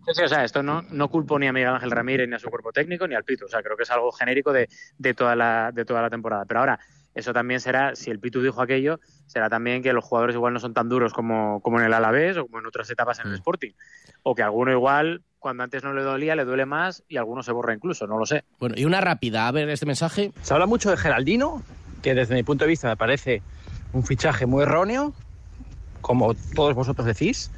Sí, 0.06 0.12
sí, 0.14 0.22
o 0.22 0.28
sea, 0.28 0.44
esto 0.44 0.62
no, 0.62 0.82
no 0.90 1.08
culpo 1.08 1.36
ni 1.36 1.48
a 1.48 1.52
Miguel 1.52 1.70
Ángel 1.70 1.90
Ramírez, 1.90 2.28
ni 2.28 2.36
a 2.36 2.38
su 2.38 2.48
cuerpo 2.48 2.72
técnico, 2.72 3.08
ni 3.08 3.16
al 3.16 3.24
Pitu. 3.24 3.46
O 3.46 3.48
sea, 3.48 3.60
creo 3.60 3.76
que 3.76 3.82
es 3.82 3.90
algo 3.90 4.12
genérico 4.12 4.52
de, 4.52 4.68
de, 4.98 5.14
toda, 5.14 5.34
la, 5.34 5.72
de 5.72 5.84
toda 5.84 6.00
la 6.00 6.10
temporada. 6.10 6.44
Pero 6.44 6.60
ahora, 6.60 6.78
eso 7.16 7.32
también 7.32 7.60
será, 7.60 7.96
si 7.96 8.10
el 8.10 8.20
Pitu 8.20 8.40
dijo 8.40 8.62
aquello, 8.62 9.00
será 9.26 9.50
también 9.50 9.82
que 9.82 9.92
los 9.92 10.04
jugadores 10.04 10.36
igual 10.36 10.52
no 10.52 10.60
son 10.60 10.74
tan 10.74 10.88
duros 10.88 11.12
como, 11.12 11.60
como 11.60 11.80
en 11.80 11.86
el 11.86 11.94
Alavés 11.94 12.36
o 12.36 12.46
como 12.46 12.60
en 12.60 12.66
otras 12.66 12.88
etapas 12.90 13.18
en 13.18 13.28
el 13.28 13.34
Sporting. 13.34 13.72
O 14.22 14.34
que 14.34 14.42
alguno 14.42 14.70
igual, 14.70 15.22
cuando 15.40 15.64
antes 15.64 15.82
no 15.82 15.92
le 15.92 16.02
dolía, 16.02 16.36
le 16.36 16.44
duele 16.44 16.66
más 16.66 17.02
y 17.08 17.16
alguno 17.16 17.42
se 17.42 17.50
borra 17.50 17.74
incluso, 17.74 18.06
no 18.06 18.16
lo 18.16 18.26
sé. 18.26 18.44
Bueno, 18.60 18.76
y 18.78 18.84
una 18.84 19.00
rápida, 19.00 19.48
a 19.48 19.50
ver 19.50 19.68
este 19.70 19.86
mensaje. 19.86 20.30
Se 20.42 20.54
habla 20.54 20.66
mucho 20.66 20.90
de 20.90 20.98
Geraldino, 20.98 21.62
que 22.02 22.14
desde 22.14 22.34
mi 22.34 22.44
punto 22.44 22.64
de 22.64 22.68
vista 22.68 22.88
me 22.88 22.96
parece 22.96 23.42
un 23.92 24.04
fichaje 24.04 24.46
muy 24.46 24.62
erróneo, 24.62 25.14
como 26.00 26.34
todos 26.54 26.74
vosotros 26.74 27.06
decís. 27.06 27.50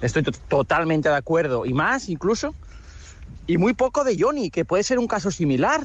Estoy 0.00 0.22
to- 0.22 0.32
totalmente 0.48 1.08
de 1.08 1.16
acuerdo, 1.16 1.66
y 1.66 1.74
más 1.74 2.08
incluso. 2.08 2.54
Y 3.46 3.58
muy 3.58 3.74
poco 3.74 4.04
de 4.04 4.16
Johnny, 4.18 4.50
que 4.50 4.64
puede 4.64 4.82
ser 4.82 4.98
un 4.98 5.06
caso 5.06 5.30
similar. 5.30 5.80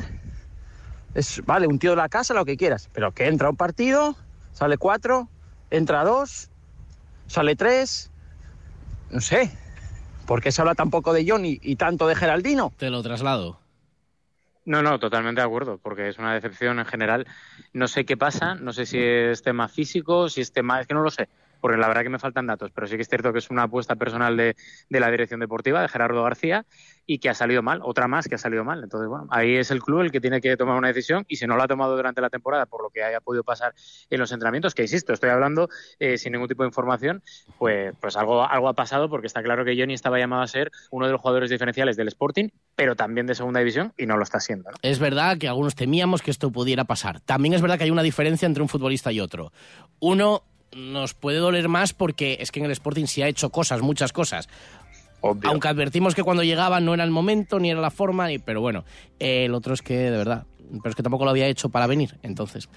Es, 1.16 1.42
vale, 1.46 1.68
un 1.68 1.80
tío 1.80 1.92
de 1.92 1.98
la 1.98 2.10
casa, 2.10 2.34
lo 2.34 2.46
que 2.46 2.58
quieras, 2.58 2.90
pero 2.92 3.12
que 3.12 3.28
entra 3.28 3.48
a 3.48 3.52
un 3.52 3.56
partido, 3.58 4.16
sale 4.52 4.78
cuatro, 4.78 5.30
entra 5.70 6.04
dos, 6.04 6.50
sale 7.28 7.56
tres. 7.56 8.12
No 9.10 9.22
sé. 9.22 9.52
¿Por 10.26 10.42
qué 10.42 10.52
se 10.52 10.62
habla 10.62 10.76
tan 10.76 10.90
poco 10.90 11.14
de 11.14 11.26
Johnny 11.28 11.60
y 11.62 11.76
tanto 11.76 12.08
de 12.08 12.16
Geraldino? 12.16 12.74
Te 12.78 12.90
lo 12.90 13.04
traslado. 13.04 13.60
No, 14.66 14.82
no, 14.82 14.98
totalmente 14.98 15.42
de 15.42 15.46
acuerdo, 15.48 15.78
porque 15.78 16.08
es 16.08 16.18
una 16.18 16.34
decepción 16.34 16.80
en 16.80 16.86
general. 16.86 17.28
No 17.74 17.88
sé 17.88 18.06
qué 18.06 18.16
pasa, 18.16 18.56
no 18.56 18.72
sé 18.72 18.86
si 18.86 18.98
es 19.00 19.42
tema 19.42 19.68
físico, 19.68 20.30
si 20.30 20.40
es 20.42 20.54
tema, 20.54 20.80
es 20.80 20.88
que 20.88 20.94
no 20.94 21.02
lo 21.02 21.12
sé. 21.12 21.28
Porque 21.64 21.78
la 21.78 21.88
verdad 21.88 22.04
que 22.04 22.10
me 22.10 22.20
faltan 22.20 22.46
datos, 22.46 22.72
pero 22.76 22.88
sí 22.88 22.98
que 22.98 23.04
es 23.04 23.08
cierto 23.08 23.32
que 23.32 23.40
es 23.40 23.50
una 23.50 23.64
apuesta 23.64 23.96
personal 23.96 24.36
de, 24.36 24.58
de 24.90 25.00
la 25.00 25.10
dirección 25.10 25.40
deportiva, 25.40 25.82
de 25.82 25.88
Gerardo 25.88 26.22
García, 26.22 26.66
y 27.06 27.20
que 27.20 27.30
ha 27.30 27.34
salido 27.34 27.62
mal, 27.64 27.80
otra 27.84 28.10
más 28.10 28.28
que 28.28 28.36
ha 28.36 28.38
salido 28.38 28.66
mal. 28.66 28.84
Entonces, 28.84 29.08
bueno, 29.08 29.28
ahí 29.30 29.56
es 29.56 29.72
el 29.72 29.82
club 29.82 30.02
el 30.02 30.12
que 30.12 30.20
tiene 30.20 30.42
que 30.42 30.58
tomar 30.58 30.76
una 30.78 30.90
decisión 30.90 31.24
y 31.26 31.38
si 31.38 31.48
no 31.48 31.56
la 31.56 31.64
ha 31.64 31.68
tomado 31.70 31.96
durante 31.96 32.20
la 32.20 32.30
temporada 32.30 32.66
por 32.66 32.84
lo 32.84 32.90
que 32.90 33.02
haya 33.02 33.22
podido 33.22 33.46
pasar 33.46 33.74
en 34.10 34.20
los 34.20 34.34
entrenamientos, 34.34 34.76
que 34.76 34.82
insisto, 34.82 35.14
estoy 35.14 35.30
hablando 35.30 35.70
eh, 36.00 36.18
sin 36.18 36.34
ningún 36.34 36.50
tipo 36.50 36.64
de 36.64 36.68
información, 36.68 37.24
pues, 37.58 37.96
pues 38.02 38.18
algo, 38.18 38.44
algo 38.46 38.68
ha 38.68 38.74
pasado 38.74 39.10
porque 39.10 39.28
está 39.28 39.42
claro 39.42 39.64
que 39.64 39.78
Johnny 39.80 39.94
estaba 39.94 40.20
llamado 40.20 40.42
a 40.42 40.48
ser 40.48 40.70
uno 40.92 41.06
de 41.06 41.14
los 41.14 41.22
jugadores 41.22 41.50
diferenciales 41.50 41.96
del 41.96 42.10
Sporting, 42.10 42.50
pero 42.76 42.98
también 42.98 43.26
de 43.26 43.36
segunda 43.36 43.62
división 43.62 43.94
y 43.98 44.06
no 44.06 44.18
lo 44.18 44.24
está 44.24 44.42
siendo. 44.42 44.70
Es 44.82 45.00
verdad 45.00 45.38
que 45.38 45.48
algunos 45.48 45.76
temíamos 45.76 46.22
que 46.22 46.32
esto 46.32 46.52
pudiera 46.52 46.84
pasar. 46.84 47.22
También 47.22 47.54
es 47.54 47.62
verdad 47.62 47.78
que 47.78 47.86
hay 47.86 47.92
una 47.92 48.04
diferencia 48.04 48.46
entre 48.46 48.64
un 48.64 48.68
futbolista 48.68 49.14
y 49.14 49.22
otro. 49.22 49.54
Uno 50.02 50.44
nos 50.76 51.14
puede 51.14 51.38
doler 51.38 51.70
más 51.70 51.94
porque 51.94 52.38
es 52.40 52.52
que 52.52 52.60
en 52.60 52.66
el 52.66 52.72
Sporting 52.72 53.06
se 53.06 53.24
ha 53.24 53.28
hecho 53.28 53.50
cosas, 53.50 53.82
muchas 53.82 54.14
cosas. 54.14 54.50
Aunque 55.22 55.68
advertimos 55.70 56.16
que 56.16 56.24
cuando 56.24 56.44
llegaba 56.44 56.82
no 56.82 56.94
era 56.94 57.04
el 57.06 57.12
momento, 57.12 57.60
ni 57.60 57.72
era 57.72 57.80
la 57.80 57.92
forma, 57.92 58.28
ni, 58.28 58.40
pero 58.40 58.60
bueno, 58.60 58.84
eh, 59.20 59.46
el 59.46 59.54
otro 59.54 59.74
es 59.74 59.82
que, 59.82 59.96
de 59.96 60.18
verdad, 60.18 60.46
pero 60.58 60.90
es 60.90 60.96
que 60.96 61.04
tampoco 61.04 61.24
lo 61.24 61.30
había 61.30 61.48
hecho 61.48 61.70
para 61.70 61.88
venir, 61.88 62.18
entonces. 62.24 62.68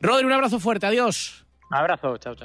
Rodri, 0.00 0.24
un 0.24 0.32
abrazo 0.32 0.60
fuerte, 0.60 0.86
adiós. 0.86 1.46
Abrazo, 1.70 2.16
chao, 2.18 2.18
chao. 2.18 2.34